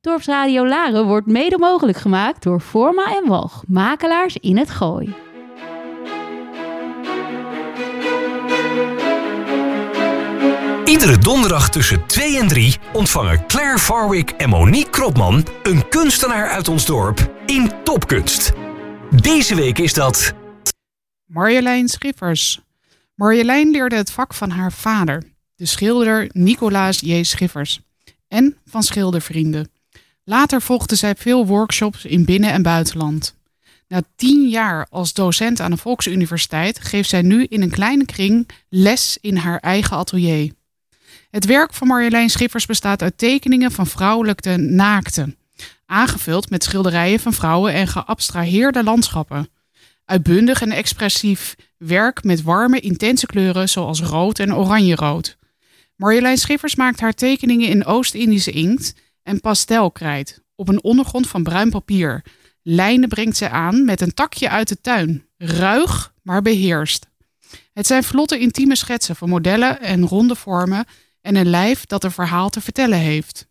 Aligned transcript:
Dorpsradio 0.00 0.66
Laren 0.66 1.06
wordt 1.06 1.26
mede 1.26 1.58
mogelijk 1.58 1.98
gemaakt 1.98 2.42
door 2.42 2.60
Forma 2.60 3.16
en 3.16 3.28
Walg, 3.28 3.62
makelaars 3.66 4.36
in 4.36 4.56
het 4.56 4.70
Gooi. 4.70 5.14
Iedere 10.84 11.18
donderdag 11.18 11.70
tussen 11.70 12.06
2 12.06 12.38
en 12.38 12.48
3 12.48 12.76
ontvangen 12.92 13.46
Claire 13.46 13.78
Farwick 13.78 14.30
en 14.30 14.48
Monique 14.48 14.90
Kropman 14.90 15.46
een 15.62 15.88
kunstenaar 15.88 16.48
uit 16.48 16.68
ons 16.68 16.86
dorp 16.86 17.32
in 17.46 17.70
Topkunst. 17.84 18.52
Deze 19.20 19.54
week 19.54 19.78
is 19.78 19.92
dat. 19.92 20.32
Marjolein 21.24 21.88
Schiffers. 21.88 22.60
Marjolein 23.14 23.70
leerde 23.70 23.96
het 23.96 24.10
vak 24.10 24.34
van 24.34 24.50
haar 24.50 24.72
vader, 24.72 25.22
de 25.56 25.66
schilder 25.66 26.30
Nicolaas 26.32 27.00
J. 27.00 27.22
Schiffers, 27.22 27.80
en 28.28 28.56
van 28.64 28.82
schildervrienden. 28.82 29.76
Later 30.28 30.62
volgde 30.62 30.94
zij 30.94 31.14
veel 31.14 31.46
workshops 31.46 32.04
in 32.04 32.24
binnen- 32.24 32.52
en 32.52 32.62
buitenland. 32.62 33.34
Na 33.86 34.02
tien 34.16 34.48
jaar 34.48 34.86
als 34.90 35.12
docent 35.12 35.60
aan 35.60 35.70
de 35.70 35.76
Volksuniversiteit 35.76 36.80
geeft 36.80 37.08
zij 37.08 37.22
nu 37.22 37.44
in 37.44 37.62
een 37.62 37.70
kleine 37.70 38.04
kring 38.04 38.48
les 38.68 39.18
in 39.20 39.36
haar 39.36 39.58
eigen 39.58 39.96
atelier. 39.96 40.52
Het 41.30 41.44
werk 41.44 41.74
van 41.74 41.86
Marjolein 41.86 42.30
Schiffers 42.30 42.66
bestaat 42.66 43.02
uit 43.02 43.18
tekeningen 43.18 43.70
van 43.70 43.86
vrouwelijke 43.86 44.56
naakten, 44.56 45.36
aangevuld 45.86 46.50
met 46.50 46.64
schilderijen 46.64 47.20
van 47.20 47.32
vrouwen 47.32 47.72
en 47.72 47.88
geabstraheerde 47.88 48.84
landschappen. 48.84 49.48
Uitbundig 50.04 50.62
en 50.62 50.70
expressief 50.70 51.54
werk 51.78 52.24
met 52.24 52.42
warme, 52.42 52.80
intense 52.80 53.26
kleuren 53.26 53.68
zoals 53.68 54.00
rood 54.00 54.38
en 54.38 54.54
oranjerood. 54.54 55.36
Marjolein 55.96 56.38
Schiffers 56.38 56.74
maakt 56.74 57.00
haar 57.00 57.14
tekeningen 57.14 57.68
in 57.68 57.84
Oost-Indische 57.84 58.50
inkt 58.50 58.94
en 59.28 59.40
pastelkrijt 59.40 60.42
op 60.56 60.68
een 60.68 60.82
ondergrond 60.82 61.28
van 61.28 61.42
bruin 61.42 61.70
papier. 61.70 62.24
Lijnen 62.62 63.08
brengt 63.08 63.36
zij 63.36 63.50
aan 63.50 63.84
met 63.84 64.00
een 64.00 64.14
takje 64.14 64.48
uit 64.48 64.68
de 64.68 64.80
tuin, 64.80 65.24
ruig 65.36 66.12
maar 66.22 66.42
beheerst. 66.42 67.06
Het 67.72 67.86
zijn 67.86 68.04
vlotte 68.04 68.38
intieme 68.38 68.76
schetsen 68.76 69.16
van 69.16 69.28
modellen 69.28 69.80
en 69.80 70.06
ronde 70.06 70.34
vormen 70.34 70.84
en 71.20 71.36
een 71.36 71.50
lijf 71.50 71.86
dat 71.86 72.04
een 72.04 72.10
verhaal 72.10 72.48
te 72.48 72.60
vertellen 72.60 72.98
heeft. 72.98 73.46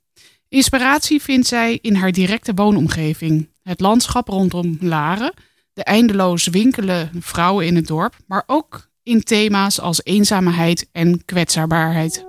Inspiratie 0.50 1.22
vindt 1.22 1.47
zij 1.47 1.80
in 1.81 1.95
haar 1.95 2.12
directe 2.12 2.53
woonomgeving, 2.53 3.50
het 3.62 3.80
landschap 3.80 4.28
rondom 4.28 4.78
Laren, 4.80 5.34
de 5.73 5.84
eindeloos 5.84 6.47
winkelen 6.47 7.12
vrouwen 7.19 7.66
in 7.66 7.75
het 7.75 7.88
dorp, 7.88 8.16
maar 8.28 8.44
ook 8.45 8.89
in 9.03 9.23
thema's 9.23 9.80
als 9.80 10.03
eenzaamheid 10.03 10.89
en 10.91 11.25
kwetsbaarheid. 11.25 12.25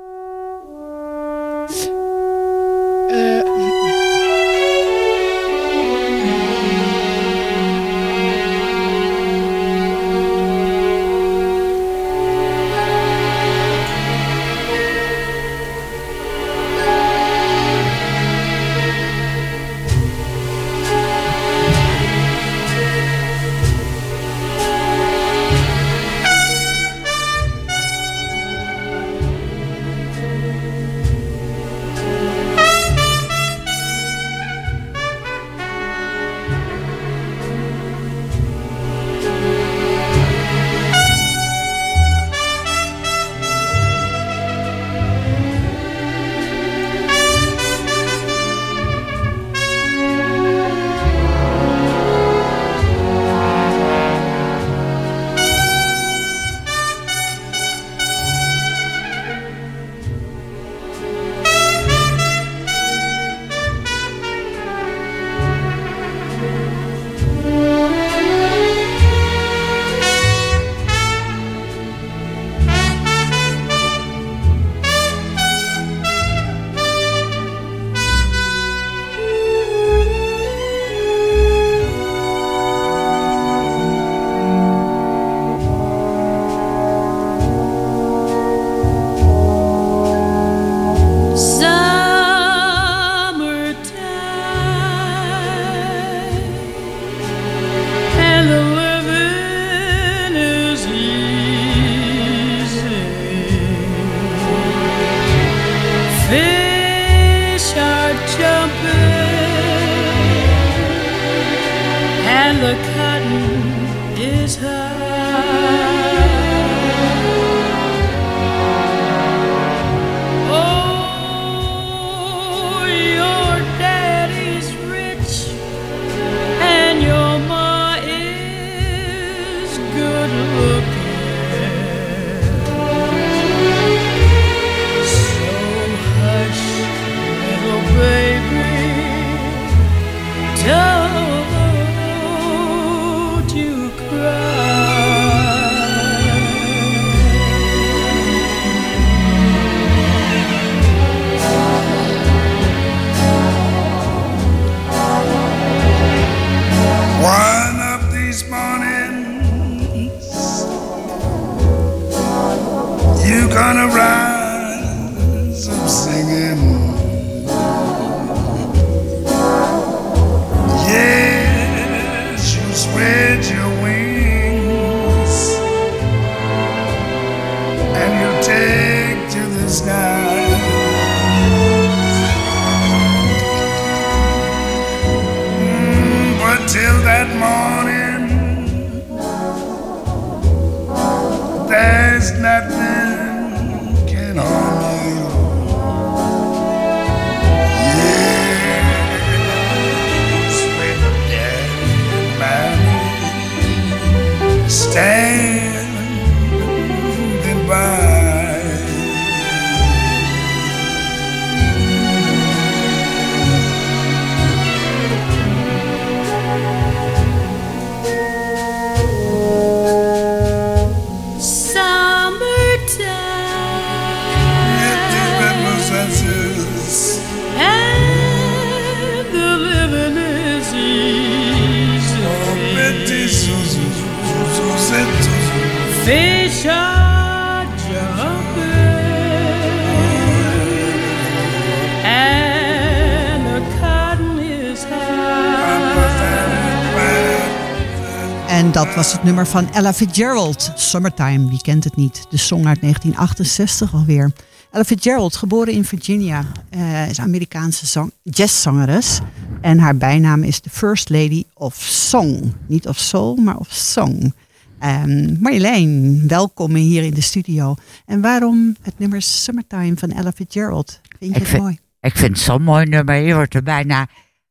Dat 248.84 248.94
was 248.94 249.12
het 249.12 249.22
nummer 249.22 249.46
van 249.46 249.72
Ella 249.72 249.92
Fitzgerald, 249.92 250.72
Summertime. 250.74 251.48
Wie 251.48 251.62
kent 251.62 251.84
het 251.84 251.96
niet? 251.96 252.26
De 252.30 252.36
song 252.36 252.66
uit 252.66 252.80
1968 252.80 253.94
alweer. 253.94 254.32
Ella 254.70 254.84
Fitzgerald, 254.84 255.36
geboren 255.36 255.72
in 255.72 255.84
Virginia, 255.84 256.44
eh, 256.70 257.08
is 257.08 257.20
Amerikaanse 257.20 257.86
zang, 257.86 258.12
jazzzangeres. 258.22 259.20
En 259.60 259.78
haar 259.78 259.96
bijnaam 259.96 260.42
is 260.42 260.60
de 260.60 260.70
First 260.70 261.08
Lady 261.08 261.44
of 261.54 261.74
Song. 261.74 262.54
Niet 262.66 262.88
of 262.88 262.98
Soul, 262.98 263.36
maar 263.36 263.56
of 263.56 263.68
Song. 263.70 264.34
Um, 264.82 265.36
Marjolein, 265.40 266.28
welkom 266.28 266.74
hier 266.74 267.02
in 267.02 267.14
de 267.14 267.20
studio. 267.20 267.74
En 268.06 268.20
waarom 268.20 268.76
het 268.82 268.98
nummer 268.98 269.22
Summertime 269.22 269.96
van 269.96 270.10
Ella 270.10 270.32
Fitzgerald? 270.32 271.00
Vind 271.18 271.34
je 271.34 271.40
Ik 271.40 271.46
het 271.46 271.60
mooi? 271.60 271.78
Ik 272.00 272.16
vind 272.16 272.36
het 272.36 272.44
zo'n 272.44 272.62
mooi 272.62 272.86
nummer. 272.86 273.14
Je 273.14 273.34
wordt 273.34 273.54
er 273.54 273.62
bijna 273.62 274.06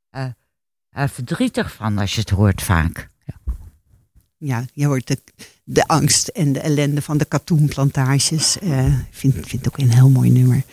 eh, 0.10 0.26
eh, 0.90 1.08
verdrietig 1.08 1.74
van 1.74 1.98
als 1.98 2.14
je 2.14 2.20
het 2.20 2.30
hoort 2.30 2.62
vaak. 2.62 3.10
Ja, 4.38 4.66
je 4.74 4.86
hoort 4.86 5.08
de, 5.08 5.18
de 5.64 5.88
angst 5.88 6.28
en 6.28 6.54
de 6.54 6.60
ellende 6.60 7.02
van 7.02 7.18
de 7.18 7.26
katoenplantages. 7.26 8.60
Eh, 8.60 8.86
Ik 8.86 8.94
vind, 9.12 9.34
vind 9.34 9.52
het 9.52 9.68
ook 9.68 9.78
een 9.78 9.94
heel 9.94 10.10
mooi 10.10 10.30
nummer. 10.30 10.64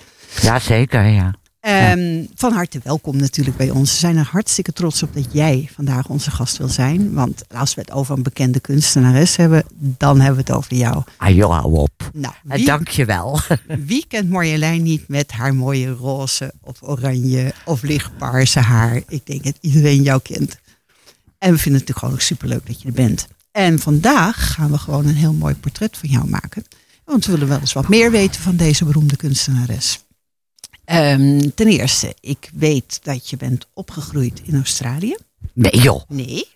Jazeker, 0.42 1.04
ja. 1.06 1.34
Ehm, 1.60 2.24
van 2.34 2.52
harte 2.52 2.80
welkom 2.82 3.16
natuurlijk 3.16 3.56
bij 3.56 3.70
ons. 3.70 3.90
We 3.90 3.96
zijn 3.98 4.16
er 4.16 4.28
hartstikke 4.30 4.72
trots 4.72 5.02
op 5.02 5.14
dat 5.14 5.26
jij 5.32 5.68
vandaag 5.74 6.08
onze 6.08 6.30
gast 6.30 6.56
wil 6.56 6.68
zijn. 6.68 7.12
Want 7.12 7.44
als 7.54 7.74
we 7.74 7.80
het 7.80 7.90
over 7.90 8.16
een 8.16 8.22
bekende 8.22 8.60
kunstenares 8.60 9.36
hebben, 9.36 9.64
dan 9.74 10.20
hebben 10.20 10.44
we 10.44 10.50
het 10.50 10.56
over 10.58 10.74
jou. 10.74 11.02
Ah 11.16 11.34
joh, 11.34 11.50
hou 11.58 11.74
op. 11.76 12.10
Nou, 12.12 12.34
Eh, 12.48 12.56
wie, 12.56 12.66
Dank 12.66 12.88
je 12.88 13.04
wel. 13.04 13.40
wie 13.86 14.04
kent 14.08 14.28
Marjolein 14.30 14.82
niet 14.82 15.08
met 15.08 15.32
haar 15.32 15.54
mooie 15.54 15.90
roze 15.90 16.52
of 16.60 16.82
oranje 16.82 17.52
of 17.64 17.82
lichtpaarse 17.82 18.60
haar? 18.60 19.02
Ik 19.08 19.26
denk 19.26 19.44
dat 19.44 19.56
iedereen 19.60 20.02
jou 20.02 20.20
kent. 20.22 20.58
En 21.38 21.52
we 21.52 21.58
vinden 21.58 21.80
het 21.80 21.88
natuurlijk 21.88 21.98
gewoon 21.98 22.14
ook 22.14 22.20
superleuk 22.20 22.66
dat 22.66 22.80
je 22.82 22.88
er 22.88 22.94
bent. 22.94 23.26
En 23.54 23.78
vandaag 23.78 24.52
gaan 24.54 24.70
we 24.70 24.78
gewoon 24.78 25.06
een 25.06 25.14
heel 25.14 25.32
mooi 25.32 25.54
portret 25.54 25.96
van 25.96 26.08
jou 26.08 26.28
maken. 26.28 26.64
Want 27.04 27.24
we 27.26 27.32
willen 27.32 27.48
wel 27.48 27.60
eens 27.60 27.72
wat 27.72 27.88
meer 27.88 28.10
weten 28.10 28.40
van 28.42 28.56
deze 28.56 28.84
beroemde 28.84 29.16
kunstenares. 29.16 30.04
Ehm, 30.84 31.48
ten 31.54 31.66
eerste, 31.66 32.16
ik 32.20 32.50
weet 32.54 33.04
dat 33.04 33.30
je 33.30 33.36
bent 33.36 33.66
opgegroeid 33.74 34.40
in 34.44 34.54
Australië. 34.54 35.16
Nee 35.52 35.80
joh, 35.80 36.02
Nee. 36.08 36.48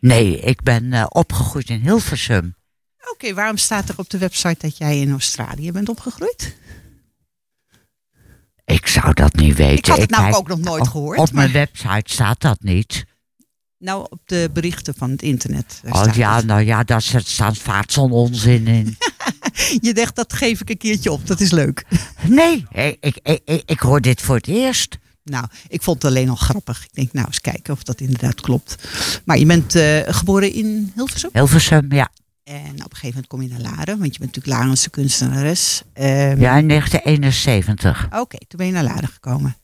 nee, 0.00 0.40
ik 0.40 0.62
ben 0.62 0.92
eh, 0.92 1.06
opgegroeid 1.08 1.68
in 1.70 1.80
Hilversum. 1.80 2.54
Oké, 3.12 3.34
waarom 3.34 3.56
staat 3.56 3.88
er 3.88 3.94
op 3.98 4.10
de 4.10 4.18
website 4.18 4.56
dat 4.66 4.76
jij 4.76 5.00
in 5.00 5.10
Australië 5.10 5.72
bent 5.72 5.88
opgegroeid? 5.88 6.56
Ik 8.64 8.86
zou 8.86 9.12
dat 9.12 9.34
niet 9.34 9.56
weten. 9.56 9.76
Ik 9.76 9.86
had 9.86 9.98
het 9.98 10.10
namelijk 10.10 10.36
kijk- 10.36 10.50
ook 10.50 10.56
nog 10.58 10.66
nooit 10.68 10.82
op- 10.82 10.88
gehoord, 10.88 11.18
Op 11.18 11.32
mijn 11.32 11.52
website 11.52 12.12
staat 12.12 12.40
dat 12.40 12.62
niet. 12.62 13.04
Nou, 13.78 14.06
op 14.10 14.20
de 14.26 14.50
berichten 14.52 14.94
van 14.96 15.10
het 15.10 15.22
internet. 15.22 15.80
daar 15.82 15.92
Oh 15.94 16.02
staat 16.02 16.14
ja, 16.14 16.36
het. 16.36 16.46
nou 16.46 16.60
ja, 16.62 16.82
daar 16.84 17.02
staat- 17.02 17.58
vaak 17.58 17.90
zo'n 17.90 18.10
onzin 18.12 18.66
in. 18.66 18.96
Je 19.86 19.94
dacht, 19.94 20.16
dat 20.16 20.32
geef 20.32 20.60
ik 20.60 20.70
een 20.70 20.76
keertje 20.76 21.12
op. 21.12 21.26
Dat 21.26 21.40
is 21.40 21.50
leuk. 21.50 21.84
Nee, 22.26 22.66
ik, 22.72 22.96
ik, 23.00 23.18
ik, 23.22 23.40
ik, 23.44 23.62
ik 23.66 23.78
hoor 23.80 24.00
dit 24.00 24.20
voor 24.20 24.36
het 24.36 24.46
eerst. 24.46 24.98
Nou, 25.24 25.46
ik 25.68 25.82
vond 25.82 26.02
het 26.02 26.10
alleen 26.12 26.28
al 26.28 26.34
grappig. 26.36 26.84
Ik 26.84 26.94
denk, 26.94 27.12
nou, 27.12 27.26
eens 27.26 27.40
kijken 27.40 27.72
of 27.72 27.82
dat 27.82 28.00
inderdaad 28.00 28.40
klopt. 28.40 28.88
Maar 29.24 29.38
je 29.38 29.46
bent 29.46 29.74
eh, 29.74 30.00
geboren 30.06 30.52
in 30.52 30.92
Hilversum. 30.94 31.30
Hilversum, 31.32 31.92
ja. 31.92 32.08
En 32.44 32.60
op 32.70 32.90
een 32.90 32.96
gegeven 32.96 33.06
moment 33.08 33.26
kom 33.26 33.42
je 33.42 33.48
naar 33.48 33.60
Laren. 33.60 33.98
Want 33.98 34.12
je 34.14 34.18
bent 34.20 34.34
natuurlijk 34.34 34.46
Larense 34.62 34.90
kunstenares. 34.90 35.82
Ehm, 35.92 36.40
Ja, 36.40 36.56
in 36.56 36.68
1971. 36.68 38.06
Oké, 38.10 38.38
toen 38.38 38.58
ben 38.58 38.66
je 38.66 38.72
naar 38.72 38.84
Laren 38.84 39.08
gekomen. 39.08 39.56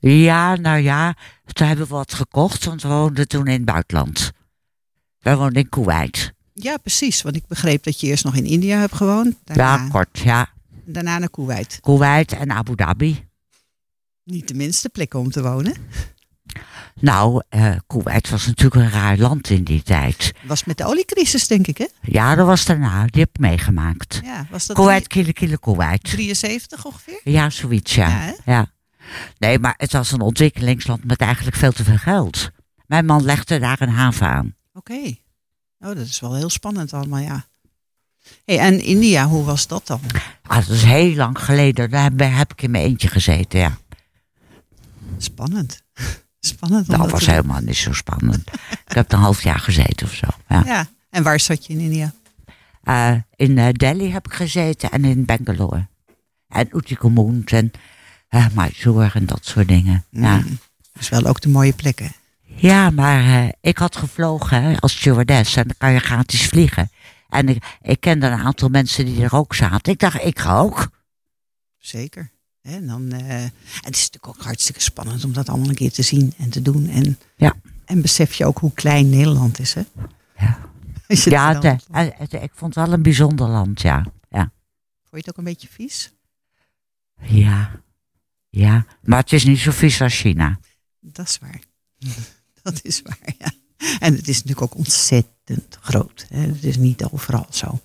Ja, 0.00 0.54
nou 0.56 0.78
ja, 0.78 1.14
toen 1.52 1.66
hebben 1.66 1.86
we 1.88 1.94
wat 1.94 2.14
gekocht, 2.14 2.64
want 2.64 2.82
we 2.82 2.88
woonden 2.88 3.28
toen 3.28 3.46
in 3.46 3.52
het 3.52 3.64
buitenland. 3.64 4.30
We 5.18 5.34
woonden 5.36 5.62
in 5.62 5.68
Kuwait. 5.68 6.32
Ja, 6.54 6.76
precies. 6.76 7.22
Want 7.22 7.36
ik 7.36 7.46
begreep 7.46 7.82
dat 7.84 8.00
je 8.00 8.06
eerst 8.06 8.24
nog 8.24 8.36
in 8.36 8.44
India 8.44 8.78
hebt 8.78 8.94
gewoond. 8.94 9.36
Daarna, 9.44 9.74
Ja, 9.74 9.88
kort, 9.88 10.18
ja. 10.18 10.48
daarna 10.84 11.18
naar 11.18 11.30
Kuwait. 11.30 11.78
Kuwait 11.80 12.32
en 12.32 12.50
Abu 12.50 12.74
Dhabi. 12.74 13.28
Niet 14.24 14.48
de 14.48 14.54
minste 14.54 14.88
plekken 14.88 15.18
om 15.18 15.30
te 15.30 15.42
wonen. 15.42 15.74
Nou, 17.00 17.42
eh 17.48 17.76
Kuwait 17.86 18.30
was 18.30 18.46
natuurlijk 18.46 18.74
een 18.82 18.90
raar 18.90 19.16
land 19.18 19.50
in 19.50 19.64
die 19.64 19.82
tijd. 19.82 20.32
Was 20.42 20.64
met 20.64 20.76
de 20.78 20.84
oliecrisis, 20.84 21.46
denk 21.46 21.66
ik, 21.66 21.78
hè? 21.78 21.86
Ja, 22.02 22.34
dat 22.34 22.46
was 22.46 22.64
daarna, 22.64 23.06
die 23.06 23.20
heb 23.20 23.30
ik 23.32 23.38
meegemaakt. 23.40 24.20
Ja, 24.24 24.46
was 24.50 24.66
dat 24.66 24.76
Kuwait, 24.76 25.06
kille, 25.06 25.32
kille, 25.32 25.58
Kuwait. 25.58 26.02
73 26.04 26.84
ongeveer? 26.86 27.20
Ja, 27.24 27.50
zoiets, 27.50 27.94
ja. 27.94 28.08
Ja, 28.08 28.16
hè? 28.18 28.52
ja. 28.52 28.66
Nee, 29.38 29.58
maar 29.58 29.74
het 29.76 29.92
was 29.92 30.12
een 30.12 30.20
ontwikkelingsland 30.20 31.04
met 31.04 31.20
eigenlijk 31.20 31.56
veel 31.56 31.72
te 31.72 31.84
veel 31.84 31.96
geld. 31.96 32.50
Mijn 32.86 33.06
man 33.06 33.24
legde 33.24 33.58
daar 33.58 33.80
een 33.80 33.88
haven 33.88 34.26
aan. 34.26 34.54
Oké. 34.72 35.16
Oh, 35.78 35.88
dat 35.88 35.96
is 35.96 36.20
wel 36.20 36.34
heel 36.34 36.50
spannend 36.50 36.92
allemaal, 36.92 37.18
ja. 37.18 37.44
Hey, 38.44 38.58
en 38.58 38.80
India, 38.80 39.26
hoe 39.26 39.44
was 39.44 39.66
dat 39.66 39.86
dan? 39.86 40.00
Ah, 40.42 40.56
dat 40.56 40.68
is 40.68 40.82
heel 40.82 41.14
lang 41.14 41.38
geleden. 41.38 41.90
Daar 41.90 42.02
heb, 42.02 42.20
heb 42.20 42.52
ik 42.52 42.62
in 42.62 42.70
mijn 42.70 42.84
eentje 42.84 43.08
gezeten, 43.08 43.58
ja. 43.58 43.76
Spannend. 45.18 45.82
Spannend. 46.40 46.86
Dat 46.86 47.10
was 47.10 47.26
helemaal 47.26 47.60
niet 47.60 47.76
zo 47.76 47.92
spannend. 47.92 48.50
ik 48.86 48.94
heb 48.94 49.12
een 49.12 49.18
half 49.18 49.42
jaar 49.42 49.58
gezeten 49.58 50.06
of 50.06 50.12
zo. 50.12 50.26
Ja. 50.48 50.62
Ja. 50.64 50.86
En 51.10 51.22
waar 51.22 51.40
zat 51.40 51.66
je 51.66 51.72
in 51.72 51.80
India? 51.80 52.12
Eh, 52.82 53.14
in 53.36 53.58
eh, 53.58 53.72
Delhi 53.72 54.10
heb 54.10 54.26
ik 54.26 54.32
gezeten 54.32 54.90
en 54.90 55.04
in 55.04 55.24
Bangalore. 55.24 55.88
En 56.48 56.68
Uttikumund 56.76 57.52
en 57.52 57.70
uh, 58.30 58.46
Mysore 58.54 59.10
en 59.14 59.26
dat 59.26 59.46
soort 59.46 59.68
dingen. 59.68 60.04
Ja. 60.10 60.36
Mm. 60.36 60.58
Dus 60.92 61.08
wel 61.08 61.24
ook 61.26 61.40
de 61.40 61.48
mooie 61.48 61.72
plekken. 61.72 62.12
ja, 62.42 62.90
maar 62.90 63.24
eh, 63.24 63.48
ik 63.60 63.78
had 63.78 63.96
gevlogen 63.96 64.62
hè, 64.62 64.76
als 64.80 64.96
stewardess 64.98 65.56
en 65.56 65.62
dan 65.66 65.74
kan 65.78 65.92
je 65.92 65.98
gratis 65.98 66.46
vliegen. 66.46 66.90
En 67.28 67.48
ik, 67.48 67.64
ik 67.82 68.00
kende 68.00 68.26
een 68.26 68.38
aantal 68.40 68.68
mensen 68.68 69.04
die 69.04 69.22
er 69.22 69.34
ook 69.34 69.54
zaten. 69.54 69.92
Ik 69.92 69.98
dacht, 69.98 70.24
ik 70.24 70.38
ga 70.38 70.58
ook. 70.58 70.90
Zeker. 71.78 72.30
En 72.62 72.86
dan, 72.86 73.12
eh, 73.12 73.42
het 73.80 73.96
is 73.96 74.10
natuurlijk 74.10 74.26
ook 74.28 74.42
hartstikke 74.42 74.80
spannend 74.80 75.24
om 75.24 75.32
dat 75.32 75.48
allemaal 75.48 75.68
een 75.68 75.74
keer 75.74 75.92
te 75.92 76.02
zien 76.02 76.34
en 76.38 76.50
te 76.50 76.62
doen. 76.62 76.88
En, 76.88 77.18
Ja. 77.36 77.54
en 77.84 78.00
besef 78.02 78.34
je 78.34 78.44
ook 78.46 78.58
hoe 78.58 78.72
klein 78.74 79.08
Nederland 79.10 79.58
is, 79.58 79.74
hè? 79.74 79.82
Ja, 80.38 80.58
ja 81.24 81.54
het 81.54 81.64
eh, 81.90 82.06
het- 82.18 82.32
ik 82.32 82.50
vond 82.54 82.74
het 82.74 82.84
wel 82.84 82.94
een 82.94 83.02
bijzonder 83.02 83.48
land, 83.48 83.80
ja. 83.80 84.04
Ja, 84.28 84.50
Vond 85.00 85.10
je 85.10 85.16
het 85.16 85.28
ook 85.28 85.36
een 85.36 85.44
beetje 85.44 85.68
vies? 85.70 86.12
ja. 87.20 87.70
Ja. 88.50 88.86
Maar 89.02 89.18
het 89.18 89.32
is 89.32 89.44
niet 89.44 89.58
zo 89.58 89.70
vies 89.70 90.00
als 90.00 90.14
China. 90.20 90.58
Dat 91.00 91.28
is 91.28 91.38
waar. 91.38 91.60
Dat 92.62 92.80
is 92.82 93.02
waar, 93.02 93.34
ja. 93.38 93.52
En 93.98 94.14
het 94.14 94.28
is 94.28 94.34
natuurlijk 94.34 94.62
ook 94.62 94.76
ontzettend 94.76 95.78
groot. 95.80 96.26
Hè? 96.28 96.40
Het 96.40 96.64
is 96.64 96.76
niet 96.76 97.04
overal 97.04 97.46
zo. 97.50 97.80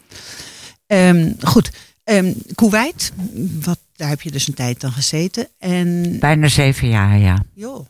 Ehm, 0.87 1.33
goed, 1.41 1.71
Ehm 2.05 2.33
Kuwait, 2.55 3.13
wat, 3.61 3.79
daar 3.95 4.09
heb 4.09 4.21
je 4.21 4.31
dus 4.31 4.47
een 4.47 4.53
tijd 4.53 4.81
dan 4.81 4.91
gezeten. 4.91 5.47
En 5.57 6.19
Bijna 6.19 6.47
zeven 6.47 6.87
jaar, 6.87 7.17
ja. 7.17 7.43
joh, 7.53 7.87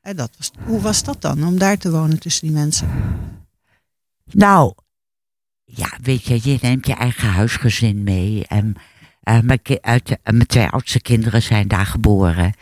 en 0.00 0.16
dat 0.16 0.30
was, 0.36 0.50
hoe 0.64 0.80
was 0.80 1.02
dat 1.02 1.20
dan 1.20 1.46
om 1.46 1.58
daar 1.58 1.78
te 1.78 1.90
wonen 1.90 2.18
tussen 2.18 2.46
die 2.46 2.56
mensen? 2.56 2.88
Nou, 4.24 4.74
ja, 5.64 5.98
weet 6.02 6.24
je, 6.24 6.40
je 6.42 6.58
neemt 6.60 6.86
je 6.86 6.94
eigen 6.94 7.28
huisgezin 7.28 8.02
mee. 8.02 8.46
En 8.46 8.76
eh, 9.24 9.38
mijn, 10.22 10.46
twee 10.46 10.68
oudste 10.68 11.00
kinderen 11.00 11.42
zijn 11.42 11.68
daar 11.68 11.86
geboren. 11.86 12.54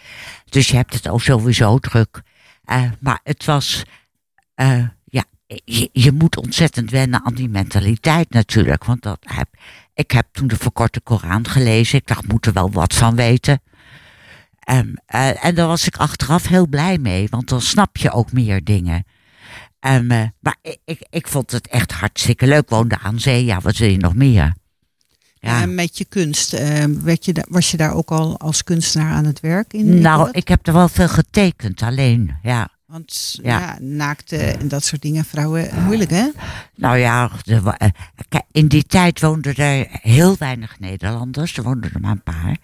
Dus 0.48 0.68
je 0.68 0.76
hebt 0.76 0.94
het 0.94 1.08
ook 1.08 1.22
sowieso 1.22 1.78
druk. 1.78 2.22
Eh, 2.64 2.82
maar 3.00 3.20
het 3.22 3.44
was, 3.44 3.82
eh, 4.54 4.84
ja, 5.04 5.24
je, 5.92 6.12
moet 6.12 6.36
ontzettend 6.36 6.90
wennen 6.90 7.24
aan 7.24 7.34
die 7.34 7.48
mentaliteit 7.48 8.30
natuurlijk. 8.30 8.84
Want 8.84 9.02
dat 9.02 9.18
heb, 9.20 9.48
ik 9.94 10.10
heb 10.10 10.26
toen 10.32 10.46
de 10.46 10.56
verkorte 10.56 11.00
Koran 11.00 11.48
gelezen. 11.48 11.98
Ik 11.98 12.06
dacht, 12.06 12.28
moet 12.28 12.46
er 12.46 12.52
wel 12.52 12.70
wat 12.70 12.94
van 12.94 13.16
weten. 13.16 13.60
Ehm, 14.64 14.94
eh, 15.06 15.44
en 15.44 15.54
daar 15.54 15.66
was 15.66 15.86
ik 15.86 15.96
achteraf 15.96 16.46
heel 16.48 16.68
blij 16.68 16.98
mee, 16.98 17.26
want 17.30 17.48
dan 17.48 17.60
snap 17.60 17.96
je 17.96 18.10
ook 18.10 18.32
meer 18.32 18.64
dingen. 18.64 19.04
Ehm, 19.80 20.10
eh, 20.10 20.28
maar 20.40 20.56
ik, 20.62 20.78
ik, 20.84 21.06
ik 21.10 21.28
vond 21.28 21.50
het 21.50 21.68
echt 21.68 21.92
hartstikke 21.92 22.46
leuk. 22.46 22.68
Woonde 22.68 22.98
aan 22.98 23.20
zee, 23.20 23.44
ja, 23.44 23.60
wat 23.60 23.76
wil 23.76 23.88
je 23.88 23.96
nog 23.96 24.14
meer? 24.14 24.54
Ja. 25.44 25.62
En 25.62 25.74
met 25.74 25.98
je 25.98 26.04
kunst, 26.04 26.52
ehm, 26.52 27.02
werd 27.02 27.24
je 27.24 27.46
was 27.48 27.70
je 27.70 27.76
daar 27.76 27.94
ook 27.94 28.10
al 28.10 28.38
als 28.38 28.64
kunstenaar 28.64 29.12
aan 29.12 29.24
het 29.24 29.40
werk? 29.40 29.72
In, 29.72 30.00
nou, 30.00 30.28
ik 30.32 30.48
heb 30.48 30.66
er 30.66 30.72
wel 30.72 30.88
veel 30.88 31.08
getekend, 31.08 31.82
alleen, 31.82 32.36
ja. 32.42 32.68
Want 32.86 33.38
ja. 33.42 33.58
Ja. 33.58 33.76
naakte 33.80 34.36
en 34.36 34.68
dat 34.68 34.84
soort 34.84 35.02
dingen, 35.02 35.24
vrouwen, 35.24 35.84
moeilijk 35.84 36.10
hè? 36.10 36.28
Nou 36.76 36.96
ja, 36.96 37.30
eh, 37.44 37.88
in 38.50 38.68
die 38.68 38.86
tijd 38.86 39.20
woonden 39.20 39.54
er 39.54 39.86
heel 39.90 40.36
weinig 40.38 40.78
Nederlanders. 40.78 41.56
Er 41.56 41.62
woonden 41.62 41.92
er 41.92 42.00
maar 42.00 42.10
een 42.10 42.22
paar. 42.22 42.56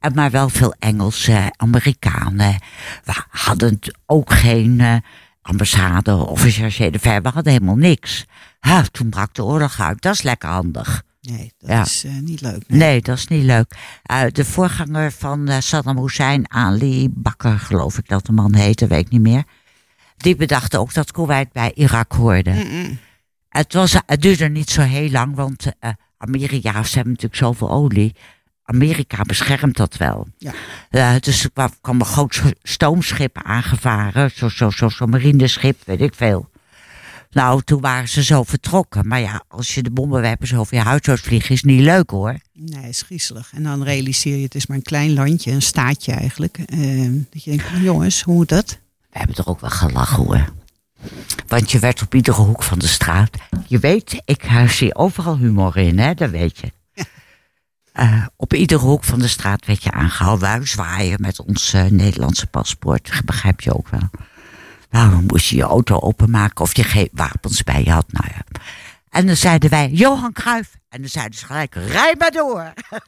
En 0.00 0.14
maar 0.14 0.30
wel 0.30 0.48
veel 0.48 0.74
Engelsen, 0.78 1.54
Amerikanen. 1.56 2.56
We 3.04 3.12
hadden 3.28 3.78
ook 4.06 4.32
geen 4.32 4.80
eh, 4.80 4.96
ambassade 5.42 6.14
of 6.14 6.44
een 6.44 6.50
chargé 6.50 6.90
de 6.90 6.98
fer. 6.98 7.22
We 7.22 7.28
hadden 7.28 7.52
helemaal 7.52 7.76
niks. 7.76 8.26
Ha, 8.60 8.82
toen 8.90 9.08
brak 9.08 9.34
de 9.34 9.44
oorlog 9.44 9.80
uit. 9.80 10.02
Dat 10.02 10.14
is 10.14 10.22
lekker 10.22 10.48
handig. 10.48 11.02
Nee, 11.30 11.52
dat 11.58 11.70
Ja. 11.70 11.82
is 11.82 12.04
eh, 12.04 12.12
niet 12.20 12.40
leuk. 12.40 12.62
Nee. 12.68 12.78
Nee, 12.78 13.00
dat 13.02 13.16
is 13.18 13.26
niet 13.26 13.42
leuk. 13.44 13.74
Eh, 14.02 14.22
de 14.32 14.44
voorganger 14.44 15.12
van 15.12 15.48
eh, 15.48 15.60
Saddam 15.60 15.98
Hussein, 15.98 16.50
Ali 16.52 17.08
Bakker, 17.10 17.58
geloof 17.58 17.98
ik 17.98 18.08
dat 18.08 18.26
de 18.26 18.32
man 18.32 18.54
heette, 18.54 18.86
weet 18.86 19.00
ik 19.06 19.10
niet 19.10 19.20
meer. 19.20 19.44
Die 20.16 20.36
bedacht 20.36 20.76
ook 20.76 20.94
dat 20.94 21.12
Kuwait 21.12 21.52
bij 21.52 21.72
Irak 21.74 22.12
hoorde. 22.12 22.50
Het, 23.48 23.72
was, 23.72 23.96
het 24.06 24.22
duurde 24.22 24.48
niet 24.48 24.70
zo 24.70 24.80
heel 24.82 25.10
lang, 25.10 25.34
want 25.34 25.72
eh 25.78 25.90
Amerika, 26.16 26.82
ze 26.82 26.94
hebben 26.94 27.12
natuurlijk 27.12 27.40
zoveel 27.42 27.70
olie. 27.70 28.14
Amerika 28.64 29.22
beschermt 29.22 29.76
dat 29.76 29.96
wel. 29.96 30.28
Ja. 30.38 30.52
Eh, 30.90 31.14
dus 31.20 31.44
er 31.44 31.50
kwam, 31.50 31.70
kwam 31.80 32.00
een 32.00 32.06
groot 32.06 32.34
sch- 32.34 32.50
stoomschip 32.62 33.38
aangevaren, 33.42 34.30
zo'n 34.34 34.50
zo, 34.50 34.70
zo, 34.70 34.88
zo 34.88 35.06
marineschip, 35.06 35.82
weet 35.84 36.00
ik 36.00 36.14
veel. 36.14 36.50
Nou, 37.32 37.62
toen 37.62 37.80
waren 37.80 38.08
ze 38.08 38.22
zo 38.22 38.42
vertrokken. 38.42 39.08
Maar 39.08 39.20
ja, 39.20 39.44
als 39.48 39.74
je 39.74 39.82
de 39.82 39.90
bommenwerpers 39.90 40.54
over 40.54 40.76
je 40.76 40.98
zou 41.02 41.18
vliegen, 41.18 41.54
is 41.54 41.62
niet 41.62 41.80
leuk 41.80 42.10
hoor. 42.10 42.36
Nee, 42.52 42.88
is 42.88 43.02
griezelig. 43.02 43.52
En 43.54 43.62
dan 43.62 43.82
realiseer 43.82 44.36
je, 44.36 44.42
het 44.42 44.54
is 44.54 44.66
maar 44.66 44.76
een 44.76 44.82
klein 44.82 45.12
landje, 45.12 45.50
een 45.50 45.62
staatje 45.62 46.12
eigenlijk. 46.12 46.58
Eh, 46.58 47.10
dat 47.30 47.44
je 47.44 47.50
denkt, 47.50 47.64
van, 47.64 47.82
jongens, 47.82 48.22
hoe 48.22 48.34
moet 48.34 48.48
dat? 48.48 48.78
We 49.10 49.18
hebben 49.18 49.36
toch 49.36 49.46
ook 49.46 49.60
wel 49.60 49.70
gelachen 49.70 50.24
hoor. 50.24 50.52
Want 51.46 51.70
je 51.70 51.78
werd 51.78 52.02
op 52.02 52.14
iedere 52.14 52.40
hoek 52.40 52.62
van 52.62 52.78
de 52.78 52.86
straat. 52.86 53.30
Je 53.66 53.78
weet, 53.78 54.22
ik 54.24 54.66
zie 54.66 54.94
overal 54.94 55.36
humor 55.36 55.76
in, 55.76 55.98
hè? 55.98 56.14
dat 56.14 56.30
weet 56.30 56.58
je. 56.58 56.72
Eh, 57.92 58.26
op 58.36 58.54
iedere 58.54 58.80
hoek 58.80 59.04
van 59.04 59.18
de 59.18 59.28
straat 59.28 59.66
werd 59.66 59.82
je 59.82 59.90
aangehouden. 59.90 60.48
Wij 60.48 60.66
zwaaien 60.66 61.20
met 61.20 61.40
ons 61.40 61.72
eh, 61.72 61.84
Nederlandse 61.84 62.46
paspoort. 62.46 63.20
Begrijp 63.24 63.60
je 63.60 63.74
ook 63.74 63.88
wel. 63.88 64.10
Nou, 64.92 65.10
dan 65.10 65.24
moest 65.26 65.48
je 65.48 65.56
je 65.56 65.62
auto 65.62 66.00
openmaken 66.00 66.64
of 66.64 66.76
je 66.76 66.84
geen 66.84 67.08
wapens 67.12 67.62
bij 67.62 67.84
je 67.84 67.90
had. 67.90 68.12
Nou 68.12 68.26
ja. 68.28 68.60
En 69.10 69.26
dan 69.26 69.36
zeiden 69.36 69.70
wij, 69.70 69.90
Johan 69.90 70.32
Cruijff. 70.32 70.76
En 70.88 71.00
dan 71.00 71.10
zeiden 71.10 71.38
ze 71.38 71.46
gelijk, 71.46 71.74
rij 71.74 72.14
maar 72.18 72.30
door. 72.30 72.72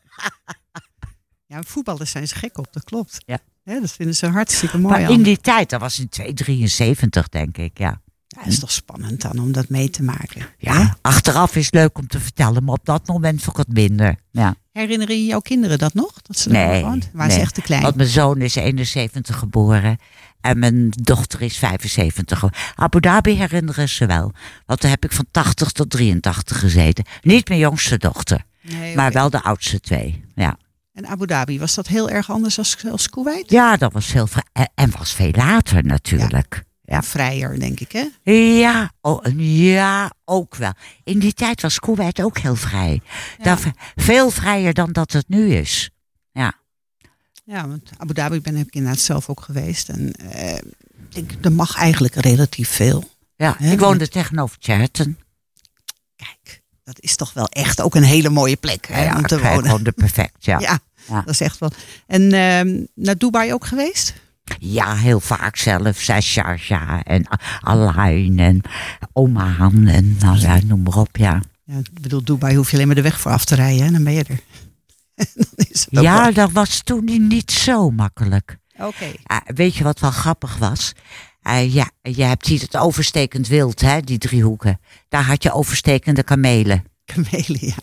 Ja, 1.46 1.62
voetballers 1.62 2.10
zijn 2.10 2.28
ze 2.28 2.34
gek 2.34 2.58
op, 2.58 2.72
dat 2.72 2.84
klopt. 2.84 3.18
Ja. 3.26 3.38
Dat 3.64 3.92
vinden 3.92 4.14
ze 4.14 4.26
hartstikke 4.26 4.78
mooi. 4.78 5.00
Maar 5.00 5.10
in 5.10 5.22
die 5.22 5.38
tijd, 5.38 5.70
dat 5.70 5.80
was 5.80 5.98
in 5.98 6.08
273 6.08 7.28
denk 7.28 7.56
ik, 7.56 7.78
ja. 7.78 8.00
Ja, 8.26 8.40
het 8.40 8.52
is 8.52 8.58
toch 8.58 8.72
spannend 8.72 9.20
dan 9.20 9.38
om 9.38 9.52
dat 9.52 9.68
mee 9.68 9.90
te 9.90 10.02
maken. 10.02 10.40
Hè? 10.40 10.46
Ja, 10.58 10.96
achteraf 11.00 11.56
is 11.56 11.70
leuk 11.70 11.98
om 11.98 12.06
te 12.06 12.20
vertellen, 12.20 12.64
maar 12.64 12.74
op 12.74 12.84
dat 12.84 13.06
moment 13.06 13.42
vond 13.42 13.58
ik 13.58 13.66
het 13.66 13.76
minder. 13.76 14.16
Ja. 14.30 14.54
Herinneren 14.72 15.16
je 15.16 15.24
jouw 15.24 15.40
kinderen 15.40 15.78
dat 15.78 15.94
nog? 15.94 16.22
Dat 16.22 16.38
ze 16.38 16.50
Nee? 16.50 16.82
Waren 16.82 17.10
nee. 17.12 17.30
ze 17.30 17.40
echt 17.40 17.54
te 17.54 17.62
klein? 17.62 17.82
Want 17.82 17.96
mijn 17.96 18.08
zoon 18.08 18.40
is 18.40 18.54
71 18.54 19.38
geboren 19.38 19.98
en 20.44 20.58
mijn 20.58 20.90
dochter 20.90 21.42
is 21.42 21.58
75. 21.58 22.38
ge- 22.38 22.50
Abu 22.74 23.00
Dhabi 23.00 23.32
herinneren 23.34 23.88
ze 23.88 24.06
wel. 24.06 24.32
Want 24.66 24.80
daar 24.80 24.90
heb 24.90 25.04
ik 25.04 25.12
van 25.12 25.26
80 25.30 25.70
tot 25.72 25.90
83 25.90 26.58
gezeten. 26.58 27.04
Niet 27.22 27.48
mijn 27.48 27.60
jongste 27.60 27.96
dochter, 27.98 28.42
Nee, 28.62 28.96
maar 28.96 29.12
wel 29.12 29.30
de 29.30 29.42
oudste 29.42 29.80
twee. 29.80 30.24
Ja, 30.34 30.56
En 30.92 31.06
Abu 31.06 31.26
Dhabi, 31.26 31.58
was 31.58 31.74
dat 31.74 31.86
heel 31.86 32.10
erg 32.10 32.30
anders 32.30 32.58
als, 32.58 32.76
als 32.90 33.08
Kuwait? 33.10 33.50
ja 33.50 33.76
dat 33.76 33.92
was 33.92 34.12
heel 34.12 34.26
vrij. 34.26 34.68
En, 34.74 34.90
was 34.98 35.12
veel 35.14 35.30
later 35.32 35.84
natuurlijk. 35.84 36.62
Ja, 36.86 37.02
vrijer, 37.02 37.58
denk 37.58 37.80
ik, 37.80 37.92
hè? 37.92 38.32
Ja, 38.32 38.90
oh, 39.00 39.24
ja, 39.36 40.10
ook 40.24 40.54
wel. 40.56 40.72
In 41.04 41.18
die 41.18 41.32
tijd 41.32 41.62
was 41.62 41.78
Kuwait 41.78 42.22
ook 42.22 42.38
heel 42.38 42.54
vrij. 42.56 43.00
Dat, 43.42 43.60
veel 43.96 44.30
vrijer 44.30 44.74
dan 44.74 44.92
dat 44.92 45.12
het 45.12 45.28
nu 45.28 45.52
is. 45.54 45.90
Ja, 46.32 46.52
want 47.44 47.90
Abu 47.96 48.12
Dhabi 48.14 48.40
ben 48.40 48.56
ik 48.56 48.74
inderdaad 48.74 49.00
zelf 49.00 49.28
ook 49.28 49.40
geweest. 49.40 49.88
En 49.88 50.12
eh, 50.12 50.58
ik, 51.12 51.34
er 51.40 51.52
mag 51.52 51.76
eigenlijk 51.76 52.14
relatief 52.14 52.68
veel. 52.68 53.10
Ja, 53.36 53.54
Hè, 53.58 53.72
ik 53.72 53.78
woonde 53.80 54.08
tegenover 54.08 54.56
Sheraton. 54.60 55.16
Kijk, 56.16 56.62
dat 56.84 57.00
is 57.00 57.16
toch 57.16 57.32
wel 57.32 57.46
echt 57.48 57.80
ook 57.80 57.94
een 57.94 58.02
hele 58.02 58.28
mooie 58.28 58.56
plek 58.56 58.86
hè, 58.88 59.04
Ja, 59.04 59.16
om 59.16 59.26
te 59.26 59.40
wonen. 59.40 59.70
woonde 59.70 59.92
perfect, 59.92 60.44
ja. 60.44 60.58
Ja, 60.68 60.78
Ja. 61.08 61.20
dat 61.20 61.28
is 61.34 61.40
echt 61.40 61.58
wel. 61.58 61.70
En 62.06 62.32
ehm, 62.32 62.84
naar 62.94 63.18
Dubai 63.18 63.52
ook 63.52 63.66
geweest? 63.66 64.14
Ja, 64.58 64.94
heel 64.96 65.20
vaak 65.20 65.56
zelf. 65.56 65.98
Sharjah 66.20 67.00
en 67.04 67.26
Alain 67.60 68.38
en 68.38 68.60
Oman 69.12 69.86
en 69.86 70.16
nou 70.18 70.38
ja, 70.38 70.58
noem 70.64 70.82
maar 70.82 70.96
op, 70.96 71.16
ja. 71.16 71.42
Ja, 71.64 71.78
ik 71.78 72.00
bedoel, 72.00 72.24
Dubai 72.24 72.56
hoef 72.56 72.68
je 72.68 72.74
alleen 72.74 72.86
maar 72.86 72.96
de 72.96 73.02
weg 73.02 73.20
voor 73.20 73.30
af 73.30 73.44
te 73.44 73.54
rijden. 73.54 73.84
Hè? 73.86 73.90
Dan 73.92 74.04
ben 74.04 74.12
je 74.12 74.24
er. 74.24 74.38
dan 75.34 75.46
is 75.56 75.84
het 75.84 75.98
ook 75.98 76.04
Ja, 76.04 76.22
wel- 76.22 76.32
dat 76.32 76.52
was 76.52 76.80
toen 76.82 77.04
niet 77.28 77.50
zo 77.52 77.90
makkelijk. 77.90 78.58
Oké. 78.78 79.12
Ah, 79.22 79.40
weet 79.44 79.74
je 79.76 79.84
wat 79.84 80.00
wel 80.00 80.10
grappig 80.10 80.56
was? 80.56 80.92
Eh, 81.42 81.74
ja, 81.74 81.90
je 82.02 82.22
hebt 82.22 82.46
hier 82.46 82.60
het 82.60 82.76
overstekend 82.76 83.48
wild, 83.48 83.80
hè, 83.80 84.00
die 84.00 84.18
driehoeken. 84.18 84.80
Daar 85.08 85.24
had 85.24 85.42
je 85.42 85.52
overstekende 85.52 86.22
kamelen. 86.22 86.84
Kamelen, 87.04 87.58
ja. 87.66 87.74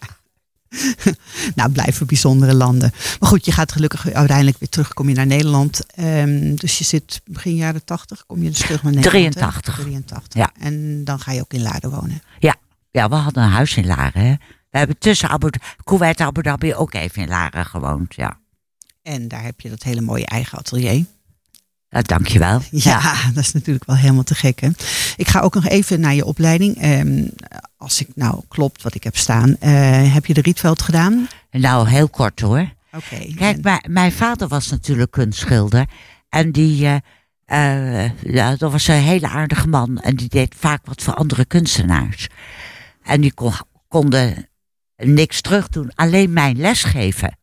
nou, 1.55 1.71
blijven 1.71 2.07
bijzondere 2.07 2.53
landen. 2.53 2.91
Maar 3.19 3.29
goed, 3.29 3.45
je 3.45 3.51
gaat 3.51 3.71
gelukkig 3.71 4.11
uiteindelijk 4.11 4.57
weer 4.59 4.69
terug. 4.69 4.93
Kom 4.93 5.09
je 5.09 5.15
naar 5.15 5.25
Nederland. 5.25 5.85
Ehm, 5.95 6.55
dus 6.55 6.77
je 6.77 6.83
zit 6.83 7.21
begin 7.25 7.55
jaren 7.55 7.83
80. 7.85 8.25
Kom 8.25 8.43
je 8.43 8.49
dus 8.49 8.59
terug 8.59 8.83
naar 8.83 8.93
Nederland. 8.93 9.23
hè? 9.23 9.29
83. 9.31 9.75
83. 9.75 10.33
Ja. 10.33 10.51
En 10.59 11.03
dan 11.03 11.19
ga 11.19 11.31
je 11.31 11.39
ook 11.41 11.53
in 11.53 11.61
Laren 11.61 11.89
wonen. 11.91 12.21
Ja, 12.93 13.09
we 13.09 13.15
hadden 13.15 13.43
een 13.43 13.49
huis 13.49 13.75
in 13.77 13.85
Laren, 13.85 14.21
hè. 14.25 14.33
We 14.71 14.77
hebben 14.77 14.97
tussen 14.97 15.29
Abu, 15.29 15.49
Kuwait 15.83 16.19
en 16.19 16.25
Abu 16.25 16.41
Dhabi 16.41 16.73
ook 16.75 16.93
even 16.93 17.21
in 17.21 17.27
Laren 17.27 17.65
gewoond, 17.65 18.15
ja. 18.15 18.39
En 19.01 19.27
daar 19.27 19.43
heb 19.43 19.61
je 19.61 19.69
dat 19.69 19.83
hele 19.83 20.01
mooie 20.01 20.25
eigen 20.25 20.57
atelier. 20.57 21.05
Uh, 21.89 22.01
dankjewel. 22.01 22.61
Ja, 22.71 23.13
dat 23.33 23.43
is 23.43 23.51
natuurlijk 23.53 23.85
wel 23.85 23.95
helemaal 23.95 24.23
te 24.23 24.35
gek. 24.35 24.59
Hè? 24.59 24.69
Ik 25.15 25.27
ga 25.27 25.39
ook 25.39 25.53
nog 25.53 25.67
even 25.67 25.99
naar 25.99 26.13
je 26.13 26.25
opleiding. 26.25 26.77
Ehm, 26.77 27.27
als 27.77 28.01
ik 28.01 28.07
nou 28.15 28.41
klopt 28.47 28.81
wat 28.81 28.95
ik 28.95 29.03
heb 29.03 29.17
staan. 29.17 29.55
eh, 29.59 30.13
heb 30.13 30.25
je 30.25 30.33
de 30.33 30.41
Rietveld 30.41 30.81
gedaan? 30.81 31.27
Nou, 31.51 31.89
heel 31.89 32.09
kort 32.09 32.39
hoor. 32.39 32.73
Oké. 32.91 33.33
Kijk, 33.35 33.63
mijn, 33.63 33.83
mijn 33.87 34.11
vader 34.11 34.47
was 34.47 34.69
natuurlijk 34.69 35.11
kunstschilder. 35.11 35.85
En 36.29 36.51
die, 36.51 36.85
eh, 37.45 38.03
eh, 38.05 38.11
ja, 38.23 38.55
dat 38.55 38.71
was 38.71 38.87
een 38.87 38.95
hele 38.95 39.27
aardige 39.27 39.67
man. 39.67 39.99
En 39.99 40.15
die 40.15 40.29
deed 40.29 40.55
vaak 40.57 40.85
wat 40.85 41.01
voor 41.01 41.13
andere 41.13 41.45
kunstenaars. 41.45 42.27
En 43.03 43.21
die 43.21 43.33
kon, 43.33 43.53
konden 43.87 44.49
niks 45.03 45.41
terug 45.41 45.67
doen, 45.69 45.91
alleen 45.95 46.33
mijn 46.33 46.57
lesgeven. 46.57 47.37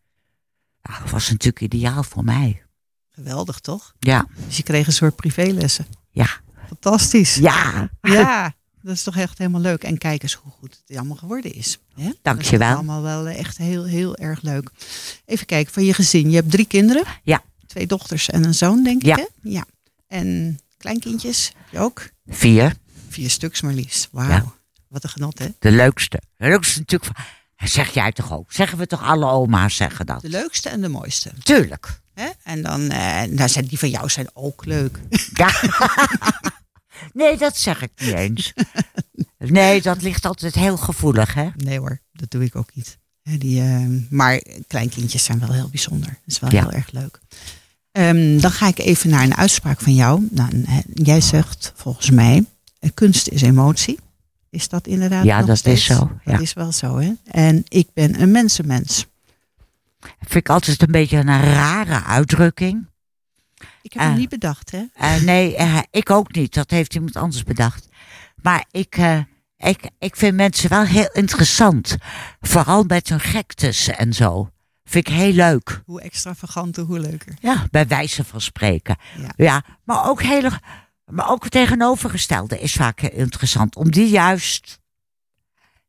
Nou, 0.82 1.02
dat 1.02 1.10
was 1.10 1.28
natuurlijk 1.30 1.60
ideaal 1.60 2.02
voor 2.02 2.24
mij. 2.24 2.62
Geweldig 3.08 3.58
toch? 3.60 3.94
Ja, 3.98 4.26
Dus 4.46 4.56
je 4.56 4.62
kreeg 4.62 4.86
een 4.86 4.92
soort 4.92 5.16
privélessen. 5.16 5.86
ja, 6.10 6.28
Fantastisch. 6.66 7.34
ja. 7.34 7.90
Ja, 8.00 8.54
dat 8.82 8.94
is 8.94 9.02
toch 9.02 9.16
echt 9.16 9.38
helemaal 9.38 9.60
leuk. 9.60 9.82
En 9.84 9.98
kijk 9.98 10.22
eens 10.22 10.34
hoe 10.34 10.52
goed 10.52 10.82
het 10.86 10.96
allemaal 10.96 11.16
geworden 11.16 11.52
is. 11.54 11.78
Hè? 11.94 12.10
Dankjewel. 12.22 12.58
Dat 12.74 12.82
is 12.82 12.88
allemaal 12.88 13.02
wel 13.02 13.26
echt 13.28 13.56
heel, 13.56 13.84
heel 13.84 14.16
erg 14.16 14.42
leuk. 14.42 14.70
Even 15.24 15.46
kijken, 15.46 15.72
van 15.72 15.84
je 15.84 15.94
gezin. 15.94 16.30
Je 16.30 16.36
hebt 16.36 16.50
drie 16.50 16.66
kinderen. 16.66 17.04
Ja. 17.22 17.42
Twee 17.66 17.86
dochters 17.86 18.30
en 18.30 18.44
een 18.44 18.54
zoon, 18.54 18.82
denk 18.82 19.02
Ja. 19.02 19.16
ik. 19.16 19.28
Hè? 19.42 19.50
Ja. 19.50 19.64
En 20.06 20.58
kleinkindjes 20.76 21.52
je 21.70 21.78
ook. 21.78 22.08
Vier, 22.26 22.74
Vier 23.08 23.30
stuks 23.30 23.60
maar 23.60 23.72
liefst. 23.72 24.08
Wauw. 24.12 24.28
Ja. 24.28 24.52
Wat 24.88 25.04
een 25.04 25.10
genot, 25.10 25.38
hè? 25.38 25.46
de 25.58 25.70
leukste. 25.70 26.20
De 26.36 26.48
leukste 26.48 26.78
natuurlijk. 26.78 27.10
Zeg 27.64 27.94
jij 27.94 28.12
toch 28.12 28.32
ook? 28.32 28.52
Zeggen 28.52 28.78
we 28.78 28.86
toch 28.86 29.02
alle 29.02 29.26
oma's 29.26 29.76
zeggen 29.76 30.06
dat? 30.06 30.20
De 30.20 30.28
leukste 30.28 30.68
en 30.68 30.80
de 30.80 30.88
mooiste. 30.88 31.32
Tuurlijk. 31.42 32.00
Hè? 32.14 32.28
En 32.42 32.62
dan 32.62 32.88
eh, 32.90 33.46
zijn 33.46 33.64
die 33.64 33.78
van 33.78 33.90
jou 33.90 34.08
zijn 34.08 34.28
ook 34.32 34.64
leuk. 34.64 34.98
Ja. 35.34 35.50
nee, 37.12 37.36
dat 37.36 37.56
zeg 37.56 37.82
ik 37.82 37.90
niet 37.98 38.14
eens. 38.14 38.52
Nee, 39.38 39.82
dat 39.82 40.02
ligt 40.02 40.24
altijd 40.24 40.54
heel 40.54 40.76
gevoelig, 40.76 41.34
hè? 41.34 41.48
Nee 41.56 41.78
hoor, 41.78 42.00
dat 42.12 42.30
doe 42.30 42.44
ik 42.44 42.56
ook 42.56 42.70
niet. 42.74 42.98
Die, 43.22 43.60
eh, 43.62 43.84
maar 44.10 44.42
kleinkindjes 44.66 45.24
zijn 45.24 45.38
wel 45.38 45.52
heel 45.52 45.68
bijzonder. 45.68 46.08
Dat 46.08 46.18
is 46.26 46.38
wel 46.40 46.52
Ja. 46.52 46.60
heel 46.62 46.72
erg 46.72 46.90
leuk. 46.92 47.20
Ehm, 47.92 48.40
dan 48.40 48.50
ga 48.50 48.68
ik 48.68 48.78
even 48.78 49.10
naar 49.10 49.22
een 49.22 49.36
uitspraak 49.36 49.80
van 49.80 49.94
jou. 49.94 50.28
Nou, 50.30 50.64
jij 50.94 51.20
zegt 51.20 51.72
volgens 51.76 52.10
mij, 52.10 52.44
eh, 52.78 52.90
kunst 52.94 53.28
is 53.28 53.42
emotie. 53.42 53.98
Is 54.58 54.68
dat 54.68 54.86
inderdaad 54.86 55.24
Ja, 55.24 55.38
nog 55.38 55.46
dat 55.46 55.66
is 55.66 55.84
zo, 55.84 56.10
Dat 56.24 56.40
is 56.40 56.52
wel 56.52 56.72
zo, 56.72 56.98
hè? 56.98 57.12
En 57.24 57.64
ik 57.68 57.88
ben 57.94 58.20
een 58.22 58.30
mensenmens. 58.30 59.06
Vind 60.18 60.34
ik 60.34 60.48
altijd 60.48 60.82
een 60.82 60.90
beetje 60.92 61.16
een 61.16 61.42
rare 61.42 62.04
uitdrukking. 62.04 62.86
Ik 63.82 63.92
heb 63.92 64.02
hem 64.02 64.10
Ah. 64.12 64.18
niet 64.18 64.28
bedacht, 64.28 64.70
hè? 64.70 64.84
Eh, 64.94 65.16
nee, 65.22 65.56
eh, 65.56 65.78
ik 65.90 66.10
ook 66.10 66.34
niet. 66.34 66.54
Dat 66.54 66.70
heeft 66.70 66.94
iemand 66.94 67.16
anders 67.16 67.42
bedacht. 67.42 67.88
Maar 68.42 68.64
ik, 68.70 68.96
ik, 69.56 69.90
ik 69.98 70.16
vind 70.16 70.36
mensen 70.36 70.68
wel 70.70 70.82
heel 70.84 71.10
interessant. 71.12 71.96
Vooral 72.40 72.84
met 72.84 73.08
hun 73.08 73.20
gektes 73.20 73.88
en 73.88 74.12
zo. 74.12 74.50
Vind 74.84 75.08
ik 75.08 75.14
heel 75.14 75.32
leuk. 75.32 75.82
Hoe 75.86 76.00
extravaganter, 76.00 76.84
hoe 76.84 76.98
leuker. 77.00 77.34
Ja, 77.40 77.66
bij 77.70 77.86
wijze 77.86 78.24
van 78.24 78.40
spreken. 78.40 78.96
Ja. 79.16 79.30
Ja, 79.36 79.62
maar 79.84 80.08
ook 80.08 80.22
hele, 80.22 80.50
maar 81.10 81.30
ook 81.30 81.42
het 81.42 81.52
tegenovergestelde 81.52 82.60
is 82.60 82.72
vaak 82.72 83.00
interessant. 83.00 83.76
Om 83.76 83.90
die 83.90 84.08
juist 84.08 84.80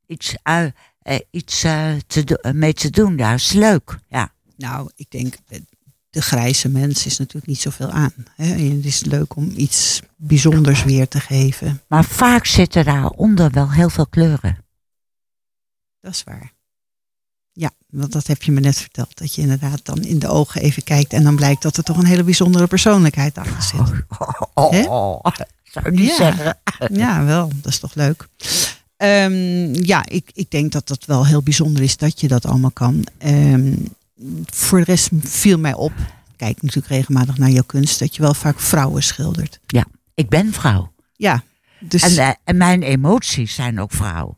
iets, 0.05 0.35
eh, 0.43 0.65
eh, 0.99 1.19
iets 1.31 1.63
eh, 1.63 1.93
te 2.07 2.51
mee 2.55 2.73
te 2.73 2.89
doen. 2.89 3.17
Ja, 3.17 3.33
is 3.33 3.51
leuk. 3.51 3.99
Ja. 4.07 4.33
Nou, 4.57 4.91
ik 4.95 5.09
denk, 5.09 5.35
de 6.09 6.21
grijze 6.21 6.69
mens 6.69 7.05
is 7.05 7.17
natuurlijk 7.17 7.47
niet 7.47 7.59
zoveel 7.61 7.89
aan. 7.89 8.13
Hè? 8.35 8.53
En 8.53 8.75
Het 8.75 8.85
is 8.85 9.03
leuk 9.03 9.35
om 9.35 9.51
iets 9.55 10.01
bijzonders 10.15 10.83
weer 10.83 11.07
te 11.07 11.19
geven. 11.19 11.81
Maar 11.87 12.05
vaak 12.05 12.45
zitten 12.45 12.85
daaronder 12.85 13.51
wel 13.51 13.71
heel 13.71 13.89
veel 13.89 14.07
kleuren. 14.07 14.65
Dat 15.99 16.11
is 16.11 16.23
waar. 16.23 16.53
Ja, 17.91 17.99
want 17.99 18.11
dat 18.11 18.27
heb 18.27 18.43
je 18.43 18.51
me 18.51 18.59
net 18.59 18.77
verteld. 18.77 19.17
Dat 19.17 19.35
je 19.35 19.41
inderdaad 19.41 19.79
dan 19.83 19.97
in 20.03 20.19
de 20.19 20.27
ogen 20.27 20.61
even 20.61 20.83
kijkt 20.83 21.13
en 21.13 21.23
dan 21.23 21.35
blijkt 21.35 21.61
dat 21.61 21.77
er 21.77 21.83
toch 21.83 21.97
een 21.97 22.05
hele 22.05 22.23
bijzondere 22.23 22.67
persoonlijkheid 22.67 23.37
achter 23.37 23.61
zit. 23.61 24.03
Oh, 24.53 24.71
Hè? 24.71 24.81
oh, 24.87 25.19
zou 25.63 25.85
ik 25.87 25.91
niet 25.91 26.09
Ja. 26.09 26.15
zeggen. 26.15 26.57
Ja, 26.91 27.23
wel. 27.23 27.51
Dat 27.61 27.71
is 27.71 27.79
toch 27.79 27.93
leuk. 27.95 28.27
Ehm, 28.97 29.73
ja, 29.85 30.05
ik, 30.05 30.29
ik 30.33 30.51
denk 30.51 30.71
dat 30.71 30.87
dat 30.87 31.05
wel 31.05 31.25
heel 31.25 31.41
bijzonder 31.43 31.83
is 31.83 31.97
dat 31.97 32.19
je 32.21 32.27
dat 32.27 32.45
allemaal 32.45 32.71
kan. 32.71 33.03
Ehm, 33.17 33.75
voor 34.45 34.77
de 34.79 34.83
rest 34.85 35.09
viel 35.21 35.59
mij 35.59 35.73
op, 35.73 35.91
kijk 36.35 36.61
natuurlijk 36.61 36.93
regelmatig 36.93 37.37
naar 37.37 37.49
jouw 37.49 37.63
kunst, 37.63 37.99
dat 37.99 38.15
je 38.15 38.21
wel 38.21 38.33
vaak 38.33 38.59
vrouwen 38.59 39.03
schildert. 39.03 39.59
Ik 40.13 40.29
ben 40.29 40.53
vrouw. 40.53 40.91
Ja, 41.15 41.43
dus 41.79 42.01
En, 42.03 42.17
eh, 42.27 42.29
en 42.43 42.57
mijn 42.57 42.81
emoties 42.83 43.53
zijn 43.55 43.79
ook 43.79 43.91
vrouw. 43.91 44.37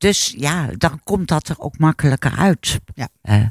Dus 0.00 0.34
ja, 0.36 0.66
dan 0.78 1.00
komt 1.04 1.28
dat 1.28 1.48
er 1.48 1.58
ook 1.58 1.78
makkelijker 1.78 2.36
uit. 2.36 2.80
Ja. 2.94 3.08
Eh, 3.22 3.46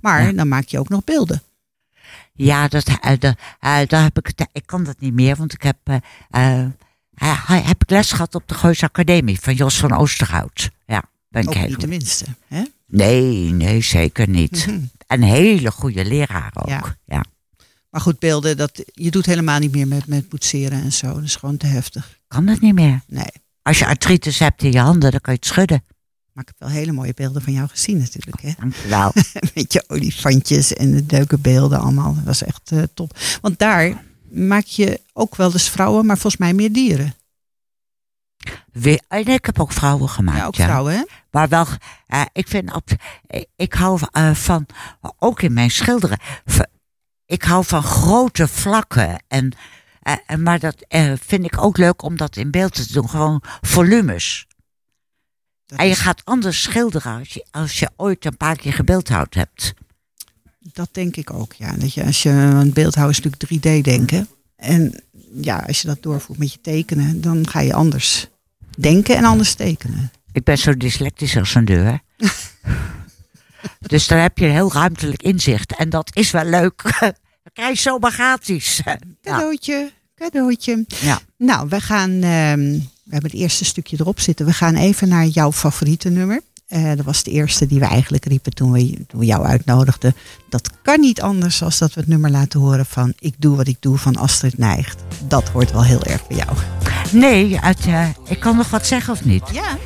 maar 0.00 0.22
ja. 0.26 0.32
dan 0.32 0.48
maak 0.48 0.64
je 0.64 0.78
ook 0.78 0.88
nog 0.88 1.04
beelden. 1.04 1.42
ja, 2.32 2.68
dat, 2.68 2.86
eh, 3.00 3.18
de- 3.18 3.36
eh, 3.60 3.78
daar 3.86 4.02
heb 4.02 4.18
ik, 4.18 4.46
ik 4.52 4.66
kan 4.66 4.84
dat 4.84 5.00
niet 5.00 5.12
meer, 5.14 5.36
want 5.36 5.52
ik 5.52 5.62
heb, 5.62 5.76
heb 7.46 7.82
ik 7.82 7.90
les 7.90 8.12
gehad 8.12 8.34
op 8.34 8.48
de 8.48 8.54
Geus 8.54 8.82
Academie 8.82 9.40
van 9.40 9.54
Jos 9.54 9.76
van 9.78 9.92
Oosterhout. 9.92 10.70
Ja, 10.86 11.02
ben 11.28 11.42
ik 11.42 11.48
Ook 11.48 11.54
heel- 11.54 11.68
niet 11.68 11.80
de 11.80 11.86
minste. 11.86 12.24
Hè? 12.48 12.62
Nee, 12.86 13.50
nee, 13.52 13.80
zeker 13.82 14.28
niet. 14.28 14.66
Mhm. 14.66 14.80
Een 15.06 15.22
hele 15.22 15.70
goede 15.70 16.04
leraar 16.04 16.50
ook. 16.54 16.68
Ja. 16.68 16.96
Ja. 17.06 17.24
Maar 17.90 18.00
goed, 18.00 18.18
beelden, 18.18 18.56
dat, 18.56 18.84
je 18.92 19.10
doet 19.10 19.26
helemaal 19.26 19.58
niet 19.58 19.72
meer 19.72 19.88
met, 19.88 20.06
met 20.06 20.28
poetseren 20.28 20.82
en 20.82 20.92
zo. 20.92 21.14
Dat 21.14 21.22
is 21.22 21.36
gewoon 21.36 21.56
te 21.56 21.66
heftig. 21.66 22.18
Kan 22.28 22.46
dat 22.46 22.60
niet 22.60 22.74
meer. 22.74 23.00
Nee, 23.06 23.30
Als 23.66 23.78
je 23.78 23.86
artritis 23.86 24.38
hebt 24.38 24.62
in 24.62 24.72
je 24.72 24.78
handen, 24.78 25.10
dan 25.10 25.20
kan 25.20 25.32
je 25.32 25.38
het 25.38 25.48
schudden. 25.48 25.84
maar 26.32 26.44
ik 26.44 26.52
heb 26.58 26.68
wel 26.68 26.78
hele 26.78 26.92
mooie 26.92 27.14
beelden 27.14 27.42
van 27.42 27.52
jou 27.52 27.68
gezien 27.68 27.98
natuurlijk. 27.98 28.42
Hè? 28.42 28.50
Dankjewel. 28.58 29.12
Met 29.54 29.72
je 29.72 29.84
olifantjes 29.86 30.72
en 30.72 30.90
de 30.90 31.04
leuke 31.08 31.38
beelden 31.38 31.80
allemaal. 31.80 32.14
Dat 32.14 32.24
was 32.24 32.42
echt 32.42 32.72
eh, 32.72 32.82
top. 32.94 33.18
Want 33.40 33.58
daar 33.58 34.04
maak 34.30 34.64
je 34.64 35.00
ook 35.12 35.36
wel 35.36 35.52
eens 35.52 35.68
vrouwen, 35.68 36.06
maar 36.06 36.18
volgens 36.18 36.42
mij 36.42 36.52
meer 36.54 36.72
dieren. 36.72 37.14
En 39.08 39.26
ik 39.26 39.46
heb 39.46 39.60
ook 39.60 39.72
vrouwen 39.72 40.08
gemaakt. 40.08 40.38
Ja, 40.38 40.46
ook 40.46 40.54
vrouwen 40.54 40.94
hè? 40.94 41.04
Maar 41.30 41.48
wel, 41.48 41.66
eh, 42.06 42.22
ik 42.32 42.48
vind, 42.48 42.74
op, 42.74 42.90
ik, 43.56 43.72
hou 43.72 44.00
eh, 44.12 44.34
van, 44.34 44.66
ook 45.18 45.42
in 45.42 45.52
mijn 45.52 45.70
schilderen, 45.70 46.18
ik 47.26 47.42
hou 47.42 47.64
van 47.64 47.82
grote 47.82 48.48
vlakken. 48.48 49.22
En, 49.28 49.52
eh, 50.06 50.14
en- 50.26 50.42
maar 50.42 50.58
dat 50.58 50.84
eh, 50.88 51.12
vind 51.26 51.44
ik 51.44 51.62
ook 51.62 51.76
leuk 51.76 52.02
om 52.02 52.16
dat 52.16 52.36
in 52.36 52.50
beeld 52.50 52.74
te 52.74 52.92
doen. 52.92 53.08
Gewoon 53.08 53.42
volumes. 53.60 54.46
Dat, 55.66 55.78
En 55.78 55.84
je 55.84 55.90
is- 55.90 55.98
gaat 55.98 56.24
anders 56.24 56.62
schilderen 56.62 57.18
als 57.18 57.28
je, 57.28 57.46
als 57.50 57.78
je 57.78 57.90
ooit 57.96 58.24
een 58.24 58.36
paar 58.36 58.56
keer 58.56 58.72
gebeeldhouwd 58.72 59.34
hebt. 59.34 59.74
dat 60.58 60.88
denk 60.92 61.16
ik 61.16 61.32
ook, 61.32 61.52
ja. 61.52 61.72
Dat 61.72 61.94
je, 61.94 62.04
als 62.04 62.22
je 62.22 62.30
een 62.30 62.72
beeldhouwer 62.72 63.16
is 63.18 63.22
natuurlijk 63.24 63.62
3D 63.80 63.84
denken. 63.84 64.28
En 64.56 65.02
ja, 65.40 65.56
als 65.66 65.80
je 65.80 65.86
dat 65.86 66.02
doorvoert 66.02 66.38
met 66.38 66.52
je 66.52 66.60
tekenen, 66.60 67.20
dan 67.20 67.48
ga 67.48 67.60
je 67.60 67.74
anders 67.74 68.26
denken 68.78 69.16
en 69.16 69.24
anders 69.24 69.54
tekenen. 69.54 70.10
Ik 70.32 70.44
ben 70.44 70.58
zo 70.58 70.76
dyslectisch 70.76 71.36
als 71.36 71.54
een 71.54 71.64
deur. 71.64 72.00
dus 73.80 74.06
daar 74.06 74.20
heb 74.22 74.38
je 74.38 74.44
een 74.46 74.52
heel 74.52 74.72
ruimtelijk 74.72 75.22
inzicht. 75.22 75.76
En 75.76 75.88
dat 75.90 76.10
is 76.16 76.30
wel 76.30 76.44
leuk. 76.44 76.82
Dan 77.46 77.52
krijg 77.64 77.76
je 77.76 77.82
zomaar 77.90 78.10
gratis. 78.12 78.82
Cadeautje, 79.22 79.92
cadeautje. 80.16 80.84
Ja. 81.00 81.20
Nou, 81.36 81.68
we 81.68 81.80
gaan, 81.80 82.10
ehm, 82.10 82.60
we 83.02 83.12
hebben 83.12 83.30
het 83.30 83.40
eerste 83.40 83.64
stukje 83.64 83.96
erop 84.00 84.20
zitten. 84.20 84.46
We 84.46 84.52
gaan 84.52 84.74
even 84.74 85.08
naar 85.08 85.26
jouw 85.26 85.52
favoriete 85.52 86.08
nummer. 86.08 86.40
Eh, 86.66 86.92
dat 86.96 87.04
was 87.04 87.22
de 87.22 87.30
eerste 87.30 87.66
die 87.66 87.78
we 87.78 87.84
eigenlijk 87.84 88.24
riepen 88.24 88.54
toen 88.54 88.72
we, 88.72 89.04
toen 89.06 89.20
we 89.20 89.26
jou 89.26 89.46
uitnodigden. 89.46 90.14
Dat 90.48 90.70
kan 90.82 91.00
niet 91.00 91.20
anders 91.20 91.62
als 91.62 91.78
dat 91.78 91.94
we 91.94 92.00
het 92.00 92.08
nummer 92.08 92.30
laten 92.30 92.60
horen 92.60 92.86
van 92.86 93.12
Ik 93.18 93.34
doe 93.38 93.56
wat 93.56 93.66
ik 93.66 93.76
doe 93.80 93.98
van 93.98 94.16
Astrid 94.16 94.58
Nijgt. 94.58 95.02
Dat 95.28 95.48
hoort 95.48 95.72
wel 95.72 95.84
heel 95.84 96.02
erg 96.02 96.26
bij 96.26 96.36
jou. 96.36 96.56
Nee, 97.12 97.58
het, 97.58 97.86
eh, 97.86 98.08
ik 98.24 98.40
kan 98.40 98.56
nog 98.56 98.70
wat 98.70 98.86
zeggen 98.86 99.12
of 99.12 99.24
niet? 99.24 99.42
Ja. 99.52 99.78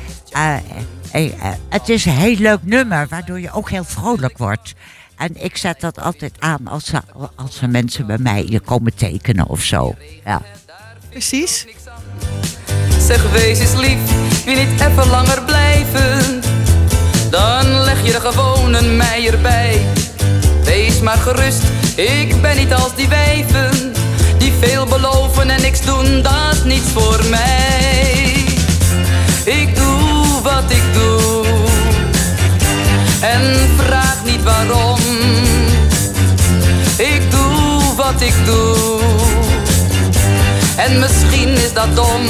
Eh, 1.11 1.51
het 1.69 1.89
is 1.89 2.05
een 2.05 2.11
heel 2.11 2.35
leuk 2.35 2.63
nummer, 2.63 3.07
waardoor 3.07 3.39
je 3.39 3.51
ook 3.51 3.69
heel 3.69 3.83
vrolijk 3.83 4.37
wordt. 4.37 4.73
En 5.21 5.43
ik 5.43 5.57
zet 5.57 5.81
dat 5.81 5.99
altijd 6.01 6.33
aan 6.39 6.67
als, 6.67 6.93
er- 6.93 7.03
als 7.35 7.61
er 7.61 7.69
mensen 7.69 8.05
bij 8.05 8.17
mij 8.17 8.41
hier 8.41 8.61
komen 8.61 8.95
tekenen 8.95 9.47
of 9.47 9.61
zo. 9.61 9.95
Ja. 10.25 10.41
Precies. 11.09 11.65
Zeg, 13.07 13.31
wees 13.31 13.59
eens 13.59 13.73
lief, 13.73 13.97
wil 14.45 14.55
niet 14.55 14.81
even 14.81 15.07
langer 15.07 15.41
blijven? 15.43 16.41
Dan 17.29 17.65
leg 17.81 18.05
je 18.05 18.13
er 18.13 18.21
gewoon 18.31 18.73
een 18.73 18.97
meier 18.97 19.39
bij. 19.41 19.85
Wees 20.63 20.99
maar 20.99 21.17
gerust, 21.17 21.63
ik 21.95 22.41
ben 22.41 22.57
niet 22.57 22.73
als 22.73 22.95
die 22.95 23.07
wijven. 23.07 23.93
Die 24.37 24.53
veel 24.59 24.85
beloven 24.85 25.49
en 25.49 25.61
niks 25.61 25.81
doen, 25.85 26.21
dat 26.21 26.51
is 26.53 26.63
niets 26.63 26.89
voor 26.93 27.19
mij. 27.29 28.33
Ik 29.45 29.75
doe 29.75 30.41
wat 30.43 30.71
ik 30.71 30.83
doe. 30.93 31.45
En 33.21 33.69
vraag 33.77 34.10
niet 34.23 34.43
waarom. 34.43 34.99
Ik 36.97 37.31
doe 37.31 37.95
wat 37.95 38.21
ik 38.21 38.33
doe. 38.45 38.99
En 40.75 40.99
misschien 40.99 41.49
is 41.49 41.73
dat 41.73 41.95
dom. 41.95 42.21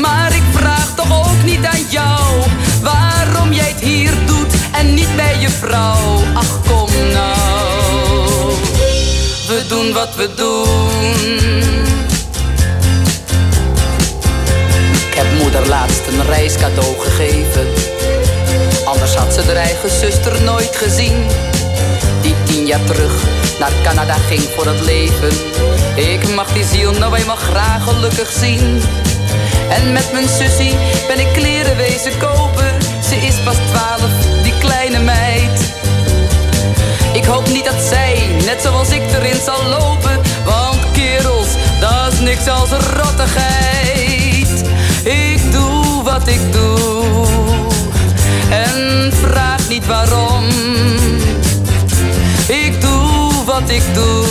Maar 0.00 0.34
ik 0.34 0.42
vraag 0.52 0.94
toch 0.94 1.26
ook 1.26 1.42
niet 1.44 1.64
aan 1.64 1.86
jou 1.88 2.42
waarom 2.82 3.52
jij 3.52 3.68
het 3.68 3.80
hier 3.80 4.12
doet 4.26 4.54
en 4.72 4.94
niet 4.94 5.16
bij 5.16 5.38
je 5.38 5.48
vrouw. 5.48 6.22
Ach 6.34 6.60
kom 6.68 6.88
nou, 7.12 8.52
we 9.46 9.64
doen 9.68 9.92
wat 9.92 10.14
we 10.16 10.34
doen. 10.36 11.60
Ik 15.08 15.14
heb 15.14 15.26
moeder 15.42 15.68
laatst 15.68 16.02
een 16.06 16.26
reiscadeau 16.26 16.94
gegeven. 16.98 17.95
Anders 19.06 19.24
had 19.24 19.34
ze 19.34 19.52
haar 19.52 19.64
eigen 19.64 19.90
zuster 19.90 20.42
nooit 20.42 20.76
gezien. 20.76 21.26
Die 22.22 22.34
tien 22.44 22.66
jaar 22.66 22.84
terug 22.84 23.12
naar 23.58 23.72
Canada 23.82 24.14
ging 24.14 24.40
voor 24.40 24.66
het 24.66 24.80
leven. 24.80 25.28
Ik 25.94 26.34
mag 26.34 26.52
die 26.52 26.64
ziel 26.64 26.92
nou 26.92 27.16
eenmaal 27.16 27.36
graag 27.36 27.84
gelukkig 27.84 28.32
zien. 28.32 28.82
En 29.68 29.92
met 29.92 30.12
mijn 30.12 30.28
sussie 30.28 30.74
ben 31.06 31.18
ik 31.18 31.32
kleren 31.32 31.76
wezen 31.76 32.18
kopen. 32.18 32.82
Ze 33.08 33.16
is 33.16 33.34
pas 33.44 33.56
twaalf, 33.70 34.42
die 34.42 34.58
kleine 34.58 34.98
meid. 34.98 35.60
Ik 37.12 37.24
hoop 37.24 37.48
niet 37.48 37.64
dat 37.64 37.82
zij, 37.88 38.26
net 38.44 38.62
zoals 38.62 38.90
ik, 38.90 39.02
erin 39.12 39.40
zal 39.44 39.64
lopen. 39.68 40.20
Want 40.44 40.80
kerels, 40.92 41.48
dat 41.80 42.12
is 42.12 42.18
niks 42.18 42.48
als 42.48 42.70
rottigheid. 42.70 44.62
Ik 45.04 45.52
doe 45.52 46.02
wat 46.02 46.28
ik 46.28 46.52
doe. 46.52 47.25
Niet 49.68 49.86
waarom. 49.86 50.44
Ik 52.46 52.80
doe 52.80 53.44
wat 53.44 53.70
ik 53.70 53.82
doe. 53.94 54.24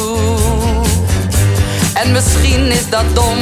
En 1.94 2.12
misschien 2.12 2.72
is 2.72 2.90
dat 2.90 3.04
dom. 3.14 3.38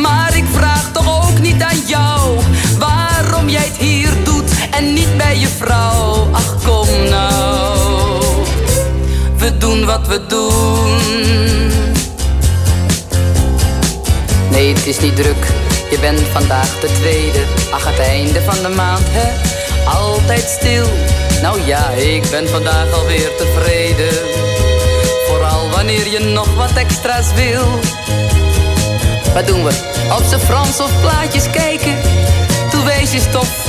Maar 0.00 0.36
ik 0.36 0.44
vraag 0.52 0.92
toch 0.92 1.28
ook 1.28 1.40
niet 1.40 1.62
aan 1.62 1.80
jou 1.86 2.38
waarom 2.78 3.48
jij 3.48 3.64
het 3.64 3.76
hier 3.76 4.10
doet 4.24 4.50
en 4.70 4.92
niet 4.92 5.16
bij 5.16 5.38
je 5.38 5.48
vrouw. 5.48 6.28
Ach 6.32 6.56
kom 6.64 6.88
nou, 7.10 8.22
we 9.38 9.58
doen 9.58 9.84
wat 9.84 10.06
we 10.06 10.26
doen. 10.26 11.72
Nee, 14.50 14.74
het 14.74 14.86
is 14.86 15.00
niet 15.00 15.16
druk, 15.16 15.46
je 15.94 16.00
bent 16.00 16.20
vandaag 16.20 16.80
de 16.80 16.92
tweede. 16.92 17.44
Ach, 17.70 17.84
het 17.84 17.98
einde 17.98 18.42
van 18.42 18.62
de 18.62 18.68
maand, 18.68 19.06
hè? 19.10 19.28
Altijd 19.90 20.56
stil. 20.60 20.86
Nou 21.42 21.60
ja, 21.66 21.90
ik 21.90 22.30
ben 22.30 22.48
vandaag 22.48 22.92
alweer 22.92 23.36
tevreden. 23.36 24.14
Vooral 25.26 25.70
wanneer 25.70 26.08
je 26.08 26.18
nog 26.18 26.54
wat 26.54 26.72
extra's 26.72 27.32
wil. 27.34 27.64
Wat 29.34 29.46
doen 29.46 29.64
we? 29.64 29.70
Op 30.18 30.22
z'n 30.28 30.38
Frans 30.38 30.80
of 30.80 31.00
plaatjes 31.00 31.50
kijken? 31.50 31.96
Toe 32.70 32.84
wees 32.84 33.12
je 33.12 33.20
stof. 33.20 33.66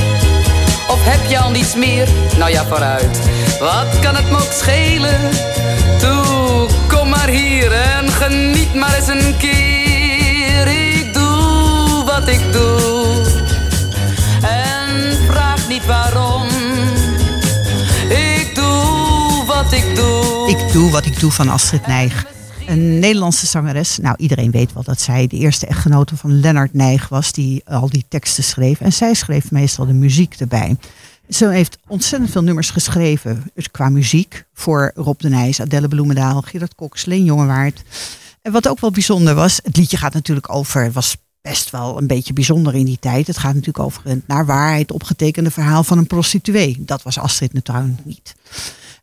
Of 0.88 0.98
heb 1.04 1.30
je 1.30 1.38
al 1.38 1.50
niets 1.50 1.74
meer? 1.74 2.08
Nou 2.36 2.50
ja, 2.50 2.64
vooruit. 2.66 3.18
Wat 3.58 3.98
kan 4.00 4.14
het 4.16 4.30
me 4.30 4.36
ook 4.36 4.52
schelen? 4.52 5.20
Toe, 5.98 6.68
kom 6.88 7.08
maar 7.08 7.28
hier 7.28 7.72
en 7.72 8.08
geniet 8.08 8.74
maar 8.74 8.94
eens 8.94 9.08
een 9.08 9.36
keer. 9.38 9.75
Ik 12.26 12.52
doe 12.52 12.52
wat 12.52 12.52
ik 12.52 12.52
doe. 12.52 13.24
En 14.42 15.16
vraag 15.26 15.68
niet 15.68 15.86
waarom. 15.86 16.48
Ik 20.48 20.72
doe 20.72 20.90
wat 20.90 21.06
ik 21.06 21.20
doe 21.20 21.30
van 21.30 21.48
Astrid 21.48 21.86
Nijg. 21.86 22.26
Een 22.66 22.98
Nederlandse 22.98 23.46
zangeres. 23.46 23.98
Nou, 23.98 24.14
iedereen 24.18 24.50
weet 24.50 24.72
wel 24.72 24.82
dat 24.82 25.00
zij 25.00 25.26
de 25.26 25.36
eerste 25.36 25.66
echtgenote 25.66 26.16
van 26.16 26.40
Lennart 26.40 26.74
Nijg 26.74 27.08
was. 27.08 27.32
Die 27.32 27.62
al 27.64 27.88
die 27.88 28.04
teksten 28.08 28.44
schreef. 28.44 28.80
En 28.80 28.92
zij 28.92 29.14
schreef 29.14 29.50
meestal 29.50 29.86
de 29.86 29.92
muziek 29.92 30.34
erbij. 30.34 30.76
Ze 31.28 31.48
heeft 31.48 31.78
ontzettend 31.86 32.30
veel 32.30 32.42
nummers 32.42 32.70
geschreven 32.70 33.50
dus 33.54 33.70
qua 33.70 33.88
muziek. 33.88 34.44
Voor 34.54 34.92
Rob 34.94 35.20
de 35.20 35.28
Nijs, 35.28 35.60
Adelle 35.60 35.88
Bloemendaal, 35.88 36.42
Gerard 36.42 36.74
Cox, 36.74 37.04
Leen 37.04 37.24
Jongewaard. 37.24 37.82
En 38.42 38.52
wat 38.52 38.68
ook 38.68 38.80
wel 38.80 38.90
bijzonder 38.90 39.34
was. 39.34 39.60
Het 39.62 39.76
liedje 39.76 39.96
gaat 39.96 40.14
natuurlijk 40.14 40.54
over... 40.54 40.92
Was 40.92 41.16
best 41.48 41.70
wel 41.70 41.98
een 41.98 42.06
beetje 42.06 42.32
bijzonder 42.32 42.74
in 42.74 42.84
die 42.84 42.98
tijd. 43.00 43.26
Het 43.26 43.38
gaat 43.38 43.54
natuurlijk 43.54 43.84
over 43.84 44.02
een 44.04 44.22
naar 44.26 44.46
waarheid 44.46 44.92
opgetekende 44.92 45.50
verhaal 45.50 45.84
van 45.84 45.98
een 45.98 46.06
prostituee. 46.06 46.76
Dat 46.78 47.02
was 47.02 47.18
Astrid 47.18 47.52
natuurlijk 47.52 48.04
niet. 48.04 48.34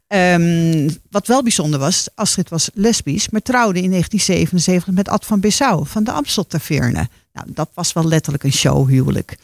Ehm, 0.08 0.90
wat 1.10 1.28
wel 1.28 1.44
bijzonder 1.44 1.80
was, 1.80 2.08
Astrid 2.16 2.50
was 2.50 2.70
lesbisch, 2.74 3.30
maar 3.30 3.42
trouwde 3.42 3.82
in 3.82 3.90
1977 3.90 4.94
met 4.94 5.10
Ad 5.10 5.26
van 5.26 5.40
Bissau 5.40 5.88
van 5.88 6.04
de 6.04 6.12
Amsteltaverne. 6.12 7.08
Nou, 7.34 7.48
dat 7.54 7.70
was 7.74 7.94
wel 7.94 8.08
letterlijk 8.08 8.44
een 8.44 8.54
showhuwelijk. 8.54 9.38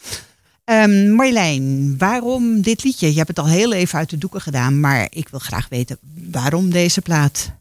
Um, 0.65 1.11
Marjolein, 1.11 1.95
waarom 1.97 2.61
dit 2.61 2.83
liedje? 2.83 3.07
Je 3.07 3.17
hebt 3.17 3.27
het 3.27 3.39
al 3.39 3.47
heel 3.47 3.73
even 3.73 3.99
uit 3.99 4.09
de 4.09 4.17
doeken 4.17 4.41
gedaan, 4.41 4.79
maar 4.79 5.07
ik 5.09 5.29
wil 5.29 5.39
graag 5.39 5.69
weten 5.69 5.97
waarom 6.31 6.69
deze 6.69 7.01
plaat? 7.01 7.51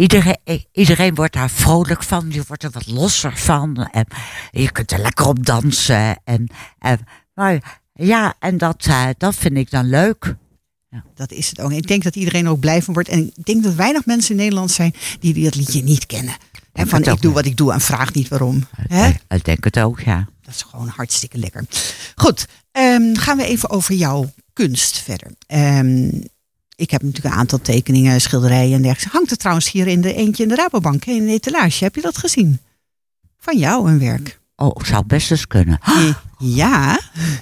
Iedereen, 0.00 0.38
iedereen 0.72 1.14
wordt 1.14 1.32
daar 1.32 1.50
vrolijk 1.50 2.02
van. 2.02 2.26
Je 2.30 2.42
wordt 2.46 2.62
er 2.62 2.70
wat 2.70 2.86
losser 2.86 3.36
van. 3.36 3.76
En 3.76 4.06
je 4.50 4.72
kunt 4.72 4.92
er 4.92 4.98
lekker 4.98 5.26
op 5.26 5.46
dansen. 5.46 6.20
En, 6.24 6.48
en 6.78 6.98
maar 7.34 7.80
ja, 7.92 8.34
en 8.38 8.58
dat, 8.58 8.86
uh, 8.86 9.08
dat 9.18 9.34
vind 9.34 9.56
ik 9.56 9.70
dan 9.70 9.88
leuk. 9.88 10.34
Ja. 10.88 11.04
Dat 11.14 11.32
is 11.32 11.48
het 11.48 11.60
ook. 11.60 11.72
Ik 11.72 11.86
denk 11.86 12.02
dat 12.02 12.16
iedereen 12.16 12.48
ook 12.48 12.60
blij 12.60 12.82
van 12.82 12.94
wordt. 12.94 13.08
En 13.08 13.32
ik 13.36 13.44
denk 13.44 13.62
dat 13.62 13.74
weinig 13.74 14.06
mensen 14.06 14.30
in 14.30 14.36
Nederland 14.36 14.70
zijn 14.70 14.94
die 15.20 15.44
dat 15.44 15.54
liedje 15.54 15.82
niet 15.82 16.06
kennen. 16.06 16.34
He, 16.72 16.86
van 16.86 17.04
ik 17.04 17.22
doe 17.22 17.32
wat 17.32 17.46
ik 17.46 17.56
doe 17.56 17.72
en 17.72 17.80
vraag 17.80 18.12
niet 18.12 18.28
waarom. 18.28 18.66
Ik, 18.88 19.22
ik 19.28 19.44
denk 19.44 19.64
het 19.64 19.78
ook, 19.78 20.00
ja. 20.00 20.28
Dat 20.42 20.54
is 20.54 20.62
gewoon 20.62 20.88
hartstikke 20.88 21.38
lekker. 21.38 21.64
Goed, 22.14 22.46
um, 22.72 23.16
gaan 23.16 23.36
we 23.36 23.44
even 23.44 23.70
over 23.70 23.94
jouw 23.94 24.32
kunst 24.52 24.98
verder. 24.98 25.30
Um, 25.48 26.28
ik 26.80 26.90
heb 26.90 27.02
natuurlijk 27.02 27.34
een 27.34 27.40
aantal 27.40 27.60
tekeningen, 27.60 28.20
schilderijen 28.20 28.74
en 28.74 28.82
dergelijke. 28.82 29.16
Hangt 29.16 29.30
er 29.30 29.36
trouwens 29.36 29.70
hier 29.70 29.86
in 29.86 30.00
de 30.00 30.14
eentje 30.14 30.42
in 30.42 30.48
de 30.48 30.54
Rabobank, 30.54 31.04
in 31.04 31.26
de 31.26 31.32
etalage. 31.32 31.84
Heb 31.84 31.94
je 31.94 32.00
dat 32.00 32.18
gezien? 32.18 32.60
Van 33.38 33.58
jou 33.58 33.90
een 33.90 33.98
werk. 33.98 34.40
Oh, 34.56 34.84
zou 34.84 35.04
best 35.06 35.30
eens 35.30 35.46
kunnen. 35.46 35.80
Ja, 36.38 37.00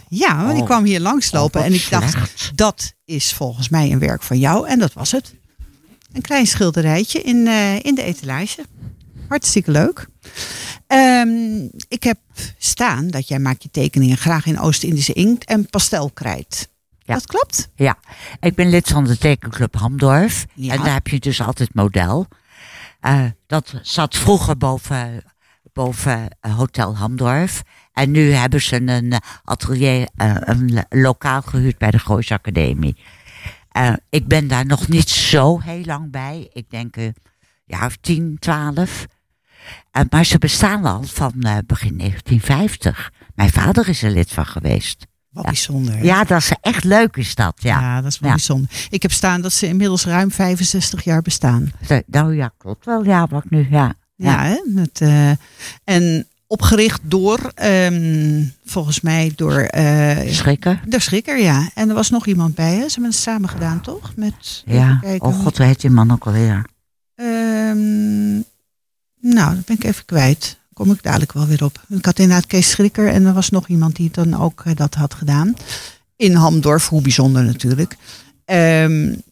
ja 0.08 0.44
want 0.44 0.58
ik 0.58 0.64
kwam 0.64 0.84
hier 0.84 1.00
langslopen 1.00 1.60
oh, 1.60 1.66
en 1.66 1.72
ik 1.72 1.86
dacht, 1.90 2.10
slecht. 2.10 2.52
dat 2.54 2.92
is 3.04 3.32
volgens 3.32 3.68
mij 3.68 3.92
een 3.92 3.98
werk 3.98 4.22
van 4.22 4.38
jou. 4.38 4.68
En 4.68 4.78
dat 4.78 4.92
was 4.92 5.12
het. 5.12 5.34
Een 6.12 6.22
klein 6.22 6.46
schilderijtje 6.46 7.22
in, 7.22 7.36
uh, 7.36 7.84
in 7.84 7.94
de 7.94 8.02
etalage. 8.02 8.64
Hartstikke 9.28 9.70
leuk. 9.70 10.08
Um, 10.86 11.70
ik 11.88 12.02
heb 12.02 12.18
staan 12.58 13.08
dat 13.08 13.28
jij 13.28 13.38
maakt 13.38 13.62
je 13.62 13.70
tekeningen 13.70 14.16
graag 14.16 14.46
in 14.46 14.60
Oost-Indische 14.60 15.12
inkt 15.12 15.44
en 15.44 15.66
pastelkrijt. 15.66 16.68
Ja. 17.08 17.14
Dat 17.14 17.26
klopt? 17.26 17.70
Ja. 17.74 17.98
Ik 18.40 18.54
ben 18.54 18.68
lid 18.68 18.88
van 18.88 19.04
de 19.04 19.18
tekenclub 19.18 19.74
Hamdorf. 19.74 20.46
Ja. 20.54 20.74
En 20.74 20.82
daar 20.82 20.92
heb 20.92 21.06
je 21.06 21.18
dus 21.18 21.40
altijd 21.40 21.74
model. 21.74 22.26
Uh, 23.02 23.24
dat 23.46 23.74
zat 23.82 24.16
vroeger 24.16 24.56
boven, 24.56 25.24
boven 25.72 26.36
Hotel 26.40 26.96
Hamdorf. 26.96 27.62
En 27.92 28.10
nu 28.10 28.32
hebben 28.32 28.62
ze 28.62 28.80
een 28.80 29.14
atelier, 29.44 30.08
uh, 30.16 30.36
een 30.40 30.84
lokaal 30.88 31.42
gehuurd 31.42 31.78
bij 31.78 31.90
de 31.90 31.98
Goois 31.98 32.32
Academie. 32.32 32.96
Uh, 33.76 33.92
ik 34.08 34.26
ben 34.26 34.48
daar 34.48 34.66
nog 34.66 34.88
niet 34.88 35.08
zo 35.08 35.60
heel 35.60 35.84
lang 35.84 36.10
bij. 36.10 36.50
Ik 36.52 36.70
denk 36.70 36.96
een 36.96 37.14
jaar 37.64 37.86
of 37.86 37.96
10, 37.96 38.36
12. 38.38 39.06
maar 40.10 40.24
ze 40.24 40.38
bestaan 40.38 40.84
al 40.84 41.02
van 41.02 41.32
begin 41.66 41.98
1950. 41.98 43.12
Mijn 43.34 43.50
vader 43.50 43.88
is 43.88 44.02
er 44.02 44.10
lid 44.10 44.32
van 44.32 44.46
geweest. 44.46 45.07
Wat 45.30 45.44
ja. 45.44 45.50
bijzonder. 45.50 46.04
Ja, 46.04 46.24
dat 46.24 46.38
is 46.38 46.52
echt 46.60 46.84
leuk 46.84 47.16
is 47.16 47.34
dat. 47.34 47.54
Ja, 47.56 47.80
ja 47.80 48.00
dat 48.00 48.12
is 48.12 48.18
wel 48.18 48.30
ja. 48.30 48.36
bijzonder. 48.36 48.70
Ik 48.90 49.02
heb 49.02 49.12
staan 49.12 49.40
dat 49.40 49.52
ze 49.52 49.66
inmiddels 49.66 50.04
ruim 50.04 50.30
65 50.30 51.04
jaar 51.04 51.22
bestaan. 51.22 51.72
Nou 52.06 52.36
ja, 52.36 52.52
klopt 52.58 52.84
wel. 52.84 53.04
Ja, 53.04 53.26
wat 53.26 53.50
nu. 53.50 53.66
Ja, 53.70 53.94
ja, 54.14 54.44
hè? 54.44 54.84
Uh, 55.02 55.30
en 55.84 56.26
opgericht 56.46 57.00
door, 57.02 57.52
um, 57.62 58.52
volgens 58.64 59.00
mij 59.00 59.32
door... 59.36 59.68
Uh, 59.76 60.18
Schrikker. 60.26 60.80
De 60.84 61.00
Schrikker, 61.00 61.38
ja. 61.38 61.70
En 61.74 61.88
er 61.88 61.94
was 61.94 62.10
nog 62.10 62.26
iemand 62.26 62.54
bij, 62.54 62.72
hè? 62.72 62.88
Ze 62.88 62.92
hebben 62.92 63.10
het 63.10 63.20
samen 63.20 63.48
gedaan, 63.48 63.80
toch? 63.80 64.12
Met, 64.16 64.62
ja, 64.66 65.00
oh 65.18 65.40
god, 65.40 65.56
hoe 65.56 65.66
heet 65.66 65.80
die 65.80 65.90
man 65.90 66.12
ook 66.12 66.26
alweer? 66.26 66.64
Um, 67.14 68.44
nou, 69.20 69.54
dat 69.54 69.64
ben 69.64 69.76
ik 69.76 69.84
even 69.84 70.04
kwijt 70.04 70.57
kom 70.78 70.90
ik 70.90 71.02
dadelijk 71.02 71.32
wel 71.32 71.46
weer 71.46 71.64
op. 71.64 71.84
Ik 71.88 72.04
had 72.04 72.18
inderdaad 72.18 72.46
Kees 72.46 72.70
Schrikker 72.70 73.08
en 73.08 73.26
er 73.26 73.32
was 73.32 73.50
nog 73.50 73.68
iemand 73.68 73.96
die 73.96 74.10
dan 74.10 74.40
ook 74.40 74.62
uh, 74.66 74.74
dat 74.74 74.94
had 74.94 75.14
gedaan. 75.14 75.54
In 76.16 76.34
Hamdorf, 76.34 76.88
hoe 76.88 77.02
bijzonder 77.02 77.44
natuurlijk. 77.44 77.96
Um, 78.44 79.22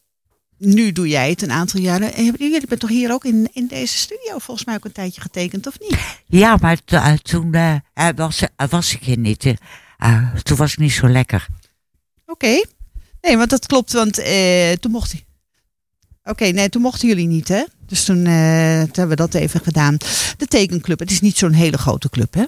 nu 0.59 0.93
doe 0.93 1.09
jij 1.09 1.31
het 1.31 1.43
een 1.43 1.51
aantal 1.51 1.81
jaren. 1.81 2.15
En 2.15 2.25
jullie 2.25 2.67
bent 2.67 2.81
toch 2.81 2.91
hier 2.91 3.13
ook 3.13 3.25
in, 3.25 3.49
in 3.53 3.67
deze 3.67 3.97
studio 3.97 4.39
volgens 4.39 4.67
mij 4.67 4.75
ook 4.75 4.85
een 4.85 4.93
tijdje 4.93 5.21
getekend, 5.21 5.67
of 5.67 5.81
niet? 5.81 5.97
Ja, 6.27 6.57
maar 6.61 6.79
uh, 6.93 7.13
toen 7.13 7.53
uh, 7.55 7.77
was, 8.17 8.43
was 8.71 8.93
ik 8.93 9.03
hier 9.03 9.19
niet. 9.19 9.55
toen 10.43 10.57
was 10.57 10.73
ik 10.73 10.79
niet 10.79 10.93
zo 10.93 11.09
lekker. 11.09 11.47
Oké. 12.27 12.33
Okay. 12.33 12.65
Nee, 13.21 13.37
want 13.37 13.51
dat 13.51 13.67
klopt, 13.67 13.93
want 13.93 14.15
toen 14.81 14.91
mocht 14.91 15.13
hij. 15.13 15.26
Oké, 16.27 16.43
okay, 16.43 16.51
nee, 16.51 16.69
toen 16.69 16.83
mochten 16.83 17.09
jullie 17.09 17.27
niet, 17.27 17.49
hè? 17.49 17.65
Dus 17.87 18.05
toen, 18.05 18.17
uh, 18.17 18.25
toen, 18.25 18.91
hebben 18.93 19.09
we 19.09 19.17
dat 19.17 19.35
even 19.35 19.61
gedaan. 19.61 19.97
De 20.37 20.47
tekenclub, 20.47 20.99
het 20.99 21.11
is 21.11 21.21
niet 21.21 21.37
zo'n 21.37 21.53
hele 21.53 21.79
grote 21.79 22.11
club, 22.11 22.35
hè? 22.35 22.45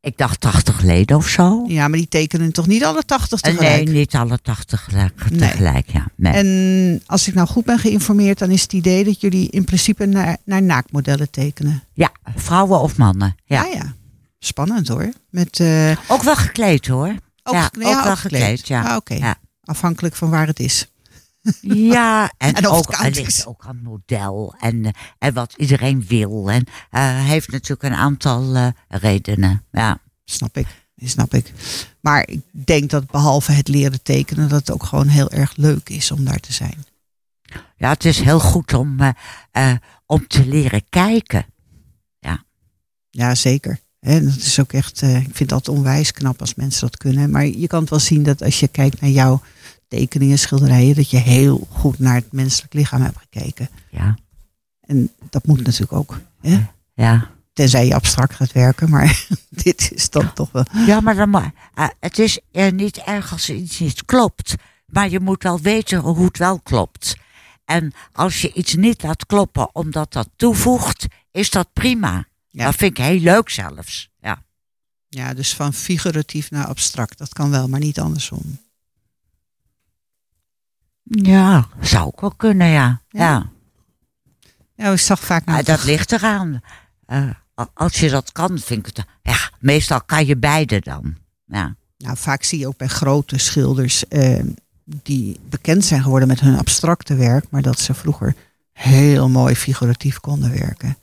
Ik 0.00 0.16
dacht 0.16 0.40
80 0.40 0.80
leden 0.80 1.16
of 1.16 1.28
zo. 1.28 1.64
Ja, 1.66 1.88
maar 1.88 1.98
die 1.98 2.08
tekenen 2.08 2.52
toch 2.52 2.66
niet 2.66 2.84
alle 2.84 3.02
80 3.04 3.40
tegelijk? 3.40 3.84
Nee, 3.84 3.94
niet 3.94 4.14
alle 4.14 4.38
80 4.42 4.88
tegelijk, 5.38 5.90
ja. 5.90 6.06
Nee. 6.16 6.32
En 6.32 7.02
als 7.06 7.28
ik 7.28 7.34
nou 7.34 7.48
goed 7.48 7.64
ben 7.64 7.78
geïnformeerd, 7.78 8.38
dan 8.38 8.50
is 8.50 8.62
het 8.62 8.72
idee 8.72 9.04
dat 9.04 9.20
jullie 9.20 9.50
in 9.50 9.64
principe 9.64 10.06
naar, 10.06 10.36
naar 10.44 10.62
naaktmodellen 10.62 11.30
tekenen. 11.30 11.82
Ja, 11.94 12.12
vrouwen 12.36 12.80
of 12.80 12.96
mannen. 12.96 13.36
Ja, 13.44 13.64
ja. 13.64 13.72
ja. 13.72 13.94
Spannend 14.38 14.88
hoor. 14.88 15.12
Met, 15.30 15.58
uh... 15.58 15.90
Ook 16.08 16.22
wel 16.22 16.36
gekleed 16.36 16.86
hoor. 16.86 17.14
Ook, 17.42 17.54
ja, 17.54 17.64
ook 17.64 18.04
wel 18.04 18.16
gekleed, 18.16 18.40
gekleed 18.40 18.68
ja. 18.68 18.80
Ah, 18.82 18.86
Oké, 18.86 18.96
okay. 18.96 19.18
ja. 19.18 19.36
afhankelijk 19.64 20.14
van 20.14 20.30
waar 20.30 20.46
het 20.46 20.60
is. 20.60 20.86
Ja, 21.60 22.32
en, 22.38 22.54
en 22.54 22.66
ook, 22.66 22.96
het 22.96 23.16
ligt 23.16 23.46
ook 23.46 23.66
aan 23.66 23.82
model 23.82 24.54
en, 24.60 24.84
eh, 24.84 24.92
en 25.18 25.34
wat 25.34 25.54
iedereen 25.56 26.06
wil. 26.06 26.50
En 26.50 26.64
uh, 26.90 27.24
heeft 27.24 27.50
natuurlijk 27.50 27.82
een 27.82 27.98
aantal 27.98 28.56
uh, 28.56 28.66
redenen. 28.88 29.64
Ja. 29.72 29.98
Snap 30.24 30.56
ik, 30.56 30.66
snap 30.96 31.34
ik. 31.34 31.52
Maar 32.00 32.28
ik 32.28 32.40
denk 32.50 32.90
dat 32.90 33.10
behalve 33.10 33.52
het 33.52 33.68
leren 33.68 34.02
tekenen, 34.02 34.48
dat 34.48 34.58
het 34.58 34.70
ook 34.70 34.82
gewoon 34.82 35.08
heel 35.08 35.30
erg 35.30 35.56
leuk 35.56 35.88
is 35.88 36.10
om 36.10 36.24
daar 36.24 36.40
te 36.40 36.52
zijn. 36.52 36.84
Ja, 37.76 37.88
het 37.88 38.04
is 38.04 38.20
heel 38.20 38.40
goed 38.40 38.74
om, 38.74 39.00
uh, 39.00 39.72
om 40.06 40.26
te 40.26 40.46
leren 40.46 40.82
kijken. 40.88 41.46
Ja, 42.18 42.44
ja 43.10 43.34
zeker. 43.34 43.80
En 44.00 44.24
dat 44.24 44.36
is 44.36 44.60
ook 44.60 44.72
echt, 44.72 45.02
ik 45.02 45.36
vind 45.36 45.48
dat 45.48 45.68
onwijs 45.68 46.12
knap 46.12 46.40
als 46.40 46.54
mensen 46.54 46.80
dat 46.80 46.96
kunnen. 46.96 47.30
Maar 47.30 47.46
je 47.46 47.66
kan 47.66 47.80
het 47.80 47.90
wel 47.90 47.98
zien 47.98 48.22
dat 48.22 48.42
als 48.42 48.60
je 48.60 48.68
kijkt 48.68 49.00
naar 49.00 49.10
jou 49.10 49.38
tekeningen, 49.96 50.38
schilderijen, 50.38 50.94
dat 50.94 51.10
je 51.10 51.16
heel 51.16 51.66
goed 51.70 51.98
naar 51.98 52.14
het 52.14 52.32
menselijk 52.32 52.72
lichaam 52.72 53.02
hebt 53.02 53.18
gekeken. 53.18 53.68
Ja. 53.90 54.16
En 54.80 55.10
dat 55.30 55.46
moet 55.46 55.64
natuurlijk 55.64 55.92
ook. 55.92 56.20
Hè? 56.40 56.66
Ja. 56.94 57.30
Tenzij 57.52 57.86
je 57.86 57.94
abstract 57.94 58.34
gaat 58.34 58.52
werken, 58.52 58.90
maar 58.90 59.26
dit 59.64 59.90
is 59.94 60.10
dan 60.10 60.32
toch 60.32 60.52
wel. 60.52 60.64
Ja, 60.86 61.00
maar 61.00 61.14
dan, 61.14 61.34
uh, 61.34 61.88
het 62.00 62.18
is 62.18 62.40
uh, 62.52 62.70
niet 62.70 62.96
erg 62.96 63.32
als 63.32 63.50
iets 63.50 63.78
niet 63.78 64.04
klopt. 64.04 64.54
Maar 64.86 65.08
je 65.08 65.20
moet 65.20 65.42
wel 65.42 65.60
weten 65.60 65.98
hoe 65.98 66.24
het 66.24 66.38
wel 66.38 66.60
klopt. 66.60 67.16
En 67.64 67.92
als 68.12 68.40
je 68.40 68.52
iets 68.52 68.74
niet 68.74 69.02
laat 69.02 69.26
kloppen 69.26 69.74
omdat 69.74 70.12
dat 70.12 70.28
toevoegt, 70.36 71.06
is 71.30 71.50
dat 71.50 71.72
prima. 71.72 72.24
Ja. 72.48 72.64
Dat 72.64 72.74
vind 72.74 72.98
ik 72.98 73.04
heel 73.04 73.20
leuk 73.20 73.48
zelfs. 73.48 74.10
Ja. 74.20 74.42
ja, 75.08 75.34
dus 75.34 75.54
van 75.54 75.72
figuratief 75.72 76.50
naar 76.50 76.66
abstract, 76.66 77.18
dat 77.18 77.32
kan 77.32 77.50
wel, 77.50 77.68
maar 77.68 77.80
niet 77.80 78.00
andersom. 78.00 78.58
Ja, 81.20 81.66
zou 81.80 82.06
ook 82.06 82.20
wel 82.20 82.34
kunnen, 82.36 82.66
ja. 82.66 83.00
Ja, 83.08 83.50
ja. 84.74 84.92
ik 84.92 84.98
zag 84.98 85.20
vaak... 85.20 85.44
Nou, 85.44 85.62
dat 85.62 85.84
ligt 85.84 86.12
eraan. 86.12 86.60
Uh, 87.06 87.30
als 87.74 88.00
je 88.00 88.10
dat 88.10 88.32
kan, 88.32 88.58
vind 88.58 88.86
ik 88.86 88.96
het... 88.96 89.06
Ja, 89.22 89.50
meestal 89.60 90.02
kan 90.02 90.26
je 90.26 90.36
beide 90.36 90.80
dan. 90.80 91.16
Ja. 91.46 91.76
Nou, 91.98 92.16
vaak 92.16 92.42
zie 92.42 92.58
je 92.58 92.66
ook 92.66 92.76
bij 92.76 92.88
grote 92.88 93.38
schilders... 93.38 94.04
Uh, 94.08 94.40
die 94.84 95.40
bekend 95.48 95.84
zijn 95.84 96.02
geworden 96.02 96.28
met 96.28 96.40
hun 96.40 96.58
abstracte 96.58 97.14
werk... 97.14 97.44
maar 97.50 97.62
dat 97.62 97.78
ze 97.78 97.94
vroeger 97.94 98.34
heel 98.72 99.28
mooi 99.28 99.54
figuratief 99.54 100.20
konden 100.20 100.50
werken. 100.50 100.96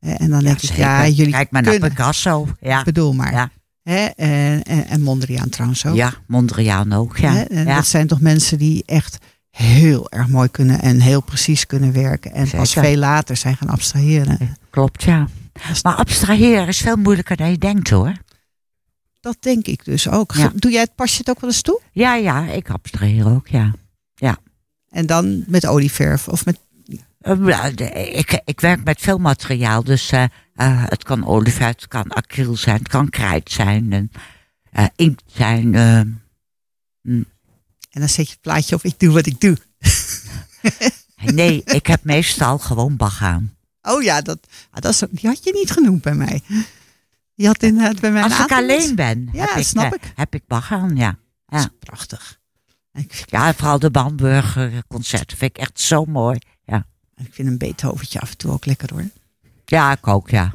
En 0.00 0.30
dan 0.30 0.42
denk 0.42 0.58
ja, 0.58 0.70
ik, 0.70 0.76
ja, 0.76 1.08
jullie 1.08 1.32
Kijk 1.32 1.50
maar 1.50 1.62
kunnen, 1.62 1.80
naar 1.80 1.90
Picasso. 1.90 2.48
Ja. 2.60 2.82
bedoel 2.82 3.12
maar. 3.12 3.32
Ja. 3.32 3.50
Hè? 3.82 4.04
En, 4.04 4.62
en, 4.62 4.86
en 4.86 5.02
Mondriaan 5.02 5.48
trouwens 5.48 5.86
ook. 5.86 5.94
Ja, 5.94 6.14
Mondriaan 6.26 6.92
ook, 6.92 7.16
ja. 7.16 7.44
ja. 7.48 7.64
Dat 7.64 7.86
zijn 7.86 8.06
toch 8.06 8.20
mensen 8.20 8.58
die 8.58 8.82
echt 8.86 9.18
heel 9.50 10.10
erg 10.10 10.28
mooi 10.28 10.48
kunnen 10.48 10.80
en 10.80 11.00
heel 11.00 11.22
precies 11.22 11.66
kunnen 11.66 11.92
werken. 11.92 12.32
En 12.32 12.50
pas 12.50 12.70
Zeker. 12.70 12.88
veel 12.88 12.98
later 12.98 13.36
zijn 13.36 13.56
gaan 13.56 13.68
abstraheren. 13.68 14.56
Klopt, 14.70 15.02
ja. 15.02 15.28
Maar 15.82 15.94
abstraheren 15.94 16.66
is 16.68 16.78
veel 16.78 16.96
moeilijker 16.96 17.36
dan 17.36 17.50
je 17.50 17.58
denkt 17.58 17.90
hoor. 17.90 18.12
Dat 19.20 19.36
denk 19.40 19.66
ik 19.66 19.84
dus 19.84 20.08
ook. 20.08 20.32
Ja. 20.34 20.52
Doe 20.54 20.70
jij 20.70 20.80
het, 20.80 20.94
pas 20.94 21.12
je 21.12 21.18
het 21.18 21.30
ook 21.30 21.40
wel 21.40 21.50
eens 21.50 21.62
toe? 21.62 21.80
Ja, 21.92 22.14
ja, 22.14 22.46
ik 22.46 22.70
abstraheer 22.70 23.26
ook, 23.26 23.48
ja. 23.48 23.72
En 24.88 25.06
dan 25.06 25.44
met 25.46 25.66
olieverf 25.66 26.28
of 26.28 26.44
met... 26.44 26.58
Eh, 27.20 27.46
ja, 27.46 27.64
Ik, 27.94 28.40
ik 28.44 28.60
werk 28.60 28.84
met 28.84 29.00
veel 29.00 29.18
materiaal, 29.18 29.84
dus 29.84 30.10
eh, 30.10 30.22
eh, 30.54 30.84
het 30.88 31.04
kan 31.04 31.26
olieverf, 31.26 31.74
het 31.74 31.88
kan 31.88 32.08
acryl 32.08 32.56
zijn, 32.56 32.78
het 32.78 32.88
kan 32.88 33.08
krijt 33.08 33.50
zijn, 33.50 33.92
en, 34.72 34.90
inkt 34.96 35.22
zijn. 35.26 35.74
eh, 35.74 36.00
En 37.98 38.04
dan 38.04 38.12
zet 38.12 38.26
je 38.26 38.32
het 38.32 38.40
plaatje 38.40 38.74
op, 38.74 38.82
ik 38.84 38.98
doe 38.98 39.12
wat 39.12 39.26
ik 39.26 39.40
doe. 39.40 39.56
nee, 41.40 41.62
ik 41.64 41.86
heb 41.86 42.04
meestal 42.04 42.58
gewoon 42.58 42.96
bagaan. 42.96 43.56
Oh 43.82 44.02
ja, 44.02 44.20
dat, 44.20 44.38
ah, 44.70 44.80
dat 44.82 44.92
is, 44.92 45.02
die 45.10 45.28
had 45.28 45.44
je 45.44 45.52
niet 45.52 45.70
genoemd 45.70 46.02
bij 46.02 46.14
mij. 46.14 46.42
Die 47.34 47.46
had 47.46 47.62
inderdaad 47.62 48.00
bij 48.00 48.12
mij 48.12 48.22
Als 48.22 48.38
ik 48.38 48.52
alleen 48.52 48.94
ben, 48.94 49.28
Ja, 49.32 49.44
heb, 49.46 49.56
ik, 49.56 49.66
snap 49.66 49.84
eh, 49.92 49.98
ik. 50.02 50.12
heb 50.14 50.34
ik 50.34 50.46
bagaan, 50.46 50.96
ja. 50.96 51.18
Dat 51.46 51.58
is 51.58 51.64
Ja. 51.64 51.70
prachtig. 51.78 52.38
Ja, 53.26 53.54
vooral 53.54 53.78
de 53.78 53.90
Bamburger 53.90 54.82
concerten 54.88 55.36
vind 55.36 55.50
ik 55.56 55.62
echt 55.62 55.80
zo 55.80 56.04
mooi. 56.04 56.38
Ja, 56.64 56.86
ik 57.16 57.28
vind 57.34 57.48
een 57.48 57.58
Beethoventje 57.58 58.20
af 58.20 58.30
en 58.30 58.36
toe 58.36 58.50
ook 58.52 58.66
lekker 58.66 58.92
hoor. 58.92 59.04
ja 59.64 59.92
ik 59.92 60.06
ook, 60.06 60.30
ja. 60.30 60.52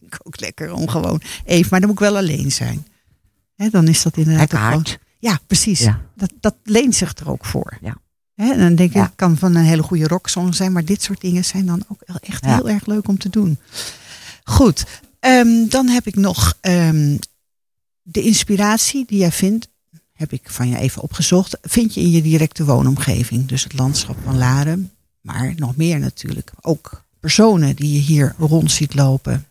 Ik 0.00 0.16
ook 0.26 0.40
lekker 0.40 0.72
om 0.72 0.88
gewoon 0.88 1.20
even, 1.44 1.68
maar 1.70 1.80
dan 1.80 1.88
moet 1.88 2.00
ik 2.00 2.04
wel 2.08 2.16
alleen 2.16 2.52
zijn. 2.52 2.86
Hè, 3.54 3.68
dan 3.70 3.88
is 3.88 4.02
dat 4.02 4.16
inderdaad 4.16 4.52
Lekker 4.52 4.58
ook 4.68 4.72
hard. 4.74 4.98
Ja, 5.24 5.38
precies. 5.46 5.78
Ja. 5.80 6.00
Dat, 6.16 6.32
dat 6.40 6.54
leent 6.62 6.94
zich 6.94 7.14
er 7.16 7.30
ook 7.30 7.44
voor. 7.44 7.78
Ja. 7.80 7.96
En 8.34 8.58
dan 8.58 8.74
denk 8.74 8.88
ik, 8.90 8.96
Ja. 8.96 9.02
het 9.02 9.12
kan 9.16 9.36
van 9.38 9.54
een 9.54 9.64
hele 9.64 9.82
goede 9.82 10.06
rocksong 10.06 10.54
zijn, 10.54 10.72
maar 10.72 10.84
dit 10.84 11.02
soort 11.02 11.20
dingen 11.20 11.44
zijn 11.44 11.66
dan 11.66 11.84
ook 11.88 12.00
echt 12.20 12.44
heel 12.44 12.68
erg 12.68 12.86
leuk 12.86 13.08
om 13.08 13.18
te 13.18 13.28
doen. 13.28 13.58
Goed, 14.44 14.84
ehm, 15.20 15.68
dan 15.68 15.88
heb 15.88 16.06
ik 16.06 16.14
nog 16.16 16.58
ehm, 16.60 17.16
de 18.02 18.22
inspiratie 18.22 19.04
die 19.06 19.18
jij 19.18 19.32
vindt, 19.32 19.68
heb 20.12 20.32
ik 20.32 20.50
van 20.50 20.68
je 20.68 20.78
even 20.78 21.02
opgezocht, 21.02 21.58
vind 21.62 21.94
je 21.94 22.00
in 22.00 22.10
je 22.10 22.22
directe 22.22 22.64
woonomgeving. 22.64 23.46
Dus 23.46 23.62
het 23.64 23.72
landschap 23.72 24.16
van 24.24 24.38
Laren, 24.38 24.92
maar 25.20 25.52
nog 25.56 25.76
meer 25.76 25.98
natuurlijk. 25.98 26.52
Ook 26.60 27.04
personen 27.20 27.76
die 27.76 27.92
je 27.92 27.98
hier 28.00 28.34
rond 28.38 28.70
ziet 28.70 28.94
lopen. 28.94 29.46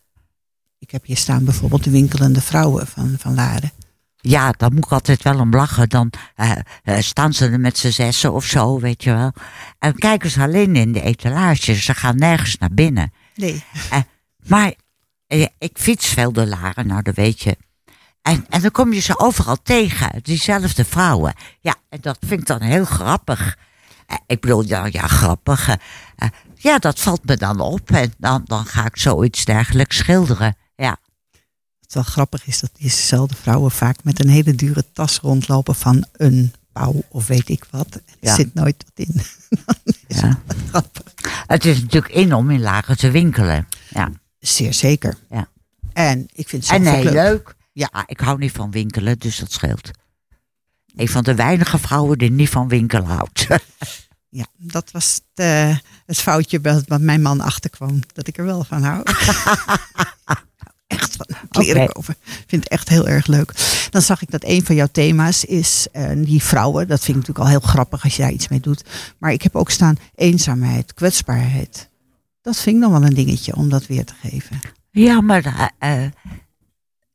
Ik 0.79 0.91
heb 0.91 1.05
hier 1.05 1.17
staan 1.17 1.43
bijvoorbeeld 1.43 1.83
de 1.83 1.89
winkelende 1.89 2.41
vrouwen 2.41 2.87
van, 2.87 3.15
van 3.17 3.33
Laren. 3.33 3.71
Ja, 4.25 4.51
daar 4.51 4.71
moet 4.71 4.85
ik 4.85 4.91
altijd 4.91 5.23
wel 5.23 5.39
om 5.39 5.55
lachen. 5.55 5.89
Dan 5.89 6.09
eh, 6.35 6.51
eh, 6.83 6.97
staan 6.99 7.33
ze 7.33 7.49
er 7.49 7.59
met 7.59 7.77
z'n 7.77 7.89
zessen 7.89 8.33
of 8.33 8.45
zo, 8.45 8.79
weet 8.79 9.03
je 9.03 9.13
wel. 9.13 9.31
En 9.79 9.95
kijken 9.95 10.29
ze 10.29 10.41
alleen 10.41 10.75
in 10.75 10.91
de 10.91 11.01
etalage. 11.01 11.75
Ze 11.75 11.93
gaan 11.93 12.15
nergens 12.15 12.57
naar 12.57 12.73
binnen. 12.73 13.13
Nee. 13.35 13.63
Maar 14.47 14.73
eh, 15.27 15.45
ik 15.57 15.77
fiets 15.77 16.07
veel 16.07 16.31
door 16.31 16.45
Laren, 16.45 16.87
nou 16.87 17.01
dat 17.01 17.15
weet 17.15 17.41
je. 17.41 17.57
En, 18.21 18.45
en 18.49 18.61
dan 18.61 18.71
kom 18.71 18.93
je 18.93 18.99
ze 18.99 19.19
overal 19.19 19.57
tegen, 19.63 20.09
diezelfde 20.21 20.85
vrouwen. 20.85 21.33
Ja, 21.59 21.75
en 21.89 21.97
dat 22.01 22.17
vind 22.25 22.41
ik 22.41 22.47
dan 22.47 22.61
heel 22.61 22.85
grappig. 22.85 23.57
Ik 24.27 24.41
bedoel, 24.41 24.63
ja, 24.65 24.85
ja 24.85 25.07
grappig. 25.07 25.77
ja, 26.55 26.77
dat 26.77 26.99
valt 26.99 27.25
me 27.25 27.37
dan 27.37 27.59
op. 27.59 27.91
En 27.91 28.13
dan, 28.17 28.41
dan 28.45 28.65
ga 28.65 28.85
ik 28.85 28.97
zoiets 28.97 29.45
dergelijks 29.45 29.97
schilderen. 29.97 30.55
Wel 31.93 32.03
grappig 32.03 32.45
is 32.47 32.59
dat 32.59 32.69
dezezelfde 32.79 33.35
vrouwen 33.35 33.71
vaak 33.71 34.03
met 34.03 34.19
een 34.23 34.29
hele 34.29 34.55
dure 34.55 34.85
tas 34.93 35.19
rondlopen 35.19 35.75
van 35.75 36.05
een 36.11 36.53
pauw 36.71 37.03
of 37.09 37.27
weet 37.27 37.49
ik 37.49 37.65
wat. 37.69 37.87
En 37.95 38.01
er 38.07 38.27
Ja. 38.27 38.35
zit 38.35 38.53
nooit 38.53 38.83
wat 38.85 39.07
in. 39.07 39.21
is 40.07 40.19
ja. 40.19 40.39
grappig. 40.69 41.13
Het 41.47 41.65
is 41.65 41.81
natuurlijk 41.81 42.13
in 42.13 42.33
om 42.33 42.51
in 42.51 42.61
Laren 42.61 42.97
te 42.97 43.11
winkelen. 43.11 43.67
Ja. 43.89 44.11
Zeer 44.39 44.73
zeker. 44.73 45.17
Ja. 45.29 45.47
En 45.93 46.27
ik 46.33 46.49
vind 46.49 46.63
het 46.67 46.71
En 46.77 46.83
zelf 46.83 46.95
heel 46.95 47.03
leuk. 47.03 47.13
leuk. 47.13 47.55
Ja, 47.71 48.03
ik 48.05 48.19
hou 48.19 48.37
niet 48.37 48.51
van 48.51 48.71
winkelen, 48.71 49.19
dus 49.19 49.37
dat 49.37 49.51
scheelt. 49.51 49.91
Een 50.95 51.09
van 51.09 51.23
de 51.23 51.35
weinige 51.35 51.77
vrouwen 51.79 52.17
die 52.17 52.31
niet 52.31 52.49
van 52.49 52.67
winkelen 52.67 53.05
houdt. 53.05 53.47
Ja, 54.35 54.45
dat 54.57 54.91
was 54.91 55.13
het, 55.13 55.45
eh, 55.45 55.77
het 56.05 56.17
foutje 56.17 56.61
wat 56.87 57.01
mijn 57.01 57.21
man 57.21 57.41
achterkwam. 57.41 57.99
Dat 58.13 58.27
ik 58.27 58.37
er 58.37 58.45
wel 58.45 58.63
van 58.63 58.83
hou. 58.83 59.03
kleren 61.49 61.81
Oké. 61.83 61.91
kopen. 61.91 62.15
Ik 62.25 62.43
vind 62.47 62.63
het 62.63 62.67
echt 62.71 62.89
heel 62.89 63.07
erg 63.07 63.27
leuk. 63.27 63.53
Dan 63.89 64.01
zag 64.01 64.21
ik 64.21 64.31
dat 64.31 64.43
een 64.43 64.65
van 64.65 64.75
jouw 64.75 64.87
thema's 64.91 65.43
is 65.45 65.87
eh, 65.91 66.09
die 66.15 66.43
vrouwen. 66.43 66.87
Dat 66.87 66.99
vind 67.03 67.17
ik 67.17 67.27
natuurlijk 67.27 67.45
al 67.45 67.59
heel 67.59 67.69
grappig 67.69 68.03
als 68.03 68.15
je 68.15 68.21
daar 68.21 68.31
iets 68.31 68.47
mee 68.47 68.59
doet. 68.59 68.83
Maar 69.17 69.31
ik 69.31 69.41
heb 69.41 69.55
ook 69.55 69.69
staan 69.69 69.97
eenzaamheid, 70.15 70.93
kwetsbaarheid. 70.93 71.89
Dat 72.41 72.57
vind 72.57 72.75
ik 72.75 72.81
dan 72.81 72.91
wel 72.91 73.03
een 73.03 73.13
dingetje 73.13 73.55
om 73.55 73.69
dat 73.69 73.85
weer 73.87 74.05
te 74.05 74.13
geven. 74.21 74.59
Ja, 74.91 75.21
maar, 75.21 75.71
eh, 75.79 76.05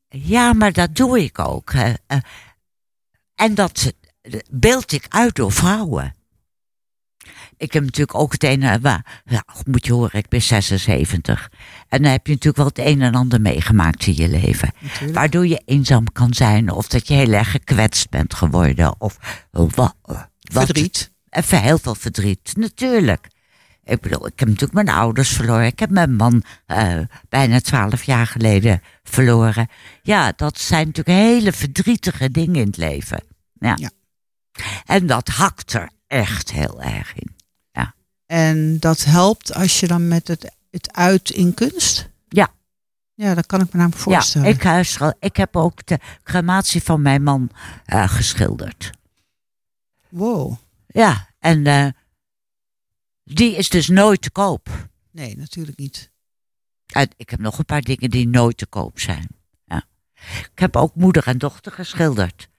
ja, 0.09 0.53
maar 0.53 0.73
dat 0.73 0.95
doe 0.95 1.23
ik 1.23 1.39
ook. 1.39 1.69
eh, 1.71 1.93
en 3.35 3.55
dat 3.55 3.93
beeld 4.49 4.91
ik 4.91 5.05
uit 5.09 5.35
door 5.35 5.51
vrouwen. 5.51 6.15
Ik 7.57 7.73
heb 7.73 7.83
natuurlijk 7.83 8.17
ook 8.17 8.31
het 8.31 8.43
ene, 8.43 8.79
waar, 8.79 9.21
ja, 9.25 9.43
moet 9.65 9.85
je 9.85 9.93
horen, 9.93 10.19
ik 10.19 10.29
ben 10.29 10.41
76. 10.41 11.51
En 11.87 12.01
dan 12.01 12.11
heb 12.11 12.27
je 12.27 12.33
natuurlijk 12.33 12.57
wel 12.57 12.85
het 12.85 12.93
een 12.93 13.01
en 13.01 13.15
ander 13.15 13.41
meegemaakt 13.41 14.07
in 14.07 14.15
je 14.15 14.27
leven. 14.27 14.71
Natuurlijk. 14.79 15.13
Waardoor 15.13 15.47
je 15.47 15.61
eenzaam 15.65 16.11
kan 16.11 16.33
zijn, 16.33 16.71
of 16.71 16.87
dat 16.87 17.07
je 17.07 17.13
heel 17.13 17.33
erg 17.33 17.51
gekwetst 17.51 18.09
bent 18.09 18.33
geworden. 18.33 18.95
Of 19.01 19.17
wat. 19.51 19.95
wat 20.01 20.25
Verdriet. 20.41 21.11
Even 21.29 21.61
heel 21.61 21.77
veel 21.77 21.95
verdriet, 21.95 22.53
natuurlijk. 22.55 23.27
Ik 23.83 24.01
bedoel, 24.01 24.27
ik 24.27 24.39
heb 24.39 24.47
natuurlijk 24.47 24.73
mijn 24.73 24.97
ouders 24.97 25.29
verloren. 25.29 25.65
Ik 25.65 25.79
heb 25.79 25.89
mijn 25.89 26.15
man 26.15 26.43
eh, 26.65 26.99
bijna 27.29 27.59
twaalf 27.59 28.03
jaar 28.03 28.27
geleden 28.27 28.81
verloren. 29.03 29.67
Ja, 30.01 30.33
dat 30.35 30.59
zijn 30.59 30.85
natuurlijk 30.85 31.17
hele 31.17 31.51
verdrietige 31.51 32.31
dingen 32.31 32.61
in 32.61 32.67
het 32.67 32.77
leven. 32.77 33.23
Ja. 33.59 33.73
Ja. 33.75 33.89
En 34.85 35.07
dat 35.07 35.27
hakt 35.27 35.73
er 35.73 35.89
echt 36.09 36.51
heel 36.51 36.81
erg 36.81 37.13
in. 37.15 37.37
En 38.29 38.79
dat 38.79 39.03
helpt 39.03 39.53
als 39.53 39.79
je 39.79 39.87
dan 39.87 40.07
met 40.07 40.27
het, 40.27 40.51
het 40.71 40.93
uit 40.93 41.29
in 41.29 41.53
kunst? 41.53 42.09
Ja. 42.27 42.53
Ja, 43.13 43.33
dat 43.33 43.45
kan 43.45 43.61
ik 43.61 43.65
me 43.65 43.77
namelijk 43.79 44.01
voorstellen. 44.01 44.47
Ja, 44.47 44.79
ik, 44.79 45.15
ik 45.19 45.35
heb 45.35 45.55
ook 45.55 45.85
de 45.85 45.99
crematie 46.23 46.83
van 46.83 47.01
mijn 47.01 47.23
man 47.23 47.49
eh, 47.85 48.09
geschilderd. 48.09 48.89
Wow. 50.09 50.55
Ja, 50.87 51.29
en 51.39 51.65
eh, 51.65 51.87
die 53.23 53.55
is 53.55 53.69
dus 53.69 53.87
nooit 53.87 54.21
te 54.21 54.31
koop. 54.31 54.89
Nee, 55.11 55.37
natuurlijk 55.37 55.77
niet. 55.77 56.11
En 56.85 57.09
ik 57.17 57.29
heb 57.29 57.39
nog 57.39 57.57
een 57.57 57.65
paar 57.65 57.81
dingen 57.81 58.09
die 58.09 58.27
nooit 58.27 58.57
te 58.57 58.65
koop 58.65 58.99
zijn. 58.99 59.27
Ja. 59.65 59.83
Ik 60.51 60.59
heb 60.59 60.75
ook 60.75 60.95
moeder 60.95 61.27
en 61.27 61.37
dochter 61.37 61.71
geschilderd. 61.71 62.49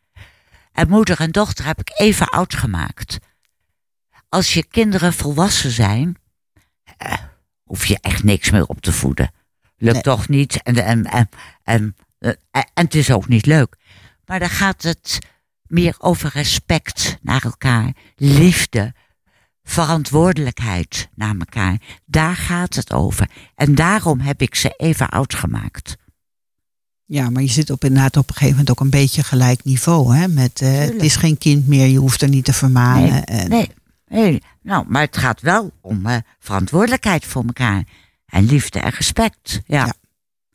En 0.73 0.89
moeder 0.89 1.21
en 1.21 1.31
dochter 1.31 1.65
heb 1.65 1.81
ik 1.81 1.93
even 1.95 2.29
oud 2.29 2.55
gemaakt. 2.55 3.19
Als 4.31 4.55
je 4.55 4.65
kinderen 4.67 5.13
volwassen 5.13 5.71
zijn, 5.71 6.17
eh, 6.97 7.13
hoef 7.65 7.87
je 7.87 7.99
echt 8.01 8.25
niks 8.25 8.51
meer 8.51 8.67
op 8.67 8.81
te 8.81 8.93
voeden. 8.93 9.31
Lukt 9.77 9.95
Nee. 9.95 10.03
toch 10.03 10.29
niet 10.29 10.63
en, 10.63 10.85
en, 10.85 11.05
en, 11.05 11.29
en, 11.65 11.97
eh, 12.19 12.31
en 12.51 12.65
het 12.75 12.95
is 12.95 13.11
ook 13.11 13.29
niet 13.29 13.47
leuk. 13.47 13.77
Maar 14.25 14.39
dan 14.39 14.49
gaat 14.51 14.83
het 14.83 15.19
meer 15.67 15.95
over 15.99 16.31
respect 16.33 17.19
naar 17.23 17.45
elkaar, 17.45 17.93
liefde, 18.17 18.95
verantwoordelijkheid 19.63 21.09
naar 21.15 21.35
elkaar. 21.39 21.79
Daar 22.07 22.37
gaat 22.37 22.75
het 22.75 22.93
over. 22.93 23.31
En 23.55 23.75
daarom 23.75 24.21
heb 24.21 24.43
ik 24.43 24.55
ze 24.55 24.75
even 24.77 25.09
oud 25.09 25.35
gemaakt. 25.35 25.97
Ja, 27.05 27.31
maar 27.31 27.43
je 27.43 27.49
zit 27.49 27.71
op, 27.71 27.85
inderdaad 27.85 28.17
op 28.17 28.29
een 28.29 28.35
gegeven 28.35 28.51
moment 28.57 28.71
ook 28.71 28.81
een 28.81 28.91
beetje 28.91 29.23
gelijk 29.23 29.65
niveau. 29.65 30.17
Hè? 30.17 30.29
Met, 30.29 30.61
eh, 30.61 30.79
het 30.79 31.03
is 31.03 31.17
geen 31.17 31.39
kind 31.39 31.67
meer, 31.67 31.87
je 31.87 31.99
hoeft 31.99 32.23
er 32.23 32.29
niet 32.29 32.45
te 32.45 32.53
vermanen. 32.53 33.11
Nee, 33.11 33.21
en, 33.25 33.49
Nee, 33.49 33.71
nee. 34.11 34.43
Nou, 34.63 34.85
maar 34.89 35.03
het 35.03 35.17
gaat 35.17 35.41
wel 35.41 35.73
om 35.81 36.07
eh, 36.07 36.17
verantwoordelijkheid 36.39 37.25
voor 37.25 37.45
elkaar. 37.45 37.85
En 38.27 38.45
liefde 38.45 38.81
en 38.81 38.91
respect. 38.91 39.61
Ja. 39.67 39.95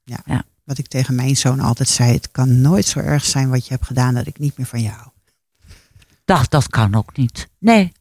Ja. 0.04 0.44
Wat 0.64 0.78
ik 0.78 0.88
tegen 0.88 1.16
mijn 1.16 1.38
zoon 1.38 1.60
altijd 1.60 1.90
zei, 1.90 2.14
het 2.14 2.32
kan 2.32 2.62
nooit 2.62 2.86
zo 2.86 3.00
erg 3.00 3.24
zijn 3.26 3.50
wat 3.50 3.68
je 3.68 3.74
hebt 3.74 3.86
gedaan 3.86 4.14
dat 4.14 4.28
ik 4.28 4.40
niet 4.40 4.58
meer 4.58 4.68
van 4.68 4.82
jou 4.82 4.96
hou. 4.96 5.10
Dat, 6.26 6.50
dat 6.50 6.68
kan 6.68 6.96
ook 6.96 7.18
niet. 7.18 7.48
Nee. 7.60 7.92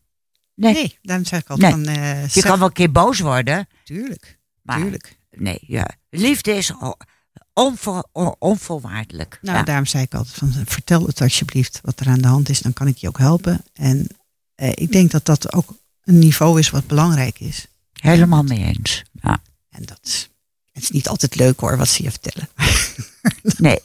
Nee. 0.54 0.72
Nee, 0.72 0.98
daarom 1.02 1.24
zeg 1.26 1.40
ik 1.40 1.48
altijd 1.50 1.76
Nee. 1.76 1.84
van... 1.84 1.94
eh, 1.94 2.28
Je 2.28 2.42
kan 2.42 2.58
wel 2.58 2.66
een 2.66 2.72
keer 2.72 2.92
boos 2.92 3.20
worden. 3.20 3.68
Tuurlijk, 3.84 4.38
Maar 4.62 4.76
tuurlijk. 4.78 5.18
nee, 5.30 5.58
ja. 5.66 5.88
liefde 6.10 6.52
is 6.56 6.72
onvoor, 7.52 8.08
on- 8.12 8.36
onvoorwaardelijk. 8.38 9.38
Nou, 9.42 9.58
ja. 9.58 9.62
daarom 9.64 9.86
zei 9.86 10.02
ik 10.02 10.14
altijd 10.14 10.34
van, 10.36 10.52
vertel 10.66 11.06
het 11.06 11.20
alsjeblieft 11.20 11.80
wat 11.82 12.00
er 12.00 12.06
aan 12.08 12.20
de 12.20 12.28
hand 12.28 12.48
is. 12.48 12.60
Dan 12.60 12.72
kan 12.72 12.86
ik 12.86 12.96
je 12.96 13.08
ook 13.08 13.18
helpen. 13.18 13.64
En 13.72 14.06
eh, 14.54 14.68
ik 14.74 14.92
denk 14.92 15.10
dat 15.10 15.24
dat 15.24 15.52
ook 15.52 15.74
een 16.04 16.18
niveau 16.18 16.58
is 16.58 16.70
wat 16.70 16.86
belangrijk 16.86 17.40
is. 17.40 17.66
Helemaal 17.92 18.42
mee 18.42 18.64
eens. 18.64 19.02
Ja. 19.22 19.38
En 19.70 19.82
dat 19.84 19.98
is, 20.02 20.28
het 20.72 20.82
is 20.82 20.90
niet 20.90 21.08
altijd 21.08 21.34
leuk 21.34 21.60
hoor, 21.60 21.76
wat 21.76 21.88
ze 21.88 22.02
je 22.02 22.10
vertellen. 22.10 22.48
Nee, 23.58 23.80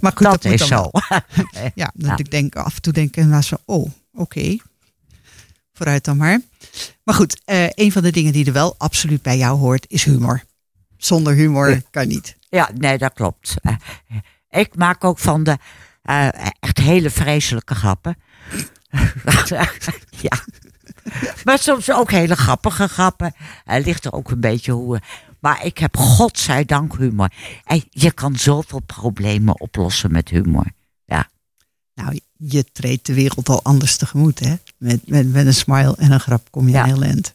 Maar 0.00 0.12
goed, 0.14 0.26
dat 0.26 0.44
moet 0.44 0.60
is 0.60 0.66
zo. 0.66 0.90
Ja, 1.74 1.92
dat 1.94 2.06
Ja. 2.08 2.16
ik 2.16 2.30
denk 2.30 2.56
af 2.56 2.74
en 2.74 2.82
toe 2.82 2.92
denk 2.92 3.16
ik 3.16 3.24
nou 3.24 3.42
zo, 3.42 3.56
oh, 3.64 3.90
oké. 4.12 4.56
vooruit 5.72 6.04
dan 6.04 6.16
maar. 6.16 6.40
Maar 7.04 7.14
goed, 7.14 7.40
eh, 7.44 7.66
een 7.70 7.92
van 7.92 8.02
de 8.02 8.10
dingen 8.12 8.32
die 8.32 8.46
er 8.46 8.52
wel 8.52 8.74
absoluut 8.78 9.22
bij 9.22 9.36
jou 9.38 9.58
hoort, 9.58 9.84
is 9.88 10.04
humor. 10.04 10.44
Zonder 10.96 11.34
humor 11.34 11.70
Ja. 11.70 11.80
kan 11.90 12.08
niet. 12.08 12.36
Ja, 12.48 12.70
nee, 12.74 12.98
dat 12.98 13.12
klopt. 13.12 13.54
Eh, 13.62 13.74
ik 14.50 14.74
maak 14.76 15.04
ook 15.04 15.18
van 15.18 15.44
de 15.44 15.58
echt 16.60 16.78
hele 16.78 17.10
vreselijke 17.10 17.74
grappen. 17.74 18.16
ja. 20.26 20.38
Maar 21.44 21.58
soms 21.58 21.90
ook 21.90 22.10
hele 22.10 22.36
grappige 22.36 22.88
grappen. 22.88 23.34
Er 23.64 23.80
ligt 23.80 24.04
er 24.04 24.12
ook 24.12 24.30
een 24.30 24.40
beetje 24.40 24.72
hoe. 24.72 25.00
Maar 25.38 25.64
ik 25.64 25.78
heb 25.78 25.96
godzijdank 25.96 26.96
humor. 26.96 27.32
En 27.64 27.84
je 27.90 28.12
kan 28.12 28.36
zoveel 28.36 28.80
problemen 28.80 29.60
oplossen 29.60 30.12
met 30.12 30.28
humor. 30.28 30.66
Nou, 31.94 32.20
je 32.36 32.64
treedt 32.72 33.06
de 33.06 33.14
wereld 33.14 33.48
al 33.48 33.62
anders 33.62 33.96
tegemoet, 33.96 34.38
hè? 34.38 34.54
Met, 34.76 35.08
met, 35.08 35.32
met 35.32 35.46
een 35.46 35.54
smile 35.54 35.94
en 35.98 36.12
een 36.12 36.20
grap 36.20 36.50
kom 36.50 36.66
je 36.66 36.72
Ja. 36.72 36.84
heel 36.84 37.02
eind. 37.02 37.34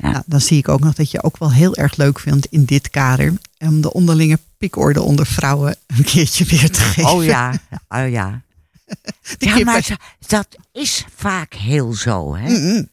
Ja. 0.00 0.10
Nou, 0.10 0.22
dan 0.26 0.40
zie 0.40 0.58
ik 0.58 0.68
ook 0.68 0.80
nog 0.80 0.94
dat 0.94 1.10
je 1.10 1.22
ook 1.22 1.38
wel 1.38 1.52
heel 1.52 1.76
erg 1.76 1.96
leuk 1.96 2.18
vindt 2.18 2.46
in 2.46 2.64
dit 2.64 2.90
kader 2.90 3.32
om 3.58 3.80
de 3.80 3.92
onderlinge 3.92 4.38
pikorde 4.58 5.02
onder 5.02 5.26
vrouwen 5.26 5.76
een 5.86 6.04
keertje 6.04 6.44
weer 6.44 6.70
te 6.70 6.80
geven. 6.80 7.10
Oh 7.10 7.24
ja, 7.24 7.52
oh 7.88 8.08
ja. 8.10 8.42
Ja, 8.88 9.36
kippen. 9.38 9.64
maar 9.64 9.96
dat 10.26 10.48
is 10.72 11.04
vaak 11.14 11.52
heel 11.54 11.92
zo. 11.92 12.36
Hè? 12.36 12.48
Mm-mm. 12.48 12.88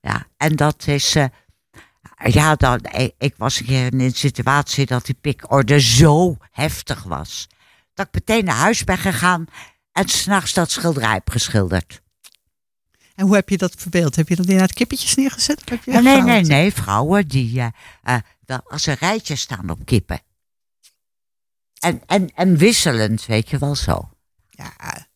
Ja, 0.00 0.26
en 0.36 0.56
dat 0.56 0.86
is. 0.86 1.14
eh, 1.14 1.24
ja, 2.24 2.54
dan, 2.54 2.80
ik, 2.92 3.14
ik 3.18 3.34
was 3.36 3.60
een 3.60 3.66
keer 3.66 3.92
in 3.92 4.00
een 4.00 4.12
situatie 4.14 4.86
dat 4.86 5.04
die 5.06 5.14
pikorde 5.20 5.80
zo 5.80 6.36
heftig 6.50 7.02
was. 7.02 7.46
Dat 7.94 8.06
ik 8.06 8.14
meteen 8.14 8.44
naar 8.44 8.54
huis 8.56 8.84
ben 8.84 8.98
gegaan 8.98 9.44
en 9.92 10.08
s'nachts 10.08 10.52
dat 10.52 10.70
schilderij 10.70 11.12
heb 11.12 11.30
geschilderd. 11.30 12.02
En 13.14 13.24
hoe 13.26 13.34
heb 13.34 13.48
je 13.48 13.56
dat 13.58 13.74
verbeeld? 13.76 14.16
Heb 14.16 14.28
je 14.28 14.36
dat 14.36 14.44
inderdaad 14.46 14.72
kippetjes 14.72 15.14
neergezet? 15.14 15.58
Of 15.62 15.68
heb 15.68 15.84
je 15.84 15.90
Nee, 15.92 16.02
nee, 16.02 16.12
nee, 16.12 16.22
vrouwen? 16.22 16.48
nee, 16.48 16.72
vrouwen 16.72 17.28
die 17.28 17.60
eh, 17.60 17.66
eh, 18.02 18.20
wel 18.46 18.60
als 18.64 18.86
een 18.86 18.94
rijtje 19.00 19.36
staan 19.36 19.70
op 19.70 19.84
kippen. 19.84 20.20
En, 21.78 22.02
en, 22.06 22.34
en 22.34 22.56
wisselend, 22.56 23.26
weet 23.26 23.50
je 23.50 23.58
wel 23.58 23.74
zo. 23.74 24.10
Ja, 24.58 25.06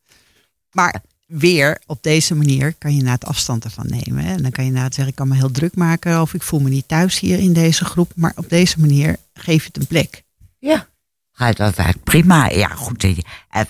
maar 0.70 1.02
weer 1.26 1.80
op 1.86 2.02
deze 2.02 2.34
manier 2.34 2.74
kan 2.78 2.96
je 2.96 3.02
na 3.02 3.10
het 3.12 3.24
afstand 3.24 3.64
ervan 3.64 3.86
nemen. 3.88 4.24
Hè? 4.24 4.32
En 4.34 4.42
dan 4.42 4.50
kan 4.50 4.64
je 4.64 4.70
na 4.70 4.82
het 4.82 4.94
zeggen, 4.94 5.12
ik 5.12 5.18
kan 5.18 5.28
me 5.28 5.34
heel 5.34 5.50
druk 5.50 5.74
maken 5.76 6.20
of 6.20 6.34
ik 6.34 6.42
voel 6.42 6.60
me 6.60 6.68
niet 6.68 6.88
thuis 6.88 7.18
hier 7.18 7.38
in 7.38 7.52
deze 7.52 7.84
groep. 7.84 8.12
Maar 8.16 8.32
op 8.36 8.48
deze 8.48 8.80
manier 8.80 9.16
geef 9.34 9.62
je 9.62 9.68
het 9.72 9.76
een 9.76 9.86
plek. 9.86 10.22
Ja. 10.58 10.88
Ga 11.32 11.52
dat 11.52 11.74
werkt 11.74 12.02
prima. 12.04 12.48
Ja, 12.50 12.68
goed. 12.68 13.04
eh, 13.04 13.14
En, 13.50 13.68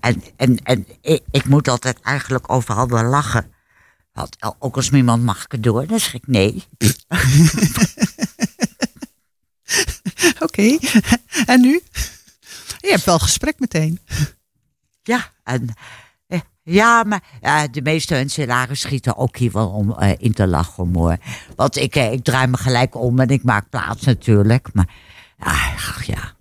en, 0.00 0.22
en, 0.36 0.58
en 0.62 0.86
ik, 1.00 1.22
ik 1.30 1.44
moet 1.44 1.68
altijd 1.68 2.00
eigenlijk 2.00 2.50
overal 2.52 2.88
wel 2.88 3.04
lachen. 3.04 3.52
Want 4.12 4.36
ook 4.58 4.76
als 4.76 4.90
iemand 4.90 5.22
mag 5.22 5.44
ik 5.44 5.52
het 5.52 5.62
door, 5.62 5.86
dan 5.86 6.00
zeg 6.00 6.14
ik 6.14 6.26
nee. 6.26 6.64
Oké, 10.38 10.78
en 11.46 11.60
nu? 11.60 11.80
Je 12.80 12.88
hebt 12.90 13.04
wel 13.04 13.18
gesprek 13.18 13.58
meteen. 13.58 14.00
Ja, 15.06 15.30
en, 15.44 15.68
eh, 16.26 16.40
ja 16.62 17.02
maar 17.04 17.22
de 17.70 17.82
meeste 17.82 18.14
mensen 18.14 18.42
in 18.42 18.48
Laren 18.48 18.76
schieten 18.76 19.16
ook 19.16 19.36
hier 19.36 19.52
wel 19.52 19.68
om 19.68 19.92
eh, 19.92 20.12
in 20.18 20.32
te 20.32 20.46
lachen 20.46 20.94
hoor. 20.94 21.16
Want 21.56 21.76
ik, 21.76 21.96
eh, 21.96 22.12
ik 22.12 22.24
draai 22.24 22.46
me 22.46 22.56
gelijk 22.56 22.94
om 22.94 23.20
en 23.20 23.28
ik 23.28 23.42
maak 23.42 23.68
plaats 23.70 24.04
natuurlijk. 24.04 24.68
Maar 24.72 24.88
ach, 25.38 26.04
ja. 26.04 26.32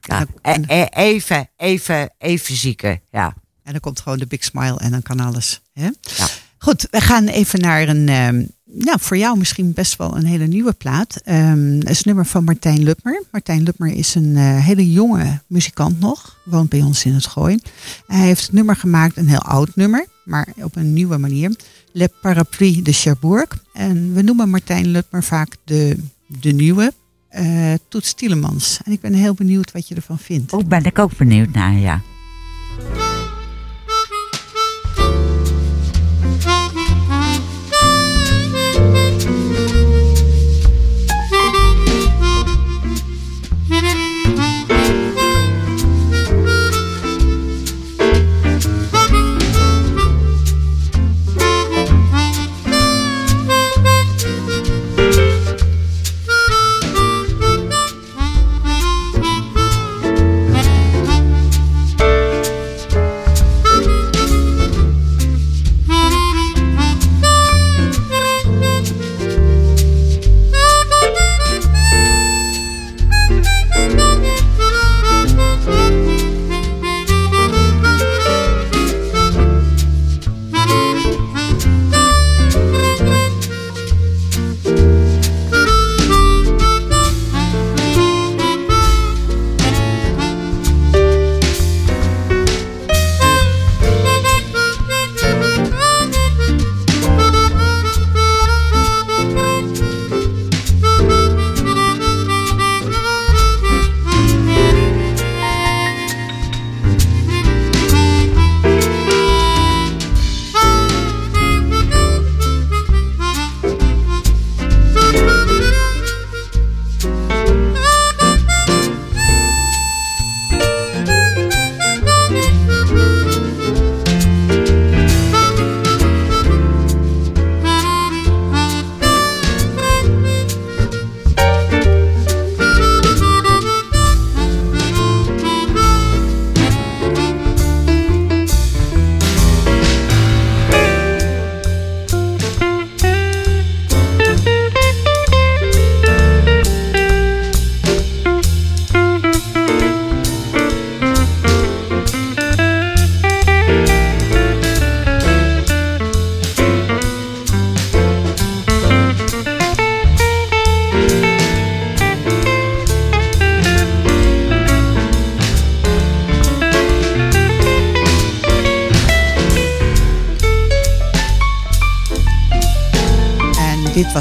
ja. 0.00 0.26
En- 0.42 0.64
even, 0.90 1.48
even, 1.56 2.14
even 2.18 2.56
zieken. 2.56 3.00
Ja. 3.10 3.34
En 3.62 3.72
dan 3.72 3.80
komt 3.80 4.00
gewoon 4.00 4.18
de 4.18 4.26
big 4.26 4.44
smile 4.44 4.78
en 4.78 4.90
dan 4.90 5.02
kan 5.02 5.20
alles. 5.20 5.62
Hè? 5.72 5.88
Ja. 6.00 6.26
Goed, 6.58 6.88
we 6.90 7.00
gaan 7.00 7.26
even 7.26 7.60
naar 7.60 7.88
een, 7.88 8.55
nou, 8.78 8.98
voor 9.00 9.16
jou 9.16 9.38
misschien 9.38 9.72
best 9.72 9.96
wel 9.96 10.16
een 10.16 10.24
hele 10.24 10.46
nieuwe 10.46 10.72
plaat. 10.72 11.20
Ehm 11.24 11.78
het 11.78 11.90
is 11.90 11.96
een 11.96 12.02
nummer 12.04 12.26
van 12.26 12.44
Martijn 12.44 12.82
Lupmer. 12.82 13.22
Martijn 13.30 13.62
Lupmer 13.62 13.92
is 13.92 14.14
een 14.14 14.36
eh, 14.36 14.64
hele 14.64 14.92
jonge 14.92 15.40
muzikant 15.46 16.00
nog, 16.00 16.38
woont 16.44 16.68
bij 16.68 16.82
ons 16.82 17.04
in 17.04 17.14
het 17.14 17.26
Gooi. 17.26 17.58
Hij 18.06 18.26
heeft 18.26 18.42
het 18.42 18.52
nummer 18.52 18.76
gemaakt, 18.76 19.16
een 19.16 19.28
heel 19.28 19.42
oud 19.42 19.76
nummer, 19.76 20.06
maar 20.24 20.48
op 20.56 20.76
een 20.76 20.92
nieuwe 20.92 21.16
manier. 21.18 21.56
Le 21.92 22.10
Parapluie 22.20 22.82
de 22.82 22.92
Cherbourg. 22.92 23.64
En 23.72 24.14
we 24.14 24.22
noemen 24.22 24.50
Martijn 24.50 24.86
Lupmer 24.86 25.22
vaak 25.22 25.56
de, 25.64 25.96
de 26.26 26.52
nieuwe 26.52 26.92
eh 27.28 27.72
Toets 27.88 28.14
Tielemans. 28.14 28.80
En 28.84 28.92
ik 28.92 29.00
ben 29.00 29.12
heel 29.12 29.34
benieuwd 29.34 29.72
wat 29.72 29.88
je 29.88 29.94
ervan 29.94 30.18
vindt. 30.18 30.52
Ook 30.52 30.68
ben 30.68 30.84
ik 30.84 30.98
ook 30.98 31.16
benieuwd 31.16 31.52
naar, 31.52 31.72
ja. 31.72 32.02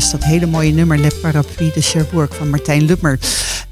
Was 0.02 0.12
dat 0.12 0.24
hele 0.24 0.46
mooie 0.46 0.72
nummer 0.72 0.98
Le 0.98 1.12
Parapluie 1.22 1.72
de 1.72 1.82
Cherbourg 1.82 2.36
van 2.36 2.50
Martijn 2.50 2.84
Lupmer. 2.84 3.20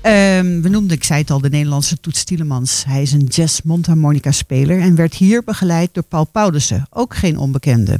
Ehm, 0.01 0.61
we 0.61 0.69
noemden, 0.69 0.97
ik 0.97 1.03
zei 1.03 1.19
het 1.21 1.31
al, 1.31 1.41
de 1.41 1.49
Nederlandse 1.49 1.99
Toets 1.99 2.23
Tielemans. 2.23 2.83
Hij 2.85 3.01
is 3.01 3.11
een 3.11 3.25
jazz 3.25 3.61
mondharmonica 3.61 4.31
speler 4.31 4.79
en 4.79 4.95
werd 4.95 5.13
hier 5.13 5.43
begeleid 5.43 5.93
door 5.93 6.03
Paul 6.03 6.25
Paulussen, 6.25 6.87
ook 6.89 7.15
geen 7.15 7.37
onbekende. 7.37 7.99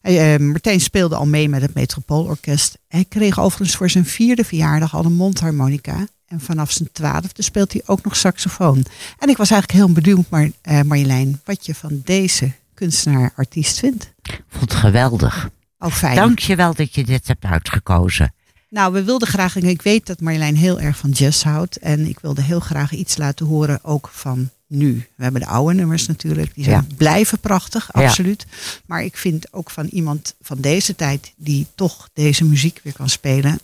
Eh, 0.00 0.36
Martijn 0.36 0.80
speelde 0.80 1.16
al 1.16 1.26
mee 1.26 1.48
met 1.48 1.62
het 1.62 1.74
Metropoolorkest. 1.74 2.78
Hij 2.88 3.04
kreeg 3.08 3.40
overigens 3.40 3.76
voor 3.76 3.90
zijn 3.90 4.06
vierde 4.06 4.44
verjaardag 4.44 4.94
al 4.94 5.04
een 5.04 5.12
mondharmonica. 5.12 6.06
En 6.26 6.40
vanaf 6.40 6.70
zijn 6.70 6.88
twaalfde 6.92 7.42
speelt 7.42 7.72
hij 7.72 7.82
ook 7.86 8.04
nog 8.04 8.16
saxofoon. 8.16 8.84
En 9.18 9.28
ik 9.28 9.36
was 9.36 9.50
eigenlijk 9.50 9.84
heel 9.84 9.92
benieuwd, 9.92 10.30
maar, 10.30 10.50
eh, 10.62 10.80
Marjolein, 10.80 11.40
wat 11.44 11.66
je 11.66 11.74
van 11.74 12.00
deze 12.04 12.52
kunstenaar-artiest 12.74 13.78
vindt. 13.78 14.12
Ik 14.22 14.42
vond 14.48 14.72
het 14.72 14.80
geweldig. 14.80 15.50
Oh, 15.82 15.92
fijn. 15.92 16.16
Dank 16.16 16.38
je 16.38 16.56
wel 16.56 16.74
dat 16.74 16.94
je 16.94 17.04
dit 17.04 17.26
hebt 17.26 17.44
uitgekozen. 17.44 18.34
Nou, 18.68 18.92
we 18.92 19.04
wilden 19.04 19.28
graag, 19.28 19.56
en 19.56 19.64
ik 19.64 19.82
weet 19.82 20.06
dat 20.06 20.20
Marjolein 20.20 20.56
heel 20.56 20.80
erg 20.80 20.96
van 20.96 21.10
jazz 21.10 21.42
houdt. 21.42 21.76
En 21.76 22.06
ik 22.08 22.18
wilde 22.20 22.42
heel 22.42 22.60
graag 22.60 22.92
iets 22.92 23.16
laten 23.16 23.46
horen 23.46 23.78
ook 23.84 24.08
van 24.12 24.50
nu. 24.66 25.06
We 25.16 25.22
hebben 25.22 25.40
de 25.40 25.46
oude 25.46 25.74
nummers 25.74 26.06
natuurlijk, 26.06 26.54
die 26.54 26.64
zijn 26.64 26.86
blijven 26.96 27.38
prachtig, 27.38 27.90
Ja. 27.94 28.02
absoluut. 28.02 28.46
Maar 28.86 29.04
ik 29.04 29.16
vind 29.16 29.52
ook 29.52 29.70
van 29.70 29.86
iemand 29.86 30.34
van 30.40 30.60
deze 30.60 30.94
tijd 30.94 31.32
die 31.36 31.66
toch 31.74 32.08
deze 32.12 32.44
muziek 32.44 32.80
weer 32.82 32.92
kan 32.92 33.08
spelen, 33.08 33.58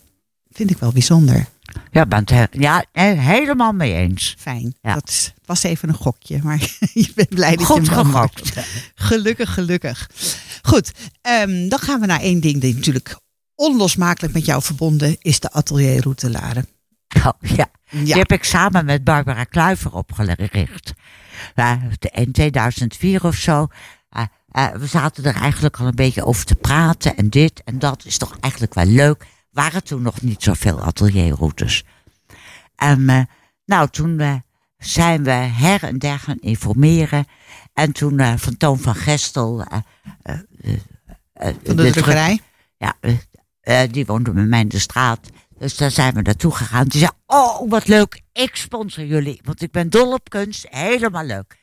vind 0.52 0.70
ik 0.70 0.78
wel 0.78 0.92
bijzonder. 0.92 1.46
Ja, 1.90 2.06
ben 2.06 2.18
het 2.18 2.30
he- 2.30 2.44
ja 2.50 2.84
eh, 2.92 3.18
helemaal 3.18 3.72
mee 3.72 3.94
eens. 3.94 4.34
Fijn. 4.38 4.74
Ja. 4.82 4.94
Dat 4.94 5.32
was 5.44 5.62
even 5.62 5.88
een 5.88 5.94
gokje, 5.94 6.40
maar 6.42 6.58
je 6.92 7.12
bent 7.14 7.28
blij 7.28 7.56
dat 7.56 7.66
je 7.68 7.74
hem 7.74 7.86
gegokt. 7.86 8.52
Gelukkig, 8.94 9.54
gelukkig. 9.54 10.10
Goed, 10.62 10.92
ehm, 11.22 11.68
dan 11.68 11.78
gaan 11.78 12.00
we 12.00 12.06
naar 12.06 12.20
één 12.20 12.40
ding 12.40 12.60
die 12.60 12.74
natuurlijk 12.74 13.16
onlosmakelijk 13.54 14.34
met 14.34 14.44
jou 14.44 14.62
verbonden 14.62 15.16
is 15.20 15.40
de 15.40 15.52
atelierroute 15.52 16.30
Laren. 16.30 16.68
Oh, 17.16 17.28
ja. 17.40 17.70
Die 17.90 18.06
Ja, 18.06 18.16
heb 18.16 18.32
ik 18.32 18.44
samen 18.44 18.84
met 18.84 19.04
Barbara 19.04 19.44
Kluiver 19.44 19.92
opgericht. 19.92 20.92
In 22.12 22.32
2004 22.32 23.24
of 23.24 23.34
zo. 23.36 23.66
Uh, 24.16 24.22
uh, 24.52 24.70
we 24.72 24.86
zaten 24.86 25.24
er 25.24 25.34
eigenlijk 25.34 25.76
al 25.76 25.86
een 25.86 25.94
beetje 25.94 26.24
over 26.24 26.44
te 26.44 26.54
praten. 26.54 27.16
En 27.16 27.30
dit 27.30 27.62
en 27.64 27.78
dat 27.78 28.04
is 28.04 28.18
toch 28.18 28.36
eigenlijk 28.40 28.74
wel 28.74 28.86
leuk. 28.86 29.24
Waren 29.58 29.84
toen 29.84 30.02
nog 30.02 30.22
niet 30.22 30.42
zoveel 30.42 30.82
atelierroutes. 30.82 31.84
En 32.76 33.08
eh, 33.08 33.20
nou, 33.64 33.88
toen 33.88 34.20
eh, 34.20 34.34
zijn 34.76 35.24
we 35.24 35.30
her 35.30 35.82
en 35.82 35.98
der 35.98 36.18
gaan 36.18 36.38
informeren. 36.38 37.26
En 37.72 37.92
toen 37.92 38.18
eh, 38.18 38.32
van 38.36 38.56
Toon 38.56 38.78
van 38.78 38.94
Gestel. 38.94 39.64
van 41.64 41.76
de 41.76 41.90
drukkerij. 41.90 42.40
ja, 42.76 42.96
die 43.86 44.06
woonde 44.06 44.30
bij 44.30 44.44
mij 44.44 44.60
in 44.60 44.68
de 44.68 44.78
straat. 44.78 45.30
Dus 45.58 45.76
daar 45.76 45.90
zijn 45.90 46.14
we 46.14 46.22
naartoe 46.22 46.54
gegaan. 46.54 46.88
Die 46.88 47.00
zei, 47.00 47.12
oh, 47.26 47.70
wat 47.70 47.88
leuk, 47.88 48.22
ik 48.32 48.56
sponsor 48.56 49.04
jullie. 49.04 49.40
Want 49.44 49.62
ik 49.62 49.70
ben 49.70 49.90
dol 49.90 50.12
op 50.12 50.30
kunst, 50.30 50.66
helemaal 50.70 51.24
leuk. 51.24 51.56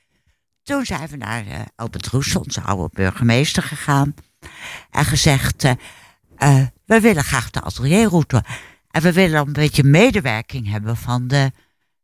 Toen 0.63 0.85
zijn 0.85 1.07
we 1.07 1.17
naar 1.17 1.45
Albert 1.75 2.07
Roes, 2.07 2.35
onze 2.35 2.61
oude 2.61 2.89
burgemeester, 2.95 3.63
gegaan. 3.63 4.13
En 4.91 5.05
gezegd, 5.05 5.65
eh, 6.37 6.59
eh, 6.59 6.67
we 6.85 6.99
willen 6.99 7.23
graag 7.23 7.49
de 7.49 7.61
atelierroute. 7.61 8.43
En 8.91 9.01
we 9.01 9.13
willen 9.13 9.47
een 9.47 9.53
beetje 9.53 9.83
medewerking 9.83 10.69
hebben 10.69 10.97
van 10.97 11.27
de, 11.27 11.51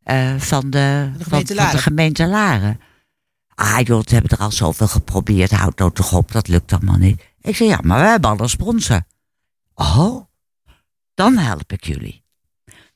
eh, 0.03 0.35
van 0.37 0.69
de, 0.69 1.11
De 1.17 1.23
van, 1.23 1.43
de 1.43 1.77
gemeente 1.77 2.27
Laren. 2.27 2.79
Ah 3.55 3.79
joh, 3.83 4.03
we 4.03 4.13
hebben 4.13 4.31
er 4.31 4.43
al 4.43 4.51
zoveel 4.51 4.87
geprobeerd. 4.87 5.51
Houd 5.51 5.77
nou 5.77 5.91
toch 5.91 6.13
op, 6.13 6.31
dat 6.31 6.47
lukt 6.47 6.73
allemaal 6.73 6.97
niet. 6.97 7.21
Ik 7.41 7.55
zei, 7.55 7.69
ja, 7.69 7.79
maar 7.83 7.99
we 8.01 8.07
hebben 8.07 8.29
al 8.29 8.39
een 8.39 8.49
sponsor. 8.49 9.01
Oh, 9.73 10.25
dan 11.13 11.37
help 11.37 11.71
ik 11.71 11.83
jullie. 11.85 12.23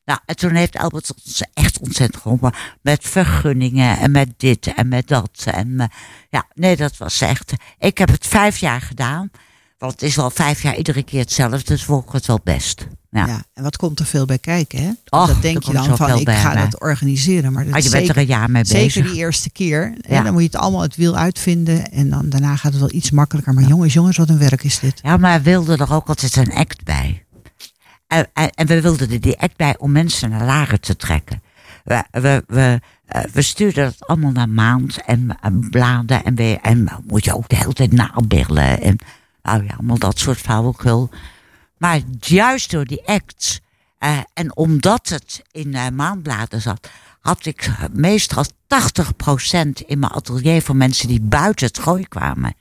Nou, 0.05 0.19
en 0.25 0.35
toen 0.35 0.55
heeft 0.55 0.77
Albert 0.77 1.13
ons 1.13 1.43
echt 1.53 1.79
ontzettend 1.79 2.21
geholpen. 2.21 2.53
Met 2.81 3.03
vergunningen 3.03 3.97
en 3.97 4.11
met 4.11 4.33
dit 4.37 4.73
en 4.73 4.87
met 4.87 5.07
dat. 5.07 5.45
En 5.51 5.79
eh, 5.79 5.87
ja, 6.29 6.47
nee, 6.53 6.75
dat 6.75 6.97
was 6.97 7.21
echt... 7.21 7.53
Ik 7.79 7.97
heb 7.97 8.09
het 8.09 8.27
vijf 8.27 8.57
jaar 8.57 8.81
gedaan. 8.81 9.31
Want 9.85 9.99
het 9.99 10.09
is 10.09 10.15
wel 10.15 10.29
vijf 10.29 10.61
jaar 10.61 10.75
iedere 10.75 11.03
keer 11.03 11.19
hetzelfde. 11.19 11.63
Dus 11.63 11.87
ik 11.87 12.03
het 12.11 12.25
wel 12.25 12.39
best. 12.43 12.87
Ja. 13.11 13.25
Ja. 13.25 13.43
en 13.53 13.63
wat 13.63 13.77
komt 13.77 13.99
er 13.99 14.05
veel 14.05 14.25
bij 14.25 14.37
kijken, 14.37 14.83
hè? 14.83 14.91
Och, 15.09 15.27
dat 15.27 15.41
denk 15.41 15.63
je 15.63 15.73
dan 15.73 15.97
van, 15.97 16.19
ik 16.19 16.29
ga 16.29 16.55
dat 16.55 16.81
organiseren. 16.81 17.53
Maar 17.53 17.65
dat 17.65 17.83
je 17.83 17.89
bent 17.89 17.93
er 17.93 17.99
zeker, 17.99 18.17
een 18.17 18.27
jaar 18.27 18.51
mee 18.51 18.63
bezig. 18.63 18.91
zeker 18.91 19.11
die 19.11 19.19
eerste 19.19 19.49
keer. 19.49 19.97
Ja. 20.07 20.21
dan 20.21 20.31
moet 20.31 20.41
je 20.41 20.47
het 20.47 20.57
allemaal 20.57 20.81
het 20.81 20.95
wiel 20.95 21.15
uitvinden. 21.15 21.91
En 21.91 22.09
dan, 22.09 22.29
daarna 22.29 22.55
gaat 22.55 22.71
het 22.71 22.81
wel 22.81 22.93
iets 22.93 23.11
makkelijker. 23.11 23.53
Maar 23.53 23.63
jongens, 23.63 23.93
jongens, 23.93 24.17
wat 24.17 24.29
een 24.29 24.37
werk 24.37 24.63
is 24.63 24.79
dit. 24.79 24.99
Ja, 25.03 25.17
maar 25.17 25.37
we 25.37 25.49
wilden 25.49 25.77
er 25.77 25.93
ook 25.93 26.07
altijd 26.07 26.35
een 26.35 26.53
act 26.53 26.83
bij. 26.83 27.25
En, 28.07 28.27
en, 28.33 28.49
en 28.49 28.67
we 28.67 28.81
wilden 28.81 29.11
er 29.11 29.21
die 29.21 29.39
act 29.39 29.57
bij 29.57 29.75
om 29.77 29.91
mensen 29.91 30.29
naar 30.29 30.45
Laren 30.45 30.79
te 30.81 30.95
trekken. 30.95 31.41
We, 31.83 32.03
we, 32.11 32.43
we, 32.47 32.81
eh, 33.05 33.23
we 33.33 33.41
stuurden 33.41 33.85
het 33.85 34.07
allemaal 34.07 34.31
naar 34.31 34.49
maand 34.49 35.01
en, 35.05 35.37
en 35.41 35.69
bladen. 35.69 36.23
En, 36.23 36.35
we, 36.35 36.59
en 36.61 36.89
moet 37.07 37.23
je 37.23 37.35
ook 37.35 37.49
de 37.49 37.55
hele 37.55 37.73
tijd 37.73 37.91
nabellen. 37.91 38.81
En 38.81 38.97
nou 39.45 39.63
ja, 39.63 39.73
allemaal 39.73 39.97
dat 39.97 40.19
soort 40.19 40.37
flauwekul. 40.37 41.09
Maar 41.77 41.99
juist 42.19 42.71
door 42.71 42.85
die 42.85 43.07
acts. 43.07 43.59
eh, 43.97 44.19
en 44.33 44.55
omdat 44.55 45.09
het 45.09 45.41
in 45.51 45.73
eh, 45.73 45.87
maandbladen 45.89 46.61
zat. 46.61 46.89
Had 47.19 47.45
ik 47.45 47.71
meestal 47.91 48.43
80% 48.67 49.85
in 49.85 49.99
mijn 49.99 50.11
atelier 50.11 50.61
van 50.61 50.77
mensen 50.77 51.07
die 51.07 51.21
buiten 51.21 51.67
het 51.67 51.79
gooi 51.79 52.07
kwamen. 52.07 52.53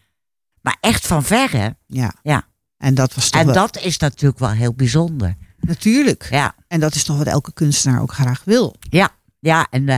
Maar 0.60 0.76
echt 0.80 1.06
van 1.06 1.22
verre. 1.24 1.76
Ja. 1.86 2.12
Ja. 2.22 2.46
En 2.78 2.94
dat 2.94 3.14
was 3.14 3.30
toch 3.30 3.40
En 3.40 3.46
wel- 3.46 3.54
dat 3.54 3.78
is 3.78 3.98
natuurlijk 3.98 4.38
wel 4.40 4.50
heel 4.50 4.74
bijzonder. 4.74 5.34
Natuurlijk. 5.60 6.26
Ja, 6.30 6.54
En 6.68 6.80
dat 6.80 6.94
is 6.94 7.04
toch 7.04 7.16
wat 7.16 7.26
elke 7.26 7.52
kunstenaar 7.52 8.00
ook 8.00 8.12
graag 8.12 8.42
wil. 8.44 8.74
ja, 8.80 9.08
ja. 9.40 9.66
En, 9.70 9.88
eh, 9.88 9.96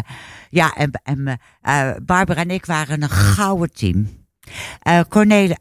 ja, 0.51 0.75
en, 0.75 0.91
en 1.03 1.27
eh, 1.63 1.91
eh, 1.91 1.97
Barbara 2.03 2.41
en 2.41 2.51
ik 2.51 2.67
waren 2.67 3.03
een 3.03 3.11
gouden 3.11 3.73
team. 3.73 4.25
Eh 4.83 5.01
Cornel, 5.09 5.57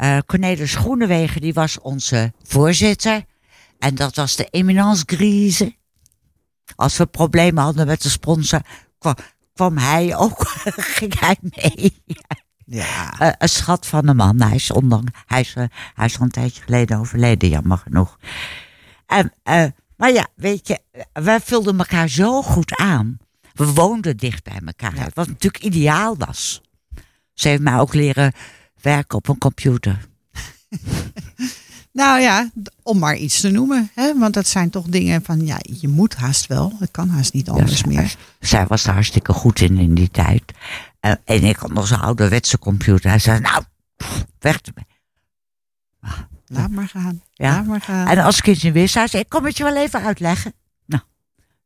eh, 0.00 0.18
Cornelis 0.26 0.74
Groenewegen, 0.74 1.40
die 1.40 1.52
was 1.52 1.78
onze 1.80 2.32
voorzitter. 2.42 3.24
En 3.78 3.94
dat 3.94 4.16
was 4.16 4.36
de 4.36 4.48
eminence 4.50 5.02
grise. 5.06 5.76
Als 6.76 6.96
we 6.96 7.06
problemen 7.06 7.62
hadden 7.62 7.86
met 7.86 8.02
de 8.02 8.08
sponsor, 8.08 8.60
kwam, 8.98 9.14
kwam 9.54 9.76
hij 9.78 10.16
ook, 10.16 10.48
ging 10.96 11.20
hij 11.20 11.36
mee. 11.40 12.02
Ja. 12.64 13.18
Eh, 13.18 13.32
een 13.38 13.48
schat 13.48 13.86
van 13.86 14.08
een 14.08 14.16
man. 14.16 14.40
Hij 14.40 14.54
is, 14.54 14.70
ondanks, 14.70 15.10
hij, 15.26 15.40
is, 15.40 15.54
eh, 15.54 15.64
hij 15.94 16.06
is 16.06 16.18
al 16.18 16.22
een 16.22 16.30
tijdje 16.30 16.62
geleden 16.62 16.98
overleden, 16.98 17.48
jammer 17.48 17.78
genoeg. 17.78 18.18
En, 19.06 19.34
maar 19.96 20.12
ja, 20.12 20.26
weet 20.34 20.68
je, 20.68 20.78
wij 21.12 21.40
vulden 21.40 21.78
elkaar 21.78 22.08
zo 22.08 22.42
goed 22.42 22.76
aan. 22.76 23.18
We 23.52 23.72
woonden 23.72 24.16
dicht 24.16 24.44
bij 24.44 24.60
elkaar. 24.64 25.10
Wat 25.14 25.26
natuurlijk 25.26 25.64
ideaal 25.64 26.16
was. 26.16 26.60
Ze 27.34 27.48
heeft 27.48 27.62
mij 27.62 27.78
ook 27.78 27.94
leren 27.94 28.32
werken 28.82 29.18
op 29.18 29.28
een 29.28 29.38
computer. 29.38 30.08
Nou 31.92 32.20
ja, 32.20 32.50
om 32.82 32.98
maar 32.98 33.16
iets 33.16 33.40
te 33.40 33.50
noemen. 33.50 33.90
Hè? 33.94 34.18
Want 34.18 34.34
dat 34.34 34.46
zijn 34.46 34.70
toch 34.70 34.86
dingen 34.86 35.22
van, 35.24 35.46
ja, 35.46 35.58
je 35.62 35.88
moet 35.88 36.14
haast 36.14 36.46
wel. 36.46 36.72
Het 36.78 36.90
kan 36.90 37.08
haast 37.08 37.32
niet 37.32 37.48
anders 37.48 37.80
Ja, 37.80 37.86
meer. 37.86 38.16
Zij 38.40 38.66
was 38.66 38.84
er 38.84 38.92
hartstikke 38.92 39.32
goed 39.32 39.60
in 39.60 39.78
in 39.78 39.94
die 39.94 40.10
tijd. 40.10 40.42
En 41.00 41.44
ik 41.44 41.56
had 41.56 41.72
nog 41.72 41.86
zo'n 41.86 42.00
ouderwetse 42.00 42.58
computer. 42.58 43.10
Hij 43.10 43.18
zei, 43.18 43.40
nou, 43.40 43.62
pff, 43.96 44.24
weg 44.38 44.60
ermee. 44.60 44.86
Laat 46.46 46.70
maar 46.70 46.88
gaan. 46.88 47.22
Ja. 47.32 47.50
Laat 47.50 47.66
maar 47.66 47.80
gaan. 47.80 48.06
En 48.06 48.18
als 48.18 48.38
ik 48.38 48.46
iets 48.46 48.62
niet 48.62 48.72
wist, 48.72 48.92
zei, 48.92 49.08
ik 49.12 49.28
kom 49.28 49.44
het 49.44 49.56
je 49.56 49.64
wel 49.64 49.76
even 49.76 50.02
uitleggen. 50.02 50.52
Nou, 50.86 51.02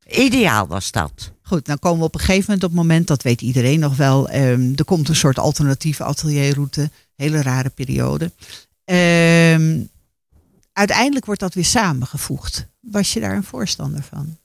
ideaal 0.06 0.66
was 0.66 0.90
dat. 0.90 1.32
Goed, 1.42 1.66
dan 1.66 1.78
komen 1.78 1.98
we 1.98 2.04
op 2.04 2.14
een 2.14 2.20
gegeven 2.20 2.44
moment 2.46 2.64
op 2.64 2.70
het 2.70 2.78
moment, 2.78 3.06
dat 3.06 3.22
weet 3.22 3.40
iedereen 3.40 3.80
nog 3.80 3.96
wel, 3.96 4.28
ehm, 4.28 4.72
er 4.76 4.84
komt 4.84 5.08
een 5.08 5.16
soort 5.16 5.38
alternatieve 5.38 6.04
atelierroute. 6.04 6.90
Hele 7.16 7.42
rare 7.42 7.70
periode. 7.70 8.32
Ehm, 8.84 9.80
uiteindelijk 10.72 11.24
wordt 11.26 11.40
dat 11.40 11.54
weer 11.54 11.64
samengevoegd. 11.64 12.66
Was 12.80 13.12
je 13.12 13.20
daar 13.20 13.36
een 13.36 13.44
voorstander 13.44 14.02
van? 14.02 14.38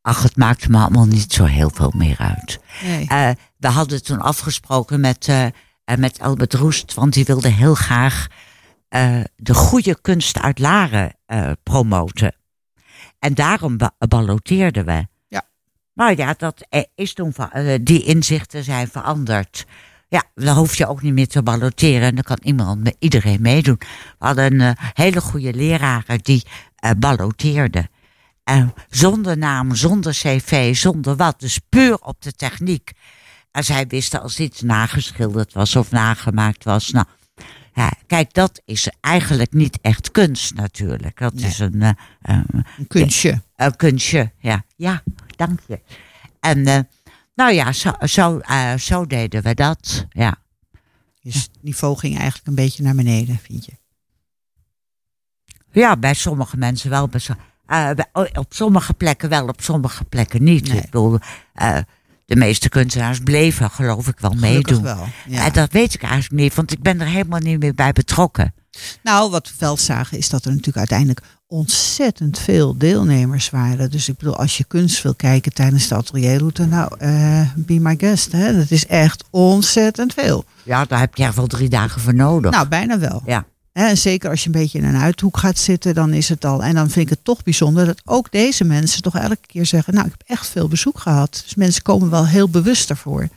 Ach, 0.00 0.22
het 0.22 0.36
maakte 0.36 0.70
me 0.70 0.78
allemaal 0.78 1.06
niet 1.06 1.32
zo 1.32 1.44
heel 1.44 1.70
veel 1.74 1.92
meer 1.96 2.18
uit. 2.18 2.58
Nee. 2.82 3.06
Eh, 3.08 3.30
we 3.56 3.68
hadden 3.68 4.02
toen 4.02 4.20
afgesproken 4.20 5.00
met, 5.00 5.28
eh, 5.28 5.46
met 5.98 6.20
Albert 6.20 6.54
Roest, 6.54 6.94
want 6.94 7.12
die 7.12 7.24
wilde 7.24 7.48
heel 7.48 7.74
graag 7.74 8.26
de 9.36 9.54
goede 9.54 10.00
kunst 10.00 10.38
uit 10.40 10.58
Laren 10.58 11.16
promoten. 11.62 12.34
En 13.18 13.34
daarom 13.34 13.76
ba- 13.76 13.94
balloteerden 13.98 14.84
we. 14.84 15.06
Ja. 15.28 15.42
Nou 15.94 16.16
ja, 16.16 16.34
dat 16.38 16.66
is 16.94 17.12
toen, 17.14 17.34
die 17.82 18.02
inzichten 18.04 18.64
zijn 18.64 18.88
veranderd. 18.88 19.64
Ja, 20.14 20.22
dan 20.34 20.56
hoef 20.56 20.74
je 20.74 20.86
ook 20.86 21.02
niet 21.02 21.12
meer 21.12 21.28
te 21.28 21.42
balloteren. 21.42 22.08
En 22.08 22.14
dan 22.14 22.24
kan 22.24 22.38
iemand, 22.42 22.82
met 22.82 22.96
iedereen 22.98 23.42
meedoen. 23.42 23.76
We 24.18 24.26
hadden 24.26 24.52
een 24.60 24.60
eh, 24.76 24.84
hele 24.92 25.20
goede 25.20 25.54
leraren 25.54 26.18
die 26.22 26.42
eh 26.76 26.90
balloteerden. 26.98 27.88
En 28.44 28.74
zonder 28.88 29.38
naam, 29.38 29.74
zonder 29.74 30.12
cv, 30.12 30.76
zonder 30.76 31.16
wat. 31.16 31.40
Dus 31.40 31.58
puur 31.68 31.94
op 31.98 32.22
de 32.22 32.32
techniek. 32.32 32.92
En 33.50 33.64
zij 33.64 33.86
wisten 33.86 34.22
als 34.22 34.38
iets 34.40 34.60
nageschilderd 34.62 35.52
was 35.52 35.76
of 35.76 35.90
nagemaakt 35.90 36.64
was. 36.64 36.90
Nou, 36.90 37.06
ja, 37.72 37.92
kijk, 38.06 38.32
dat 38.34 38.62
is 38.64 38.88
eigenlijk 39.00 39.52
niet 39.52 39.78
echt 39.82 40.10
kunst 40.10 40.54
natuurlijk. 40.54 41.18
Dat 41.18 41.34
Nee. 41.34 41.44
is 41.44 41.58
een, 41.58 41.82
eh, 41.82 41.92
Een 42.78 42.86
kunstje. 42.88 43.42
een 43.56 43.76
kunstje. 43.76 44.32
Ja, 44.38 44.64
ja 44.76 45.02
dank 45.36 45.60
je. 45.66 45.80
En 46.40 46.88
nou 47.34 47.52
ja, 47.52 47.72
zo, 47.72 47.92
zo, 48.00 48.38
eh, 48.38 48.74
zo 48.74 49.06
deden 49.06 49.42
we 49.42 49.54
dat. 49.54 50.06
Ja. 50.10 50.36
Dus 51.22 51.34
het 51.34 51.50
niveau 51.60 51.98
ging 51.98 52.16
eigenlijk 52.18 52.46
een 52.46 52.54
beetje 52.54 52.82
naar 52.82 52.94
beneden, 52.94 53.38
vind 53.42 53.64
je? 53.64 53.72
Ja, 55.72 55.96
bij 55.96 56.14
sommige 56.14 56.56
mensen 56.56 56.90
wel. 56.90 57.08
Bij, 57.08 57.20
so- 57.20 57.34
eh, 57.66 57.90
oh, 58.12 58.26
op 58.32 58.46
sommige 58.54 58.94
plekken 58.94 59.28
wel, 59.28 59.46
op 59.48 59.60
sommige 59.62 60.04
plekken 60.04 60.42
niet. 60.44 60.68
Nee. 60.68 60.76
Ik 60.76 60.82
bedoel, 60.84 61.18
eh, 61.54 61.78
de 62.26 62.36
meeste 62.36 62.68
kunstenaars 62.68 63.18
bleven, 63.20 63.70
geloof 63.70 64.08
ik, 64.08 64.18
wel 64.18 64.30
Gelukkig 64.30 64.52
meedoen. 64.80 64.82
wel. 64.82 65.06
Ja. 65.28 65.50
Dat 65.50 65.72
weet 65.72 65.94
ik 65.94 66.02
eigenlijk 66.02 66.42
niet, 66.42 66.54
want 66.54 66.72
ik 66.72 66.82
ben 66.82 67.00
er 67.00 67.06
helemaal 67.06 67.38
niet 67.40 67.58
meer 67.58 67.74
bij 67.74 67.92
betrokken. 67.92 68.54
Nou, 69.02 69.30
wat 69.30 69.48
we 69.48 69.54
wel 69.58 69.76
zagen 69.76 70.18
is 70.18 70.28
dat 70.28 70.44
er 70.44 70.50
natuurlijk 70.50 70.76
uiteindelijk 70.78 71.20
ontzettend 71.54 72.38
veel 72.38 72.78
deelnemers 72.78 73.50
waren. 73.50 73.90
Dus 73.90 74.08
ik 74.08 74.16
bedoel, 74.16 74.36
als 74.36 74.56
je 74.56 74.64
kunst 74.64 75.02
wil 75.02 75.14
kijken 75.14 75.52
tijdens 75.52 75.88
de 75.88 75.94
atelierroute, 75.94 76.66
nou, 76.66 76.94
eh 76.98 77.40
be 77.56 77.80
my 77.80 77.94
guest. 77.98 78.32
Hè? 78.32 78.56
Dat 78.56 78.70
is 78.70 78.86
echt 78.86 79.24
ontzettend 79.30 80.12
veel. 80.14 80.44
Ja, 80.62 80.84
daar 80.84 80.98
heb 80.98 81.16
je 81.16 81.24
echt 81.24 81.34
wel 81.34 81.46
drie 81.46 81.68
dagen 81.68 82.00
voor 82.00 82.14
nodig. 82.14 82.50
Nou, 82.50 82.68
bijna 82.68 82.98
wel. 82.98 83.22
Ja. 83.26 83.44
En 83.72 83.98
zeker 83.98 84.30
als 84.30 84.40
je 84.40 84.46
een 84.46 84.60
beetje 84.60 84.78
in 84.78 84.84
een 84.84 84.96
uithoek 85.00 85.36
gaat 85.36 85.58
zitten, 85.58 85.94
dan 85.94 86.12
is 86.12 86.28
het 86.28 86.44
al. 86.44 86.62
En 86.62 86.74
dan 86.74 86.90
vind 86.90 87.06
ik 87.06 87.16
het 87.16 87.24
toch 87.24 87.42
bijzonder 87.42 87.86
dat 87.86 88.00
ook 88.04 88.30
deze 88.30 88.64
mensen 88.64 89.02
toch 89.02 89.16
elke 89.16 89.46
keer 89.46 89.66
zeggen: 89.66 89.94
Nou, 89.94 90.06
ik 90.06 90.14
heb 90.18 90.28
echt 90.38 90.46
veel 90.46 90.68
bezoek 90.68 90.98
gehad. 90.98 91.40
Dus 91.44 91.54
mensen 91.54 91.82
komen 91.82 92.10
wel 92.10 92.26
heel 92.26 92.48
bewust 92.48 92.90
ervoor. 92.90 93.28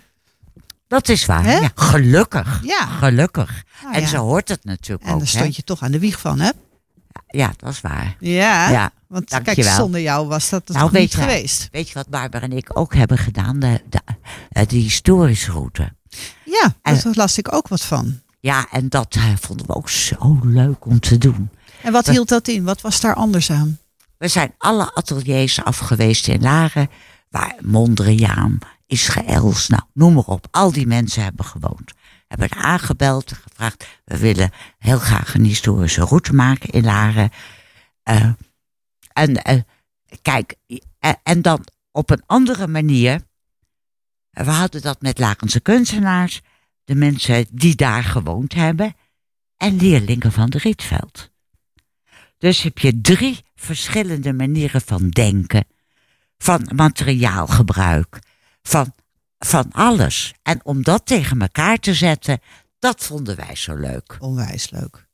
Dat 0.88 1.10
is 1.10 1.26
waar. 1.26 1.62
Ja, 1.62 1.72
gelukkig. 1.76 2.60
Ja. 2.64 2.86
Gelukkig. 2.86 3.64
Nou 3.82 3.96
en 3.96 4.02
ja. 4.02 4.08
zo 4.08 4.18
hoort 4.18 4.50
het 4.50 4.66
natuurlijk 4.66 5.08
En 5.08 5.14
ook. 5.14 5.20
daar 5.20 5.32
hè? 5.32 5.38
stond 5.38 5.56
je 5.56 5.64
toch 5.64 5.82
aan 5.82 5.92
de 5.92 6.00
wieg 6.00 6.20
van, 6.20 6.40
hè? 6.40 6.50
Ja, 7.28 7.54
dat 7.58 7.70
is 7.70 7.82
waar. 7.82 8.16
Ja. 8.20 8.70
Ja, 8.70 8.92
Want 9.08 9.40
kijk, 9.44 9.64
zonder 9.64 10.02
jou 10.02 10.28
was 10.28 10.50
dat 10.50 10.68
het 10.68 10.78
Nou, 10.78 10.90
niet 11.00 11.12
je- 11.12 11.18
geweest. 11.18 11.68
Weet 11.72 11.88
je 11.88 11.94
wat 11.94 12.10
Barbara 12.10 12.44
en 12.44 12.52
ik 12.58 12.70
ook 12.80 12.96
hebben 12.96 13.18
gedaan? 13.18 13.60
De, 13.60 13.82
de, 13.90 14.00
eh, 14.50 14.68
de 14.68 14.76
historische 14.76 15.52
route. 15.52 15.94
Ja, 16.46 16.76
En- 16.82 17.00
daar 17.04 17.14
las 17.14 17.38
ik 17.38 17.54
ook 17.54 17.68
wat 17.68 17.82
van. 17.82 18.20
Ja, 18.40 18.68
en 18.72 18.90
dat 18.90 19.16
eh, 19.16 19.24
vonden 19.40 19.66
we 19.68 19.76
ook 19.76 19.90
zo 19.90 20.40
leuk 20.44 20.86
om 20.86 21.00
te 21.00 21.18
doen. 21.18 21.50
En 21.84 21.92
wat 21.92 22.08
hield 22.08 22.30
dat 22.30 22.48
in? 22.48 22.64
Wat 22.64 22.82
was 22.82 23.00
daar 23.00 23.16
anders 23.16 23.52
aan? 23.52 23.80
We 24.18 24.28
zijn 24.28 24.54
alle 24.58 24.96
ateliers 24.96 25.64
af 25.64 25.78
geweest 25.78 26.28
in 26.28 26.42
Laren, 26.42 26.90
waar 27.30 27.56
Mondriaan, 27.62 28.60
Israëls, 28.88 29.68
nou 29.68 29.82
noem 29.94 30.14
maar 30.14 30.24
op. 30.24 30.48
Al 30.52 30.72
die 30.72 30.88
mensen 30.88 31.24
hebben 31.24 31.46
gewoond. 31.46 31.94
Hebben 32.28 32.52
aangebeld 32.52 33.34
gevraagd, 33.34 33.88
we 34.04 34.18
willen 34.18 34.52
heel 34.78 35.00
graag 35.00 35.34
een 35.34 35.44
historische 35.44 36.06
route 36.06 36.34
maken 36.34 36.70
in 36.70 36.84
Laren. 36.84 37.30
Eh, 38.04 38.32
en 39.14 39.44
eh, 39.44 39.62
kijk, 40.22 40.56
eh, 41.00 41.12
en 41.24 41.42
dan 41.42 41.66
op 41.92 42.10
een 42.10 42.24
andere 42.26 42.68
manier. 42.68 43.22
We 44.30 44.52
hadden 44.52 44.82
dat 44.82 45.02
met 45.02 45.20
Lakense 45.20 45.60
kunstenaars, 45.60 46.42
de 46.84 46.96
mensen 46.96 47.46
die 47.52 47.76
daar 47.76 48.04
gewoond 48.04 48.54
hebben 48.54 48.96
en 49.58 49.76
leerlingen 49.76 50.32
van 50.32 50.50
de 50.50 50.58
Rietveld. 50.58 51.32
Dus 52.38 52.62
heb 52.62 52.78
je 52.78 53.02
drie 53.02 53.46
verschillende 53.56 54.34
manieren 54.34 54.82
van 54.82 55.10
denken, 55.10 55.66
van 56.38 56.70
materiaalgebruik, 56.76 58.20
van, 58.62 58.94
van 59.40 59.72
alles. 59.72 60.34
En 60.44 60.60
om 60.64 60.84
dat 60.84 61.06
tegen 61.06 61.42
elkaar 61.42 61.78
te 61.78 61.94
zetten, 61.94 62.40
dat 62.80 63.04
vonden 63.04 63.36
wij 63.36 63.56
zo 63.56 63.76
leuk. 63.76 64.18
Onwijs 64.20 64.70
leuk. 64.70 65.08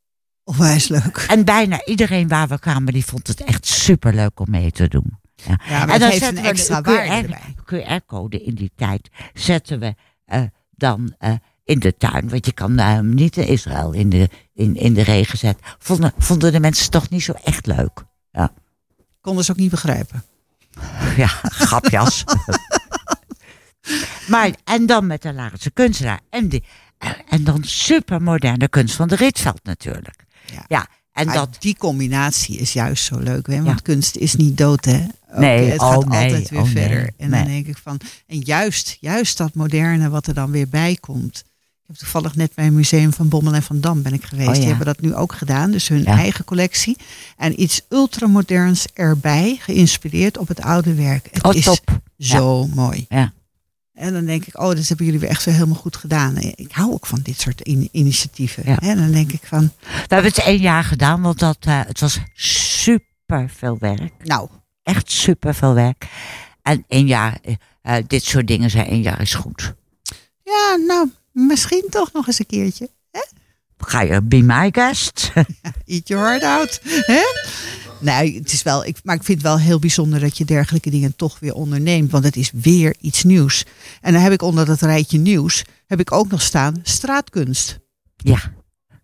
Onwijs 0.43 0.87
leuk. 0.87 1.25
En 1.29 1.45
bijna 1.45 1.85
iedereen 1.85 2.27
waar 2.27 2.47
we 2.47 2.59
kwamen, 2.59 2.93
die 2.93 3.05
vond 3.05 3.27
het 3.27 3.43
echt 3.43 3.65
superleuk 3.67 4.39
om 4.39 4.49
mee 4.49 4.71
te 4.71 4.87
doen. 4.87 5.19
Ja. 5.35 5.59
Ja, 5.69 5.85
maar 5.85 5.93
en 5.93 5.99
dan 5.99 6.09
heeft 6.09 6.23
zetten 6.23 6.37
een 6.37 6.43
we 6.43 6.49
extra 6.49 6.81
de 6.81 6.91
waarde 6.91 7.27
QR 7.27 7.31
erbij. 7.65 7.99
QR-code 7.99 8.43
in 8.43 8.55
die 8.55 8.71
tijd 8.75 9.09
zetten 9.33 9.79
we 9.79 9.95
eh, 10.25 10.41
dan 10.71 11.15
eh, 11.17 11.33
in 11.63 11.79
de 11.79 11.97
tuin. 11.97 12.29
Want 12.29 12.45
je 12.45 12.51
kan 12.51 12.79
eh, 12.79 12.99
niet 12.99 13.37
in 13.37 13.47
Israël 13.47 13.91
in 13.91 14.09
de, 14.09 14.29
in, 14.53 14.75
in 14.75 14.93
de 14.93 15.01
regen 15.01 15.37
zetten. 15.37 15.65
Vonden, 15.79 16.13
vonden 16.17 16.51
de 16.51 16.59
mensen 16.59 16.91
toch 16.91 17.09
niet 17.09 17.23
zo 17.23 17.33
echt 17.43 17.65
leuk. 17.65 18.03
Ja, 18.31 18.51
Konden 19.21 19.45
ze 19.45 19.51
ook 19.51 19.57
niet 19.57 19.71
begrijpen. 19.71 20.23
ja 21.15 21.27
grapjas. 21.67 22.23
maar, 24.27 24.51
en 24.63 24.85
dan 24.85 25.07
met 25.07 25.21
de 25.21 25.33
Larense 25.33 25.71
kunstenaar. 25.71 26.19
En, 26.29 26.47
die, 26.49 26.63
eh, 26.97 27.09
en 27.29 27.43
dan 27.43 27.63
supermoderne 27.63 28.67
kunst 28.67 28.95
van 28.95 29.07
de 29.07 29.15
Rietveld 29.15 29.59
natuurlijk. 29.63 30.25
Ja. 30.53 30.65
Ja, 30.67 30.87
en 31.11 31.25
Maar 31.25 31.35
dat... 31.35 31.55
die 31.59 31.77
combinatie 31.77 32.57
is 32.57 32.73
juist 32.73 33.03
zo 33.03 33.17
leuk. 33.19 33.47
Hè? 33.47 33.55
Want 33.55 33.67
Ja. 33.77 33.83
kunst 33.83 34.15
is 34.15 34.35
niet 34.35 34.57
dood, 34.57 34.85
hè? 34.85 35.03
Ook, 35.31 35.39
Nee, 35.39 35.69
het 35.69 35.81
oh, 35.81 35.89
gaat 35.91 36.05
nee, 36.07 36.23
altijd 36.23 36.49
weer 36.49 36.59
oh, 36.59 36.65
nee, 36.65 36.73
verder. 36.73 37.11
En 37.17 37.29
dan 37.29 37.45
denk 37.45 37.67
ik 37.67 37.77
van... 37.77 37.99
En 38.27 38.39
juist, 38.39 38.97
juist 38.99 39.37
dat 39.37 39.53
moderne 39.53 40.09
wat 40.09 40.27
er 40.27 40.33
dan 40.33 40.51
weer 40.51 40.67
bij 40.69 40.97
komt. 40.99 41.37
Ik 41.81 41.89
heb 41.89 41.97
toevallig 41.97 42.35
net 42.35 42.55
bij 42.55 42.65
een 42.67 42.73
museum 42.73 43.13
van 43.13 43.27
Bommel 43.29 43.53
en 43.53 43.63
van 43.63 43.81
Dam 43.81 44.01
ben 44.01 44.13
ik 44.13 44.23
geweest. 44.23 44.47
Oh, 44.49 44.53
ja. 44.53 44.59
Die 44.59 44.69
hebben 44.69 44.85
dat 44.85 45.01
nu 45.01 45.15
ook 45.15 45.33
gedaan. 45.33 45.71
Dus 45.71 45.87
hun 45.87 46.03
Ja. 46.03 46.17
eigen 46.17 46.45
collectie. 46.45 46.97
En 47.37 47.61
iets 47.61 47.81
ultramoderns 47.89 48.85
erbij. 48.93 49.57
Geïnspireerd 49.61 50.37
op 50.37 50.47
het 50.47 50.61
oude 50.61 50.93
werk. 50.93 51.27
Het 51.31 51.43
Oh, 51.43 51.55
is 51.55 51.63
top. 51.63 51.99
zo 52.17 52.67
mooi. 52.67 53.05
Ja. 53.09 53.33
En 54.03 54.13
dan 54.13 54.25
denk 54.25 54.45
ik, 54.45 54.59
oh, 54.59 54.67
dat 54.75 54.87
hebben 54.87 55.05
jullie 55.05 55.19
weer 55.21 55.29
echt 55.29 55.45
weer 55.45 55.53
helemaal 55.53 55.75
goed 55.75 55.95
gedaan. 55.95 56.37
Ik 56.37 56.71
hou 56.71 56.91
ook 56.91 57.05
van 57.05 57.19
dit 57.21 57.39
soort 57.39 57.61
in- 57.61 57.89
initiatieven. 57.91 58.63
Ja. 58.65 58.77
En 58.79 58.97
dan 58.97 59.11
denk 59.11 59.31
ik 59.31 59.41
van, 59.43 59.71
We 59.81 59.87
hebben 60.07 60.31
het 60.31 60.37
één 60.43 60.59
jaar 60.61 60.83
gedaan, 60.83 61.21
want 61.21 61.39
dat, 61.39 61.57
eh, 61.59 61.79
het 61.85 61.99
was 61.99 62.19
super 62.33 63.49
veel 63.55 63.77
werk. 63.79 64.13
nou, 64.23 64.49
Echt 64.83 65.11
super 65.11 65.55
veel 65.55 65.73
werk. 65.73 66.07
En 66.61 66.85
één 66.87 67.07
jaar, 67.07 67.37
eh, 67.43 67.55
eh, 67.81 68.03
dit 68.07 68.23
soort 68.23 68.47
dingen 68.47 68.69
zijn 68.69 68.87
één 68.87 69.01
jaar 69.01 69.21
is 69.21 69.33
goed. 69.33 69.73
ja, 70.43 70.75
nou, 70.87 71.09
misschien 71.31 71.85
toch 71.89 72.11
nog 72.13 72.27
eens 72.27 72.39
een 72.39 72.45
keertje. 72.45 72.89
Ga 73.77 74.01
je 74.01 74.21
be 74.21 74.41
my 74.41 74.69
guest? 74.71 75.31
Eat 75.85 76.07
your 76.07 76.25
heart 76.25 76.43
out. 76.43 76.79
Hè? 76.83 77.21
Nee, 78.03 78.35
het 78.35 78.51
is 78.53 78.63
wel, 78.63 78.85
ik, 78.85 78.97
maar 79.03 79.15
ik 79.15 79.23
vind 79.23 79.37
het 79.37 79.47
wel 79.47 79.59
heel 79.59 79.79
bijzonder 79.79 80.19
dat 80.19 80.37
je 80.37 80.45
dergelijke 80.45 80.89
dingen 80.89 81.15
toch 81.15 81.39
weer 81.39 81.53
onderneemt. 81.53 82.11
Want 82.11 82.23
het 82.23 82.35
is 82.35 82.51
weer 82.53 82.95
iets 82.99 83.23
nieuws. 83.23 83.65
En 84.01 84.13
dan 84.13 84.21
heb 84.21 84.31
ik 84.31 84.41
onder 84.41 84.65
dat 84.65 84.81
rijtje 84.81 85.17
nieuws, 85.17 85.63
heb 85.87 85.99
ik 85.99 86.11
ook 86.11 86.27
nog 86.27 86.41
staan 86.41 86.79
straatkunst. 86.83 87.79
ja, 88.15 88.39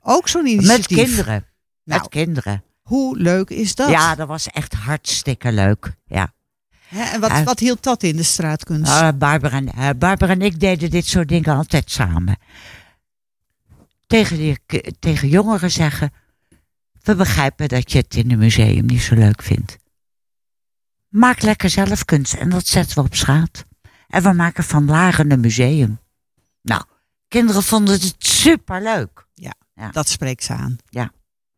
Ook 0.01 0.27
zo'n 0.27 0.43
met 0.43 0.51
initiatief. 0.51 0.97
kinderen. 0.97 1.45
Nou. 1.83 1.99
Met 2.01 2.09
kinderen. 2.09 2.63
Hoe 2.81 3.17
leuk 3.17 3.49
is 3.49 3.75
dat? 3.75 3.89
Ja, 3.89 4.15
dat 4.15 4.27
was 4.27 4.47
echt 4.47 4.73
hartstikke 4.73 5.51
leuk. 5.51 5.95
Ja. 6.05 6.33
Hè, 6.87 7.03
En 7.03 7.19
wat, 7.19 7.29
Eh. 7.29 7.43
wat 7.43 7.59
hield 7.59 7.83
dat 7.83 8.03
in, 8.03 8.15
de 8.15 8.23
straatkunst? 8.23 8.91
Eh, 8.91 9.09
Barbara, 9.17 9.55
en, 9.57 9.67
eh, 9.73 9.89
Barbara 9.97 10.31
en 10.31 10.41
ik 10.41 10.59
deden 10.59 10.89
dit 10.89 11.05
soort 11.05 11.27
dingen 11.27 11.55
altijd 11.55 11.91
samen. 11.91 12.37
Tegen, 14.07 14.37
die, 14.37 14.57
tegen 14.99 15.27
jongeren 15.27 15.71
zeggen: 15.71 16.11
We 17.01 17.15
begrijpen 17.15 17.67
dat 17.67 17.91
je 17.91 17.97
het 17.97 18.15
in 18.15 18.31
een 18.31 18.37
museum 18.37 18.85
niet 18.85 19.01
zo 19.01 19.15
leuk 19.15 19.41
vindt. 19.41 19.77
Maak 21.07 21.41
lekker 21.41 21.69
zelf 21.69 22.05
kunst 22.05 22.33
en 22.33 22.49
dat 22.49 22.67
zetten 22.67 22.95
we 22.97 23.03
op 23.03 23.15
straat. 23.15 23.65
En 24.07 24.23
we 24.23 24.33
maken 24.33 24.63
van 24.63 24.85
Laren 24.85 25.31
een 25.31 25.39
museum. 25.39 25.99
Nou, 26.61 26.83
kinderen 27.27 27.63
vonden 27.63 27.93
het 27.93 28.15
superleuk. 28.17 29.27
Dat 29.91 30.09
spreekt 30.09 30.43
ze 30.43 30.53
aan. 30.53 30.77
Ja. 30.89 31.11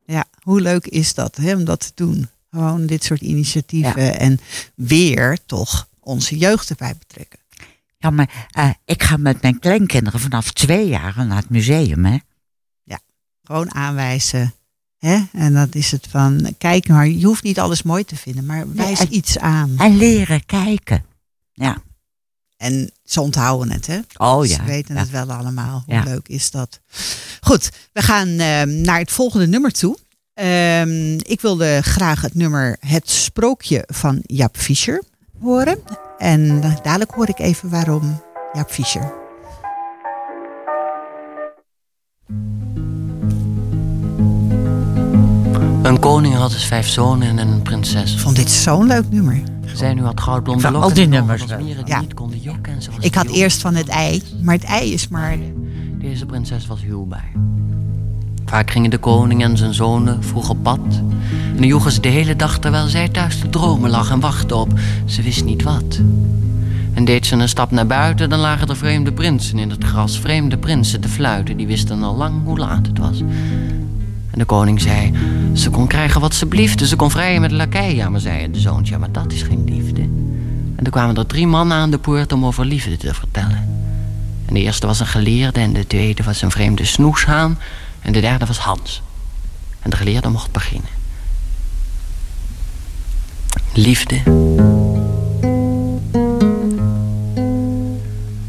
Ja, 0.05 0.25
hoe 0.41 0.61
leuk 0.61 0.87
is 0.87 1.13
dat 1.13 1.35
hè, 1.35 1.55
om 1.55 1.65
dat 1.65 1.79
te 1.79 1.91
doen? 1.95 2.29
Gewoon 2.51 2.85
dit 2.85 3.03
soort 3.03 3.21
initiatieven 3.21 4.19
en 4.19 4.39
weer 4.75 5.37
toch 5.45 5.87
onze 5.99 6.37
jeugd 6.37 6.69
erbij 6.69 6.95
betrekken. 6.97 7.39
Ja, 7.97 8.09
maar 8.09 8.47
eh, 8.51 8.69
ik 8.85 9.03
ga 9.03 9.17
met 9.17 9.41
mijn 9.41 9.59
kleinkinderen 9.59 10.19
vanaf 10.19 10.51
twee 10.51 10.87
jaar 10.87 11.25
naar 11.25 11.37
het 11.37 11.49
museum, 11.49 12.05
hè? 12.05 12.17
Gewoon 13.43 13.73
aanwijzen. 13.73 14.53
Hè? 15.01 15.19
En 15.31 15.53
dat 15.53 15.75
is 15.75 15.91
het 15.91 16.07
van, 16.09 16.55
kijk 16.57 16.87
maar, 16.87 17.07
je 17.07 17.25
hoeft 17.25 17.43
niet 17.43 17.59
alles 17.59 17.83
mooi 17.83 18.03
te 18.05 18.15
vinden, 18.15 18.45
maar 18.45 18.73
wijs 18.73 18.99
en- 18.99 19.15
iets 19.15 19.37
aan. 19.39 19.73
En 19.77 19.97
leren 19.97 20.45
kijken. 20.45 21.05
Ja. 21.53 21.77
En 22.57 22.91
ze 23.03 23.21
onthouden 23.21 23.71
het, 23.73 23.87
hè? 23.87 23.99
Oh 24.17 24.41
Ze 24.41 24.47
ja. 24.47 24.63
weten 24.63 24.95
ja. 24.95 25.01
het 25.01 25.09
wel 25.09 25.31
allemaal. 25.31 25.83
Hoe 25.85 25.95
Ja. 25.95 26.03
leuk 26.03 26.27
is 26.27 26.51
dat? 26.51 26.79
Goed, 27.41 27.69
we 27.93 28.01
gaan 28.01 28.27
ehm, 28.27 28.81
naar 28.81 28.99
het 28.99 29.11
volgende 29.11 29.47
nummer 29.47 29.71
toe. 29.71 29.97
Ehm, 30.33 31.13
ik 31.13 31.41
wilde 31.41 31.81
graag 31.81 32.21
het 32.21 32.33
nummer 32.35 32.77
Het 32.79 33.09
Sprookje 33.09 33.83
van 33.87 34.19
Jaap 34.25 34.57
Fischer 34.57 35.03
horen. 35.39 35.79
En 36.17 36.61
dadelijk 36.61 37.11
hoor 37.11 37.29
ik 37.29 37.39
even 37.39 37.69
waarom 37.69 38.21
Jaap 38.53 38.69
Fischer. 38.71 39.13
Een 45.83 45.99
koning 45.99 46.33
had 46.35 46.51
dus 46.51 46.63
vijf 46.65 46.87
zonen 46.87 47.39
en 47.39 47.47
een 47.47 47.61
prinses. 47.61 48.13
Ik 48.13 48.19
vond 48.19 48.35
dit 48.35 48.51
zo'n 48.51 48.87
leuk 48.87 49.03
nummer. 49.09 49.41
Zij 49.73 49.93
nu 49.93 50.01
had 50.03 50.19
goudblonde 50.21 50.61
Van 50.61 50.71
lokken. 50.71 50.89
al 50.89 50.95
die 50.95 51.07
nummers 51.07 51.45
mieren 51.45 51.85
die 51.85 51.93
Ja. 51.93 51.99
niet 52.01 52.13
konden 52.13 52.39
jokken 52.39 52.73
en 52.73 52.81
ze 52.81 52.91
was 52.95 53.05
Ik 53.05 53.15
had 53.15 53.25
eerst 53.27 53.61
van 53.61 53.75
het 53.75 53.87
ei, 53.87 54.23
maar 54.41 54.55
het 54.55 54.63
ei 54.63 54.93
is 54.93 55.07
maar... 55.07 55.37
Deze 55.99 56.25
prinses 56.25 56.67
was 56.67 56.81
huwbaar. 56.81 57.31
Vaak 58.45 58.71
gingen 58.71 58.89
de 58.89 58.97
koning 58.97 59.43
en 59.43 59.57
zijn 59.57 59.73
zonen 59.73 60.23
vroeg 60.23 60.49
op 60.49 60.57
pad. 60.63 60.79
En 61.57 61.63
joegen 61.67 61.91
ze 61.91 61.99
de 62.01 62.07
hele 62.09 62.35
dag 62.35 62.59
terwijl 62.59 62.87
zij 62.87 63.09
thuis 63.09 63.39
te 63.39 63.49
dromen 63.49 63.89
lag 63.89 64.11
en 64.11 64.19
wachtte 64.19 64.55
op 64.55 64.69
ze 65.05 65.21
wist 65.21 65.43
niet 65.45 65.63
wat. 65.63 65.99
En 66.93 67.05
deed 67.05 67.25
ze 67.25 67.35
een 67.35 67.49
stap 67.49 67.71
naar 67.71 67.87
buiten, 67.87 68.29
dan 68.29 68.39
lagen 68.39 68.67
er 68.67 68.77
vreemde 68.77 69.11
prinsen 69.11 69.59
in 69.59 69.69
het 69.69 69.83
gras. 69.83 70.19
Vreemde 70.19 70.57
prinsen 70.57 71.01
te 71.01 71.07
fluiten, 71.09 71.57
die 71.57 71.67
wisten 71.67 72.03
al 72.03 72.15
lang 72.15 72.33
hoe 72.43 72.57
laat 72.57 72.87
het 72.87 72.97
was. 72.97 73.19
En 74.31 74.39
de 74.39 74.45
koning 74.45 74.81
zei, 74.81 75.11
Ze 75.53 75.69
kon 75.69 75.87
krijgen 75.87 76.21
wat 76.21 76.33
ze 76.33 76.45
bliefde. 76.45 76.87
Ze 76.87 76.95
kon 76.95 77.11
vrijen 77.11 77.41
met 77.41 77.49
de 77.49 77.55
lakij. 77.55 77.95
Ja, 77.95 78.09
maar 78.09 78.19
zei 78.19 78.51
de 78.51 78.59
zoontje, 78.59 78.97
maar 78.97 79.11
dat 79.11 79.31
is 79.31 79.41
geen 79.41 79.63
liefde. 79.63 80.01
En 80.75 80.83
toen 80.83 80.89
kwamen 80.91 81.15
er 81.15 81.25
drie 81.25 81.47
mannen 81.47 81.77
aan 81.77 81.91
de 81.91 81.97
poort 81.97 82.31
om 82.31 82.45
over 82.45 82.65
liefde 82.65 82.97
te 82.97 83.13
vertellen. 83.13 83.69
En 84.45 84.53
de 84.53 84.59
eerste 84.59 84.87
was 84.87 84.99
een 84.99 85.07
geleerde 85.07 85.59
en 85.59 85.73
de 85.73 85.87
tweede 85.87 86.23
was 86.23 86.41
een 86.41 86.51
vreemde 86.51 86.85
snoeshaan. 86.85 87.59
En 88.01 88.13
de 88.13 88.21
derde 88.21 88.45
was 88.45 88.57
Hans. 88.57 89.01
En 89.79 89.89
de 89.89 89.95
geleerde 89.95 90.29
mocht 90.29 90.51
beginnen. 90.51 90.89
Liefde 93.73 94.21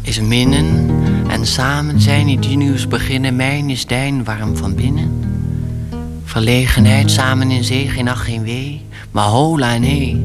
is 0.03 0.20
minnen 0.20 0.90
en 1.28 1.46
samen 1.46 2.00
zijn 2.00 2.40
die 2.40 2.57
nieuws 2.57 2.88
beginnen. 2.88 3.36
Mijn 3.36 3.70
is 3.70 3.86
dijn 3.86 4.24
warm 4.24 4.57
van 4.57 4.74
binnen. 4.74 5.32
Verlegenheid 6.25 7.11
samen 7.11 7.51
in 7.51 7.64
zee, 7.64 7.89
geen 7.89 8.09
ach, 8.09 8.25
geen 8.25 8.43
wee. 8.43 8.85
Maar 9.11 9.29
hola, 9.29 9.79
nee, 9.79 10.25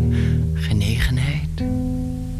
genegenheid. 0.53 1.37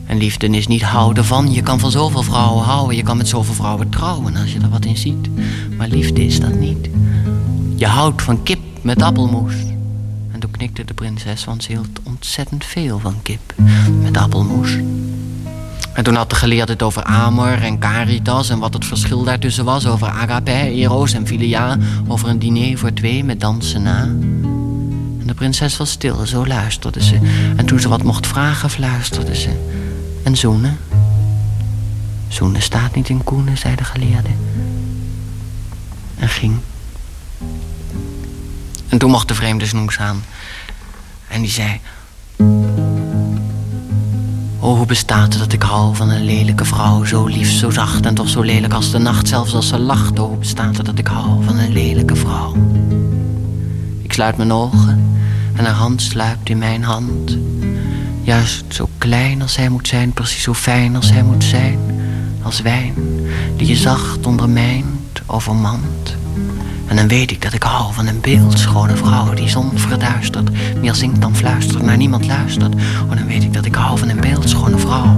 En 0.05 0.17
liefde 0.17 0.47
is 0.47 0.67
niet 0.67 0.81
houden 0.81 1.25
van. 1.25 1.51
Je 1.51 1.61
kan 1.61 1.79
van 1.79 1.91
zoveel 1.91 2.23
vrouwen 2.23 2.63
houden. 2.63 2.95
Je 2.95 3.03
kan 3.03 3.17
met 3.17 3.27
zoveel 3.27 3.53
vrouwen 3.53 3.89
trouwen 3.89 4.35
als 4.35 4.53
je 4.53 4.59
er 4.59 4.69
wat 4.69 4.85
in 4.85 4.97
ziet. 4.97 5.29
Maar 5.77 5.87
liefde 5.87 6.25
is 6.25 6.39
dat 6.39 6.59
niet. 6.59 6.89
Je 7.75 7.85
houdt 7.85 8.21
van 8.21 8.43
kip 8.43 8.59
met 8.81 9.01
appelmoes. 9.01 9.53
En 10.31 10.39
toen 10.39 10.51
knikte 10.51 10.85
de 10.85 10.93
prinses, 10.93 11.45
want 11.45 11.63
ze 11.63 11.71
hield 11.71 11.99
ontzettend 12.03 12.65
veel 12.65 12.99
van 12.99 13.21
kip 13.21 13.53
met 14.01 14.17
appelmoes. 14.17 14.77
En 15.93 16.03
toen 16.03 16.15
had 16.15 16.29
de 16.29 16.35
geleerde 16.35 16.71
het 16.71 16.83
over 16.83 17.03
Amor 17.03 17.61
en 17.61 17.79
Caritas 17.79 18.49
en 18.49 18.59
wat 18.59 18.73
het 18.73 18.85
verschil 18.85 19.23
daartussen 19.23 19.65
was. 19.65 19.87
Over 19.87 20.07
agape, 20.07 20.51
eros 20.51 21.13
en 21.13 21.27
filia. 21.27 21.77
Over 22.07 22.29
een 22.29 22.39
diner 22.39 22.77
voor 22.77 22.93
twee 22.93 23.23
met 23.23 23.39
dansen 23.39 23.81
na. 23.81 24.01
En 25.19 25.23
de 25.25 25.33
prinses 25.33 25.77
was 25.77 25.91
stil, 25.91 26.25
zo 26.25 26.47
luisterde 26.47 27.03
ze. 27.03 27.19
En 27.55 27.65
toen 27.65 27.79
ze 27.79 27.89
wat 27.89 28.03
mocht 28.03 28.27
vragen, 28.27 28.69
fluisterde 28.69 29.35
ze. 29.35 29.49
En 30.23 30.37
zoenen? 30.37 30.77
Zoenen 32.27 32.61
staat 32.61 32.95
niet 32.95 33.09
in 33.09 33.23
koenen, 33.23 33.57
zei 33.57 33.75
de 33.75 33.83
geleerde. 33.83 34.29
En 36.19 36.29
ging. 36.29 36.57
En 38.89 38.97
toen 38.97 39.11
mocht 39.11 39.27
de 39.27 39.35
vreemde 39.35 39.65
snoes 39.65 39.99
aan. 39.99 40.23
En 41.27 41.41
die 41.41 41.51
zei... 41.51 41.79
Oh, 44.67 44.77
hoe 44.77 44.85
bestaat 44.85 45.33
het 45.33 45.39
dat 45.39 45.53
ik 45.53 45.61
hou 45.61 45.95
van 45.95 46.09
een 46.09 46.23
lelijke 46.23 46.65
vrouw, 46.65 47.03
zo 47.03 47.25
lief, 47.25 47.51
zo 47.51 47.69
zacht 47.69 48.05
en 48.05 48.13
toch 48.13 48.29
zo 48.29 48.41
lelijk 48.41 48.73
als 48.73 48.91
de 48.91 48.97
nacht, 48.97 49.27
zelfs 49.27 49.53
als 49.53 49.67
ze 49.67 49.79
lacht. 49.79 50.19
Oh, 50.19 50.27
hoe 50.27 50.37
bestaat 50.37 50.77
het 50.77 50.85
dat 50.85 50.97
ik 50.97 51.07
hou 51.07 51.43
van 51.43 51.57
een 51.57 51.71
lelijke 51.71 52.15
vrouw? 52.15 52.55
Ik 54.01 54.13
sluit 54.13 54.37
mijn 54.37 54.51
ogen 54.51 55.19
en 55.55 55.65
haar 55.65 55.73
hand 55.73 56.01
sluipt 56.01 56.49
in 56.49 56.57
mijn 56.57 56.83
hand. 56.83 57.37
Juist 58.23 58.63
zo 58.69 58.89
klein 58.97 59.41
als 59.41 59.55
hij 59.55 59.69
moet 59.69 59.87
zijn, 59.87 60.11
precies 60.11 60.43
zo 60.43 60.53
fijn 60.53 60.95
als 60.95 61.11
hij 61.11 61.23
moet 61.23 61.43
zijn. 61.43 61.79
Als 62.41 62.61
wijn 62.61 62.93
die 63.55 63.67
je 63.67 63.75
zacht 63.75 64.25
ondermijnt, 64.25 65.21
overmand. 65.25 66.16
En 66.87 66.95
dan 66.95 67.07
weet 67.07 67.31
ik 67.31 67.41
dat 67.41 67.53
ik 67.53 67.63
hou 67.63 67.93
van 67.93 68.07
een 68.07 68.21
beeldschone 68.21 68.95
vrouw 68.95 69.33
die 69.33 69.49
zon 69.49 69.71
verduistert. 69.75 70.49
Meer 70.81 70.95
zingt 70.95 71.21
dan 71.21 71.35
fluistert, 71.35 71.83
naar 71.83 71.97
niemand 71.97 72.27
luistert. 72.27 72.75
Oh, 73.09 73.15
dan 73.15 73.27
weet 73.27 73.43
ik 73.43 73.53
dat 73.53 73.65
ik 73.65 73.75
hou 73.75 73.97
van 73.97 74.09
een 74.09 74.21
beeldschone 74.21 74.77
vrouw. 74.77 75.17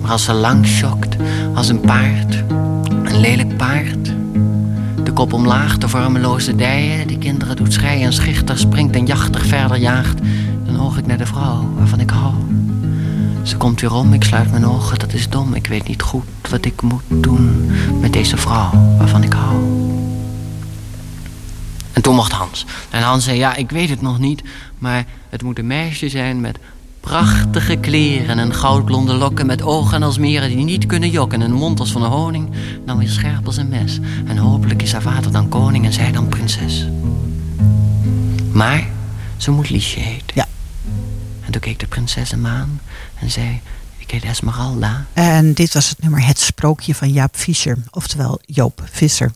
Maar 0.00 0.10
als 0.10 0.24
ze 0.24 0.32
lang 0.32 0.66
schokt, 0.66 1.16
als 1.54 1.68
een 1.68 1.80
paard, 1.80 2.44
een 3.04 3.20
lelijk 3.20 3.56
paard. 3.56 4.12
De 5.04 5.12
kop 5.12 5.32
omlaag, 5.32 5.78
de 5.78 5.88
vormeloze 5.88 6.56
dijen, 6.56 7.06
die 7.06 7.18
kinderen 7.18 7.56
doet 7.56 7.72
schreien 7.72 8.06
en 8.06 8.12
schichter 8.12 8.58
springt 8.58 8.96
en 8.96 9.06
jachtig 9.06 9.46
verder 9.46 9.76
jaagt. 9.76 10.18
Dan 10.64 10.80
oog 10.80 10.98
ik 10.98 11.06
naar 11.06 11.18
de 11.18 11.26
vrouw 11.26 11.72
waarvan 11.76 12.00
ik 12.00 12.10
hou. 12.10 12.34
Ze 13.42 13.56
komt 13.56 13.80
weer 13.80 13.94
om, 13.94 14.12
ik 14.12 14.24
sluit 14.24 14.50
mijn 14.50 14.66
ogen, 14.66 14.98
dat 14.98 15.12
is 15.12 15.28
dom. 15.28 15.54
Ik 15.54 15.66
weet 15.66 15.88
niet 15.88 16.02
goed 16.02 16.24
wat 16.50 16.64
ik 16.64 16.82
moet 16.82 17.02
doen 17.08 17.70
met 18.00 18.12
deze 18.12 18.36
vrouw 18.36 18.70
waarvan 18.98 19.22
ik 19.22 19.32
hou. 19.32 19.91
En 21.92 22.02
toen 22.02 22.14
mocht 22.14 22.32
Hans. 22.32 22.66
En 22.90 23.02
Hans 23.02 23.24
zei, 23.24 23.38
ja, 23.38 23.54
ik 23.54 23.70
weet 23.70 23.88
het 23.88 24.02
nog 24.02 24.18
niet, 24.18 24.42
maar 24.78 25.04
het 25.28 25.42
moet 25.42 25.58
een 25.58 25.66
meisje 25.66 26.08
zijn 26.08 26.40
met 26.40 26.58
prachtige 27.00 27.76
kleren 27.76 28.38
en 28.38 28.54
goudblonde 28.54 29.14
lokken 29.14 29.46
met 29.46 29.62
ogen 29.62 30.02
als 30.02 30.18
meren 30.18 30.48
die 30.48 30.64
niet 30.64 30.86
kunnen 30.86 31.10
jokken 31.10 31.42
en 31.42 31.50
een 31.50 31.56
mond 31.56 31.80
als 31.80 31.92
van 31.92 32.02
een 32.02 32.10
honing, 32.10 32.50
dan 32.86 32.98
weer 32.98 33.08
scherp 33.08 33.46
als 33.46 33.56
een 33.56 33.68
mes. 33.68 33.98
En 34.26 34.36
hopelijk 34.36 34.82
is 34.82 34.92
haar 34.92 35.02
vader 35.02 35.32
dan 35.32 35.48
koning 35.48 35.84
en 35.84 35.92
zij 35.92 36.12
dan 36.12 36.28
prinses. 36.28 36.86
Maar 38.52 38.88
ze 39.36 39.50
moet 39.50 39.70
Liesje 39.70 40.00
heten. 40.00 40.32
Ja. 40.34 40.46
En 41.40 41.52
toen 41.52 41.60
keek 41.60 41.78
de 41.78 41.86
prinses 41.86 42.30
hem 42.30 42.46
aan 42.46 42.80
en 43.14 43.30
zei, 43.30 43.60
ik 43.98 44.10
heet 44.10 44.24
Esmeralda. 44.24 45.06
En 45.12 45.52
dit 45.52 45.74
was 45.74 45.88
het 45.88 46.02
nummer 46.02 46.26
Het 46.26 46.40
Sprookje 46.40 46.94
van 46.94 47.12
Jaap 47.12 47.36
Visser, 47.36 47.78
oftewel 47.90 48.40
Joop 48.46 48.82
Visser. 48.90 49.32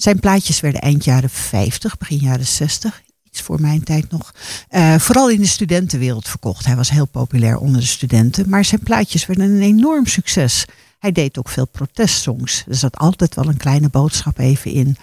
Zijn 0.00 0.20
plaatjes 0.20 0.60
werden 0.60 0.80
eind 0.80 1.04
jaren 1.04 1.30
50, 1.30 1.98
begin 1.98 2.18
jaren 2.18 2.46
60, 2.46 3.02
iets 3.22 3.40
voor 3.40 3.60
mijn 3.60 3.84
tijd 3.84 4.10
nog, 4.10 4.34
eh, 4.68 4.98
vooral 4.98 5.30
in 5.30 5.40
de 5.40 5.46
studentenwereld 5.46 6.28
verkocht. 6.28 6.66
Hij 6.66 6.76
was 6.76 6.90
heel 6.90 7.06
populair 7.06 7.56
onder 7.56 7.80
de 7.80 7.86
studenten, 7.86 8.48
maar 8.48 8.64
zijn 8.64 8.82
plaatjes 8.82 9.26
werden 9.26 9.50
een 9.50 9.62
enorm 9.62 10.06
succes. 10.06 10.64
Hij 10.98 11.12
deed 11.12 11.38
ook 11.38 11.48
veel 11.48 11.66
protestsongs. 11.66 12.64
Er 12.68 12.74
zat 12.74 12.96
altijd 12.96 13.34
wel 13.34 13.48
een 13.48 13.56
kleine 13.56 13.88
boodschap 13.88 14.38
even 14.38 14.70
in. 14.70 14.96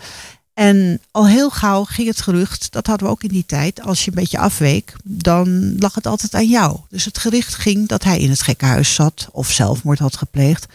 En 0.53 1.01
al 1.11 1.27
heel 1.27 1.49
gauw 1.49 1.83
ging 1.83 2.07
het 2.07 2.21
gerucht, 2.21 2.71
dat 2.71 2.87
hadden 2.87 3.07
we 3.07 3.13
ook 3.13 3.23
in 3.23 3.29
die 3.29 3.45
tijd, 3.45 3.81
als 3.81 4.03
je 4.03 4.09
een 4.09 4.21
beetje 4.21 4.39
afweek, 4.39 4.93
dan 5.03 5.75
lag 5.79 5.95
het 5.95 6.07
altijd 6.07 6.33
aan 6.33 6.49
jou. 6.49 6.79
Dus 6.89 7.05
het 7.05 7.17
gericht 7.17 7.55
ging 7.55 7.87
dat 7.87 8.03
hij 8.03 8.19
in 8.19 8.29
het 8.29 8.41
gekkenhuis 8.41 8.93
zat 8.93 9.27
of 9.31 9.51
zelfmoord 9.51 9.99
had 9.99 10.17
gepleegd. 10.17 10.65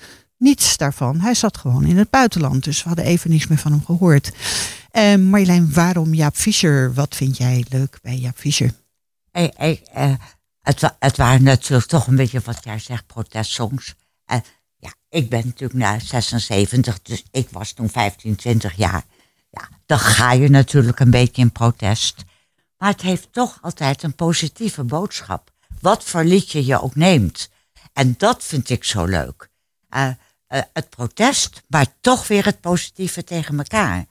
Niets 0.43 0.77
daarvan. 0.77 1.21
Hij 1.21 1.35
zat 1.35 1.57
gewoon 1.57 1.85
in 1.85 1.99
het 1.99 2.11
buitenland, 2.11 2.65
dus 2.65 2.83
we 2.83 2.89
hadden 2.89 3.07
even 3.07 3.31
niets 3.31 3.47
meer 3.47 3.59
van 3.59 3.73
hem 3.73 3.85
gehoord. 3.85 4.33
Uh, 4.93 5.15
Marjolein, 5.17 5.73
waarom 5.73 6.15
Jaap 6.15 6.37
Fischer? 6.37 6.95
Wat 6.95 7.17
vind 7.17 7.37
jij 7.37 7.65
leuk 7.69 7.99
bij 8.03 8.17
Jaap 8.17 8.37
Fischer? 8.37 8.75
Eh, 9.31 10.13
het, 10.63 10.95
het 10.99 11.17
waren 11.17 11.43
natuurlijk 11.43 11.89
toch 11.89 12.07
een 12.07 12.17
beetje 12.17 12.41
wat 12.45 12.65
jij 12.65 12.79
zegt, 12.79 13.07
protestsongs. 13.07 13.95
Eh, 14.25 14.39
ja, 14.77 14.95
ik 15.09 15.29
ben 15.29 15.43
natuurlijk 15.45 15.79
na 15.79 15.99
76, 15.99 17.03
dus 17.03 17.23
ik 17.31 17.49
was 17.51 17.73
toen 17.73 17.91
15, 17.91 18.37
20 18.37 18.77
jaar. 18.77 19.05
Ja, 19.51 19.69
dan 19.87 19.99
ga 19.99 20.33
je 20.33 20.49
natuurlijk 20.49 21.01
een 21.01 21.11
beetje 21.11 21.43
in 21.43 21.53
protest. 21.53 22.25
Maar 22.79 22.91
het 22.91 23.03
heeft 23.03 23.33
toch 23.33 23.59
altijd 23.61 24.03
een 24.03 24.15
positieve 24.15 24.85
boodschap. 24.85 25.51
Wat 25.81 26.05
voor 26.05 26.25
liedje 26.25 26.67
je 26.67 26.83
ook 26.83 26.95
neemt. 26.95 27.51
En 27.93 28.15
dat 28.19 28.45
vind 28.45 28.71
ik 28.71 28.85
zo 28.85 29.05
leuk. 29.05 29.51
Eh, 29.89 30.09
eh, 30.53 30.61
het 30.73 30.91
protest, 30.91 31.63
maar 31.69 31.87
toch 32.01 32.29
weer 32.29 32.45
het 32.45 32.61
positieve 32.61 33.25
tegen 33.25 33.59
elkaar. 33.59 34.05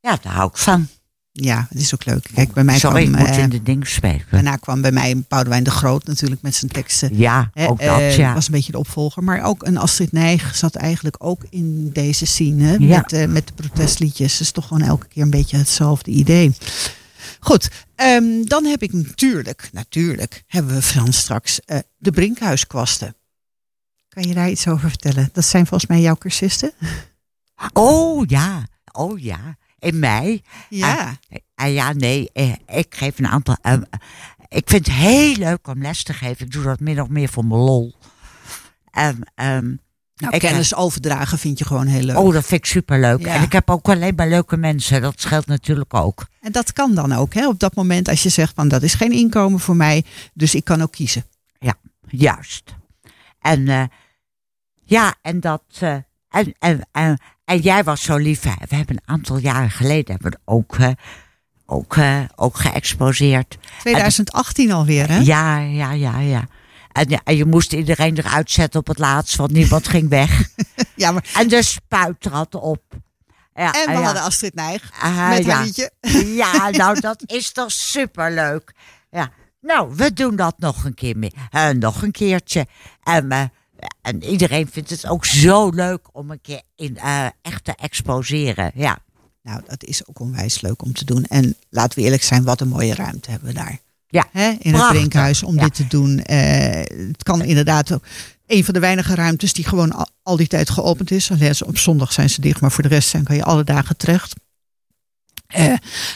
Ja, 0.00 0.18
daar 0.22 0.32
hou 0.32 0.48
ik 0.48 0.56
van. 0.56 0.88
Ja, 1.32 1.66
het 1.68 1.78
is 1.80 1.94
ook 1.94 2.04
leuk. 2.04 2.30
Kijk, 2.34 2.52
bij 2.52 2.64
mij 2.64 2.78
Sorry, 2.78 3.02
kwam, 3.02 3.14
ik 3.14 3.26
moet 3.26 3.36
eh, 3.36 3.42
in 3.42 3.48
de 3.48 3.62
ding 3.62 3.86
spelen. 3.86 4.24
daarna 4.30 4.56
kwam 4.56 4.80
bij 4.80 4.92
mij 4.92 5.24
Boudewijn 5.28 5.64
de 5.64 5.70
Groot 5.70 6.06
natuurlijk 6.06 6.42
met 6.42 6.54
zijn 6.54 6.70
teksten. 6.70 7.16
Ja, 7.16 7.50
ook 7.54 7.80
dat, 7.80 7.98
eh, 7.98 8.16
ja. 8.16 8.34
was 8.34 8.46
een 8.46 8.52
beetje 8.52 8.72
de 8.72 8.78
opvolger. 8.78 9.24
Maar 9.24 9.44
ook 9.44 9.66
een 9.66 9.76
Astrid 9.76 10.12
Nijg 10.12 10.56
zat 10.56 10.74
eigenlijk 10.74 11.16
ook 11.18 11.42
in 11.50 11.90
deze 11.92 12.26
scene. 12.26 12.76
Ja. 12.78 13.04
Met, 13.08 13.28
met 13.30 13.46
de 13.46 13.52
protestliedjes. 13.54 14.36
Dus 14.36 14.50
toch 14.50 14.66
gewoon 14.66 14.88
elke 14.88 15.08
keer 15.08 15.22
een 15.22 15.30
beetje 15.30 15.56
hetzelfde 15.56 16.10
idee. 16.10 16.52
Goed, 17.40 17.70
ehm, 17.94 18.44
dan 18.44 18.64
heb 18.64 18.82
ik 18.82 18.92
natuurlijk, 18.92 19.68
natuurlijk, 19.72 20.42
hebben 20.46 20.74
we 20.74 20.82
Frans 20.82 21.18
straks 21.18 21.60
de 21.98 22.10
Brinkhuiskwasten. 22.10 23.16
Kan 24.18 24.28
je 24.28 24.34
daar 24.34 24.50
iets 24.50 24.68
over 24.68 24.88
vertellen? 24.88 25.28
Dat 25.32 25.44
zijn 25.44 25.66
volgens 25.66 25.90
mij 25.90 26.00
jouw 26.00 26.16
cursisten. 26.16 26.72
Oh 27.72 28.26
ja, 28.26 28.66
oh 28.92 29.18
ja. 29.18 29.56
In 29.78 29.98
mei. 29.98 30.42
Ja. 30.68 31.16
Ah 31.54 31.72
ja, 31.72 31.92
nee, 31.92 32.30
eh, 32.32 32.52
ik 32.66 32.94
geef 32.94 33.18
een 33.18 33.26
aantal. 33.26 33.56
eh, 33.62 33.72
ik 34.48 34.68
vind 34.68 34.86
het 34.86 34.94
heel 34.94 35.34
leuk 35.36 35.68
om 35.68 35.82
les 35.82 36.02
te 36.02 36.12
geven. 36.12 36.46
Ik 36.46 36.52
doe 36.52 36.64
dat 36.64 36.80
min 36.80 37.00
of 37.02 37.08
meer 37.08 37.28
voor 37.28 37.44
mijn 37.44 37.60
lol. 37.60 37.94
Ehm, 38.90 39.20
ehm, 39.34 39.74
Nou, 40.16 40.34
ik, 40.34 40.40
kennis 40.40 40.74
overdragen 40.74 41.38
vind 41.38 41.58
je 41.58 41.64
gewoon 41.64 41.86
heel 41.86 42.02
leuk. 42.02 42.18
oh, 42.18 42.32
dat 42.32 42.44
vind 42.46 42.60
ik 42.60 42.66
superleuk. 42.66 43.20
Ja. 43.20 43.34
En 43.34 43.42
ik 43.42 43.52
heb 43.52 43.70
ook 43.70 43.88
alleen 43.88 44.14
maar 44.14 44.28
leuke 44.28 44.56
mensen. 44.56 45.02
Dat 45.02 45.20
scheelt 45.20 45.46
natuurlijk 45.46 45.94
ook. 45.94 46.26
En 46.40 46.52
dat 46.52 46.72
kan 46.72 46.94
dan 46.94 47.12
ook, 47.12 47.34
hè? 47.34 47.48
Op 47.48 47.58
dat 47.58 47.74
moment 47.74 48.08
als 48.08 48.22
je 48.22 48.28
zegt 48.28 48.52
van 48.54 48.68
dat 48.68 48.82
is 48.82 48.94
geen 48.94 49.12
inkomen 49.12 49.60
voor 49.60 49.76
mij, 49.76 50.04
dus 50.34 50.54
ik 50.54 50.64
kan 50.64 50.82
ook 50.82 50.92
kiezen. 50.92 51.24
Juist. 52.10 52.76
En 53.40 53.68
eh, 53.68 53.82
ja, 54.88 55.14
en 55.22 55.40
dat. 55.40 55.62
eh, 55.78 55.94
en, 56.30 56.54
en, 56.58 56.88
en, 56.92 57.18
en 57.44 57.58
jij 57.58 57.84
was 57.84 58.02
zo 58.02 58.16
lief. 58.16 58.42
hè. 58.42 58.52
We 58.68 58.76
hebben 58.76 58.96
een 58.96 59.08
aantal 59.14 59.36
jaren 59.36 59.70
geleden 59.70 60.12
hebben 60.20 60.30
we 60.30 60.38
ook, 60.44 60.76
eh, 60.76 60.88
ook, 61.66 61.96
eh, 61.96 62.20
ook 62.36 62.56
geëxposeerd. 62.56 63.58
2018 63.80 64.72
alweer, 64.72 65.08
hè? 65.08 65.18
Ja, 65.18 65.58
ja, 65.58 65.92
ja, 65.92 66.18
ja. 66.18 66.44
En, 67.24 67.36
je 67.36 67.44
moest 67.44 67.72
iedereen 67.72 68.18
eruit 68.18 68.50
zetten 68.50 68.80
op 68.80 68.86
het 68.86 68.98
laatst, 68.98 69.36
want 69.36 69.52
niemand 69.52 69.88
ging 69.88 70.08
weg. 70.08 70.30
Ja, 70.94 71.10
maar 71.12 71.30
En 71.34 71.48
de 71.48 71.62
spuit 71.62 72.20
trad 72.20 72.54
op. 72.54 72.82
Ja, 73.54 73.72
En 73.72 73.86
we 73.86 73.92
ja. 73.92 74.02
hadden 74.02 74.22
Astrid 74.22 74.54
Nijg 74.54 74.90
Ah, 75.00 75.28
met 75.28 75.44
ja. 75.44 75.54
haar 75.54 75.64
liedje. 75.64 75.90
Ja, 76.24 76.70
nou, 76.80 77.00
dat 77.00 77.22
is 77.26 77.52
toch 77.52 77.72
superleuk. 77.72 78.72
Ja. 79.10 79.30
Nou, 79.60 79.94
we 79.96 80.12
doen 80.12 80.36
dat 80.36 80.54
nog 80.58 80.84
een 80.84 80.94
keer 80.94 81.16
meer. 81.18 81.32
eh, 81.50 81.68
nog 81.68 82.02
een 82.02 82.10
keertje. 82.10 82.66
En, 83.02 83.52
en 84.02 84.24
iedereen 84.24 84.68
vindt 84.70 84.90
het 84.90 85.06
ook 85.06 85.24
zo 85.24 85.68
leuk 85.70 86.08
om 86.12 86.30
een 86.30 86.40
keer 86.40 86.62
in, 86.76 86.96
eh, 86.98 87.26
echt 87.42 87.64
te 87.64 87.74
exposeren. 87.74 88.70
Ja. 88.74 88.98
Nou, 89.42 89.60
dat 89.66 89.84
is 89.84 90.06
ook 90.06 90.20
onwijs 90.20 90.60
leuk 90.60 90.82
om 90.82 90.92
te 90.92 91.04
doen. 91.04 91.24
En 91.24 91.56
laten 91.70 91.98
we 91.98 92.04
eerlijk 92.04 92.22
zijn, 92.22 92.44
wat 92.44 92.60
een 92.60 92.68
mooie 92.68 92.94
ruimte 92.94 93.30
hebben 93.30 93.48
we 93.48 93.54
daar. 93.54 93.78
Ja, 94.08 94.28
Hè, 94.32 94.54
in 94.58 94.74
het 94.74 94.88
drinkhuis 94.88 95.42
om 95.42 95.54
Ja. 95.54 95.62
dit 95.62 95.74
te 95.74 95.86
doen. 95.86 96.22
Eh, 96.22 97.06
het 97.08 97.22
kan 97.22 97.42
inderdaad 97.42 97.92
ook 97.92 98.04
een 98.46 98.64
van 98.64 98.74
de 98.74 98.80
weinige 98.80 99.14
ruimtes 99.14 99.52
die 99.52 99.64
gewoon 99.64 99.92
al, 99.92 100.06
al 100.22 100.36
die 100.36 100.46
tijd 100.46 100.70
geopend 100.70 101.10
is. 101.10 101.30
Alleen 101.30 101.54
op 101.66 101.78
zondag 101.78 102.12
zijn 102.12 102.30
ze 102.30 102.40
dicht, 102.40 102.60
maar 102.60 102.72
voor 102.72 102.82
de 102.82 102.88
rest 102.88 103.08
zijn 103.08 103.24
kan 103.24 103.36
je 103.36 103.44
alle 103.44 103.64
dagen 103.64 103.96
terecht. 103.96 104.34
Eh, 105.48 105.72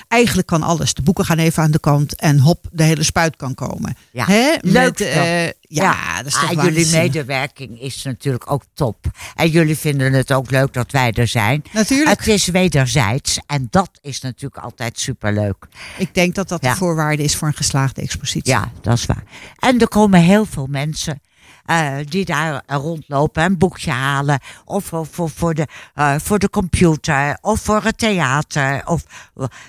eigenlijk 0.08 0.46
kan 0.46 0.62
alles. 0.62 0.94
De 0.94 1.02
boeken 1.02 1.24
gaan 1.24 1.38
even 1.38 1.62
aan 1.62 1.70
de 1.70 1.78
kant 1.80 2.14
en 2.16 2.38
hop, 2.38 2.66
de 2.72 2.82
hele 2.82 3.02
spuit 3.02 3.36
kan 3.36 3.54
komen. 3.54 3.96
Ja, 4.10 4.24
Hè? 4.24 4.54
leuk 4.60 4.98
Met, 4.98 5.00
eh, 5.00 5.44
ja, 5.60 6.16
dat 6.16 6.26
is 6.26 6.32
toch 6.32 6.56
Ah, 6.56 6.64
jullie 6.64 6.90
medewerking 6.90 7.80
is 7.80 8.02
natuurlijk 8.02 8.50
ook 8.50 8.62
top. 8.74 8.96
En 9.34 9.48
jullie 9.48 9.76
vinden 9.78 10.12
het 10.12 10.32
ook 10.32 10.50
leuk 10.50 10.72
dat 10.72 10.90
wij 10.92 11.12
er 11.12 11.26
zijn. 11.26 11.62
Natuurlijk. 11.72 12.18
Het 12.18 12.28
is 12.28 12.46
wederzijds 12.46 13.38
en 13.46 13.66
dat 13.70 13.90
is 14.00 14.20
natuurlijk 14.20 14.62
altijd 14.64 14.98
superleuk. 14.98 15.66
Ik 15.98 16.14
denk 16.14 16.34
dat 16.34 16.48
dat 16.48 16.62
Ja. 16.62 16.70
de 16.70 16.76
voorwaarde 16.76 17.22
is 17.22 17.36
voor 17.36 17.48
een 17.48 17.54
geslaagde 17.54 18.02
expositie. 18.02 18.52
Ja, 18.52 18.70
dat 18.80 18.98
is 18.98 19.06
waar. 19.06 19.22
En 19.58 19.78
er 19.80 19.88
komen 19.88 20.20
heel 20.20 20.44
veel 20.44 20.66
mensen 20.66 21.20
eh, 21.64 21.96
die 22.04 22.24
daar 22.24 22.62
rondlopen, 22.66 23.44
een 23.44 23.58
boekje 23.58 23.90
halen. 23.90 24.40
Of 24.64 24.84
voor, 24.84 25.06
voor, 25.06 25.30
voor, 25.30 25.54
de, 25.54 25.66
eh, 25.94 26.18
voor 26.18 26.38
de 26.38 26.50
computer, 26.50 27.38
of 27.40 27.60
voor 27.60 27.82
het 27.82 27.98
theater. 27.98 28.86
Of, 28.86 29.04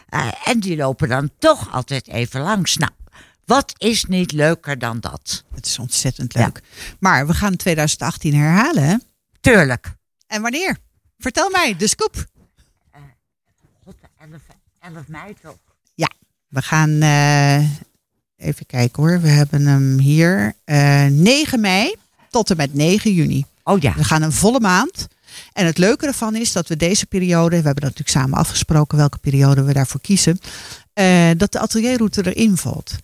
eh, 0.09 0.31
en 0.45 0.59
die 0.59 0.77
lopen 0.77 1.09
dan 1.09 1.29
toch 1.39 1.71
altijd 1.71 2.07
even 2.07 2.41
langs. 2.41 2.77
Nou, 2.77 2.91
wat 3.45 3.73
is 3.77 4.05
niet 4.05 4.31
leuker 4.31 4.79
dan 4.79 4.99
dat? 4.99 5.43
Het 5.55 5.65
is 5.65 5.79
ontzettend 5.79 6.33
leuk. 6.33 6.61
Maar 6.99 7.27
we 7.27 7.33
gaan 7.33 7.55
2018 7.55 8.35
herhalen. 8.35 8.83
hè? 8.83 8.95
Tuurlijk. 9.39 9.93
En 10.27 10.41
wanneer? 10.41 10.77
Vertel 11.17 11.49
mij, 11.49 11.75
de 11.77 11.87
scoop. 11.87 12.25
God, 13.83 13.95
11, 14.19 14.41
11 14.79 15.07
mei 15.07 15.33
toch? 15.41 15.57
We 16.53 16.61
gaan 16.61 17.01
eh, 17.01 17.63
even 18.43 18.65
kijken 18.65 19.03
hoor. 19.03 19.21
We 19.21 19.27
hebben 19.27 19.65
hem 19.65 19.99
hier. 19.99 20.53
eh 20.65 21.05
9 21.05 21.59
mei 21.59 21.95
tot 22.29 22.49
en 22.49 22.57
met 22.57 22.73
9 22.73 23.13
juni. 23.13 23.45
Oh 23.63 23.81
ja. 23.81 23.93
We 23.95 24.03
gaan 24.03 24.21
een 24.21 24.31
volle 24.31 24.59
maand. 24.59 25.07
En 25.53 25.65
het 25.65 25.77
leuke 25.77 26.05
ervan 26.05 26.35
is 26.35 26.51
dat 26.51 26.67
we 26.67 26.75
deze 26.75 27.05
periode, 27.05 27.49
we 27.49 27.65
hebben 27.65 27.83
dat 27.83 27.97
natuurlijk 27.97 28.09
samen 28.09 28.37
afgesproken 28.37 28.97
welke 28.97 29.17
periode 29.17 29.63
we 29.63 29.73
daarvoor 29.73 30.01
kiezen, 30.01 30.39
eh, 30.93 31.29
dat 31.37 31.51
de 31.51 31.59
atelierroute 31.59 32.33
erin 32.33 32.57
valt. 32.57 32.95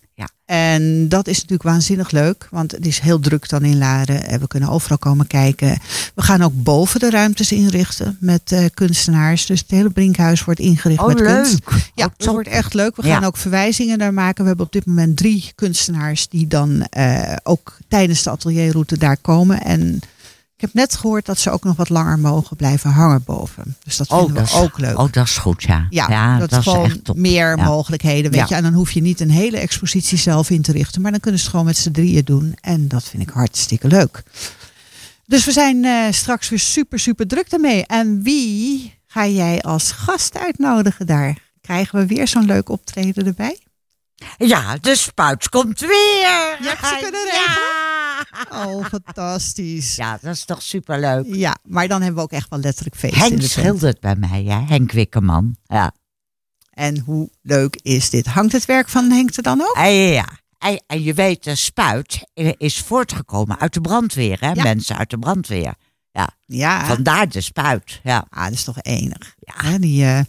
Ja. 0.50 0.56
En 0.74 1.08
dat 1.08 1.26
is 1.28 1.34
natuurlijk 1.34 1.62
waanzinnig 1.62 2.10
leuk, 2.10 2.48
want 2.50 2.72
het 2.72 2.86
is 2.86 2.98
heel 2.98 3.20
druk 3.20 3.48
dan 3.48 3.62
in 3.64 3.78
Laren. 3.78 4.26
En 4.26 4.40
we 4.40 4.46
kunnen 4.46 4.68
overal 4.68 4.98
komen 4.98 5.26
kijken. 5.26 5.78
We 6.14 6.22
gaan 6.22 6.42
ook 6.42 6.52
boven 6.54 7.00
de 7.00 7.10
ruimtes 7.10 7.52
inrichten 7.52 8.16
met 8.20 8.52
eh, 8.52 8.64
kunstenaars. 8.74 9.46
Dus 9.46 9.60
het 9.60 9.70
hele 9.70 9.90
Brinkhuis 9.90 10.44
wordt 10.44 10.60
ingericht 10.60 11.00
Oh, 11.00 11.06
met 11.06 11.16
kunst. 11.22 11.52
leuk. 11.52 11.90
Ja, 11.94 12.04
Oh, 12.04 12.10
dat 12.16 12.26
wordt 12.26 12.48
echt 12.48 12.74
leuk. 12.74 12.96
We 12.96 13.06
Ja. 13.06 13.14
gaan 13.14 13.24
ook 13.24 13.36
verwijzingen 13.36 13.98
daar 13.98 14.14
maken. 14.14 14.42
We 14.42 14.48
hebben 14.48 14.66
op 14.66 14.72
dit 14.72 14.86
moment 14.86 15.16
drie 15.16 15.52
kunstenaars 15.54 16.28
die 16.28 16.46
dan 16.46 16.82
eh, 16.82 17.32
ook 17.42 17.76
tijdens 17.88 18.22
de 18.22 18.30
atelierroute 18.30 18.98
daar 18.98 19.16
komen. 19.16 19.62
En 19.62 20.00
ik 20.60 20.66
heb 20.66 20.74
net 20.74 20.96
gehoord 20.96 21.26
dat 21.26 21.38
ze 21.38 21.50
ook 21.50 21.64
nog 21.64 21.76
wat 21.76 21.88
langer 21.88 22.18
mogen 22.18 22.56
blijven 22.56 22.90
hangen 22.90 23.22
boven. 23.24 23.76
Dus 23.84 23.96
dat 23.96 24.06
vinden 24.06 24.26
Oh, 24.26 24.32
we 24.34 24.40
is, 24.40 24.54
ook 24.54 24.78
leuk. 24.78 24.98
Oh, 24.98 25.12
dat 25.12 25.24
is 25.26 25.36
goed, 25.36 25.62
ja. 25.62 25.86
ja, 25.90 26.38
dat, 26.38 26.52
is 26.52 26.58
gewoon 26.58 26.84
echt 26.84 27.04
top. 27.04 27.16
meer 27.16 27.56
Ja. 27.56 27.64
mogelijkheden. 27.64 28.30
Weet 28.30 28.40
Ja. 28.40 28.46
je? 28.48 28.54
En 28.54 28.62
dan 28.62 28.72
hoef 28.72 28.90
je 28.90 29.00
niet 29.00 29.20
een 29.20 29.30
hele 29.30 29.56
expositie 29.58 30.18
zelf 30.18 30.50
in 30.50 30.62
te 30.62 30.72
richten. 30.72 31.00
Maar 31.02 31.10
dan 31.10 31.20
kunnen 31.20 31.38
ze 31.40 31.44
het 31.46 31.54
gewoon 31.54 31.68
met 31.70 31.76
z'n 31.78 31.90
drieën 31.90 32.24
doen. 32.24 32.56
En 32.60 32.88
dat 32.88 33.04
vind 33.04 33.22
ik 33.22 33.28
hartstikke 33.28 33.88
leuk. 33.88 34.22
Dus 35.26 35.44
we 35.44 35.52
zijn 35.52 35.84
eh, 35.84 36.04
straks 36.10 36.48
weer 36.48 36.58
super, 36.58 36.98
super 36.98 37.26
druk 37.26 37.50
daarmee. 37.50 37.86
En 37.86 38.22
wie 38.22 38.94
ga 39.06 39.26
jij 39.26 39.60
als 39.62 39.92
gast 39.92 40.38
uitnodigen 40.38 41.06
daar? 41.06 41.38
Krijgen 41.60 41.98
we 41.98 42.06
weer 42.06 42.28
zo'n 42.28 42.44
leuk 42.46 42.68
optreden 42.68 43.26
erbij? 43.26 43.58
Ja, 44.38 44.76
de 44.80 44.96
spuit 44.96 45.48
komt 45.48 45.80
weer. 45.80 46.56
Ja, 46.60 46.76
ze 46.82 46.98
kunnen 47.00 47.26
ja. 47.26 47.54
Oh, 48.52 48.84
fantastisch. 48.84 49.96
Ja. 49.96 50.10
ja, 50.12 50.18
dat 50.22 50.34
is 50.34 50.44
toch 50.44 50.62
superleuk. 50.62 51.56
maar 51.62 51.88
dan 51.88 52.00
hebben 52.02 52.18
we 52.18 52.22
ook 52.22 52.32
echt 52.32 52.48
wel 52.48 52.58
letterlijk 52.58 52.96
feest 52.96 53.14
Henk 53.14 53.42
schildert 53.42 54.00
bij 54.00 54.16
mij, 54.16 54.44
hè? 54.44 54.60
Henk 54.66 54.92
Wikkerman. 54.92 55.56
Ja. 55.64 55.92
En 56.70 56.98
hoe 56.98 57.30
leuk 57.42 57.78
is 57.82 58.10
dit? 58.10 58.26
Hangt 58.26 58.52
het 58.52 58.64
werk 58.64 58.88
van 58.88 59.10
Henk 59.10 59.36
er 59.36 59.42
dan 59.42 59.60
ook? 59.60 59.76
Ja, 59.76 59.84
ja. 59.84 60.28
En, 60.58 60.82
en 60.86 61.02
je 61.02 61.14
weet, 61.14 61.44
de 61.44 61.54
spuit 61.54 62.26
is 62.56 62.78
voortgekomen 62.80 63.58
uit 63.58 63.74
de 63.74 63.80
brandweer, 63.80 64.40
hè? 64.40 64.50
Ja. 64.50 64.62
Mensen 64.62 64.96
uit 64.96 65.10
de 65.10 65.18
brandweer. 65.18 65.74
Ja, 66.46 66.86
Vandaar 66.86 67.28
de 67.28 67.40
spuit. 67.40 68.00
Ja. 68.02 68.24
ah, 68.30 68.44
dat 68.44 68.52
is 68.52 68.64
toch 68.64 68.76
enig. 68.82 69.34
Ja. 69.40 69.78
Die, 69.78 70.04
eh, 70.04 70.20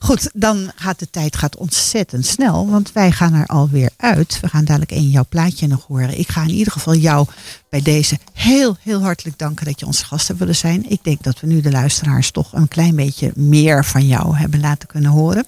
Goed, 0.00 0.30
dan 0.34 0.72
gaat 0.76 0.98
de 0.98 1.10
tijd 1.10 1.36
gaat 1.36 1.56
ontzettend 1.56 2.26
snel, 2.26 2.70
want 2.70 2.92
wij 2.92 3.12
gaan 3.12 3.34
er 3.34 3.46
alweer 3.46 3.90
uit. 3.96 4.40
We 4.40 4.48
gaan 4.48 4.64
dadelijk 4.64 4.90
één 4.90 5.10
jouw 5.10 5.24
plaatje 5.28 5.66
nog 5.66 5.86
horen. 5.86 6.18
Ik 6.18 6.28
ga 6.28 6.42
in 6.42 6.50
ieder 6.50 6.72
geval 6.72 6.94
jou 6.94 7.26
bij 7.68 7.82
deze 7.82 8.18
heel, 8.32 8.76
heel 8.80 9.02
hartelijk 9.02 9.38
danken 9.38 9.66
dat 9.66 9.80
je 9.80 9.86
onze 9.86 10.04
gast 10.04 10.26
hebt 10.26 10.38
willen 10.38 10.56
zijn. 10.56 10.90
Ik 10.90 11.04
denk 11.04 11.22
dat 11.22 11.40
we 11.40 11.46
nu 11.46 11.60
de 11.60 11.70
luisteraars 11.70 12.30
toch 12.30 12.52
een 12.52 12.68
klein 12.68 12.96
beetje 12.96 13.32
meer 13.34 13.84
van 13.84 14.06
jou 14.06 14.36
hebben 14.36 14.60
laten 14.60 14.88
kunnen 14.88 15.10
horen. 15.10 15.46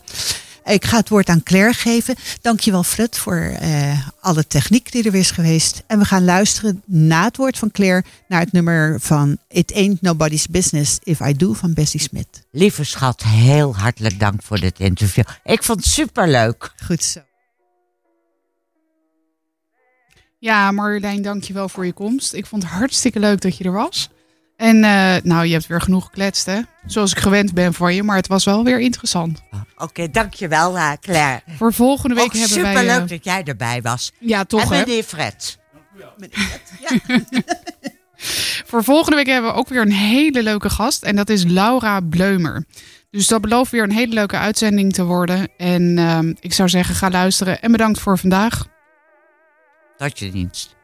Ik 0.68 0.84
ga 0.84 0.96
het 0.96 1.08
woord 1.08 1.28
aan 1.28 1.42
Claire 1.42 1.72
geven. 1.72 2.14
Dankjewel 2.40 2.82
Fred 2.82 3.18
voor 3.18 3.36
eh, 3.36 4.08
alle 4.20 4.46
techniek 4.46 4.92
die 4.92 5.04
er 5.04 5.14
is 5.14 5.30
geweest. 5.30 5.82
En 5.86 5.98
we 5.98 6.04
gaan 6.04 6.24
luisteren 6.24 6.82
na 6.86 7.24
het 7.24 7.36
woord 7.36 7.58
van 7.58 7.70
Claire 7.70 8.04
naar 8.28 8.40
het 8.40 8.52
nummer 8.52 9.00
van 9.00 9.38
It 9.48 9.74
Ain't 9.74 10.00
Nobody's 10.00 10.46
Business 10.46 10.98
If 11.02 11.20
I 11.20 11.36
Do 11.36 11.52
van 11.52 11.74
Bessie 11.74 12.00
Smith. 12.00 12.46
Lieve 12.50 12.84
schat, 12.84 13.22
heel 13.22 13.76
hartelijk 13.76 14.20
dank 14.20 14.42
voor 14.42 14.60
dit 14.60 14.78
interview. 14.78 15.24
Ik 15.44 15.62
vond 15.62 15.78
het 15.78 15.88
superleuk. 15.88 16.72
Goed 16.84 17.04
zo. 17.04 17.20
Ja, 20.38 20.70
Marjolein, 20.70 21.22
dankjewel 21.22 21.68
voor 21.68 21.86
je 21.86 21.92
komst. 21.92 22.32
Ik 22.32 22.46
vond 22.46 22.62
het 22.62 22.72
hartstikke 22.72 23.18
leuk 23.18 23.40
dat 23.40 23.56
je 23.56 23.64
er 23.64 23.72
was. 23.72 24.08
En 24.59 24.84
eh, 24.84 25.16
nou, 25.22 25.46
je 25.46 25.52
hebt 25.52 25.66
weer 25.66 25.80
genoeg 25.80 26.04
gekletst, 26.04 26.46
hè? 26.46 26.61
Zoals 26.86 27.12
ik 27.12 27.18
gewend 27.18 27.54
ben 27.54 27.74
van 27.74 27.94
je, 27.94 28.02
maar 28.02 28.16
het 28.16 28.26
was 28.26 28.44
wel 28.44 28.64
weer 28.64 28.80
interessant. 28.80 29.42
Oké, 29.76 30.11
dankjewel 30.11 30.76
uh, 30.76 30.92
Claire. 31.00 31.42
Voor 31.56 31.72
volgende 31.72 32.14
week 32.14 32.32
hebben 32.32 32.62
wij... 32.62 32.74
superleuk 32.74 33.02
eh, 33.02 33.09
dat 33.09 33.24
jij 33.24 33.42
erbij 33.44 33.82
was. 33.82 34.12
ja, 34.18 34.44
toch 34.44 34.72
en 34.72 34.78
hè? 34.78 34.84
meneer 34.84 35.02
Fred. 35.02 35.59
Voor 38.66 38.84
volgende 38.84 39.16
week 39.16 39.26
hebben 39.26 39.50
we 39.50 39.56
ook 39.56 39.68
weer 39.68 39.80
een 39.80 39.92
hele 39.92 40.42
leuke 40.42 40.70
gast. 40.70 41.02
En 41.02 41.16
dat 41.16 41.28
is 41.28 41.44
Laura 41.44 42.00
Bleumer. 42.00 42.64
Dus 43.11 43.26
dat 43.26 43.40
belooft 43.40 43.70
weer 43.70 43.82
een 43.82 43.92
hele 43.92 44.14
leuke 44.14 44.36
uitzending 44.36 44.92
te 44.92 45.04
worden. 45.04 45.48
En 45.56 45.98
ehm, 45.98 46.34
ik 46.40 46.52
zou 46.52 46.68
zeggen, 46.68 46.94
ga 46.94 47.11
luisteren. 47.11 47.62
En 47.62 47.72
bedankt 47.72 48.00
voor 48.00 48.18
vandaag. 48.18 48.66
Tot 49.96 50.18
je 50.18 50.30
dienst. 50.30 50.76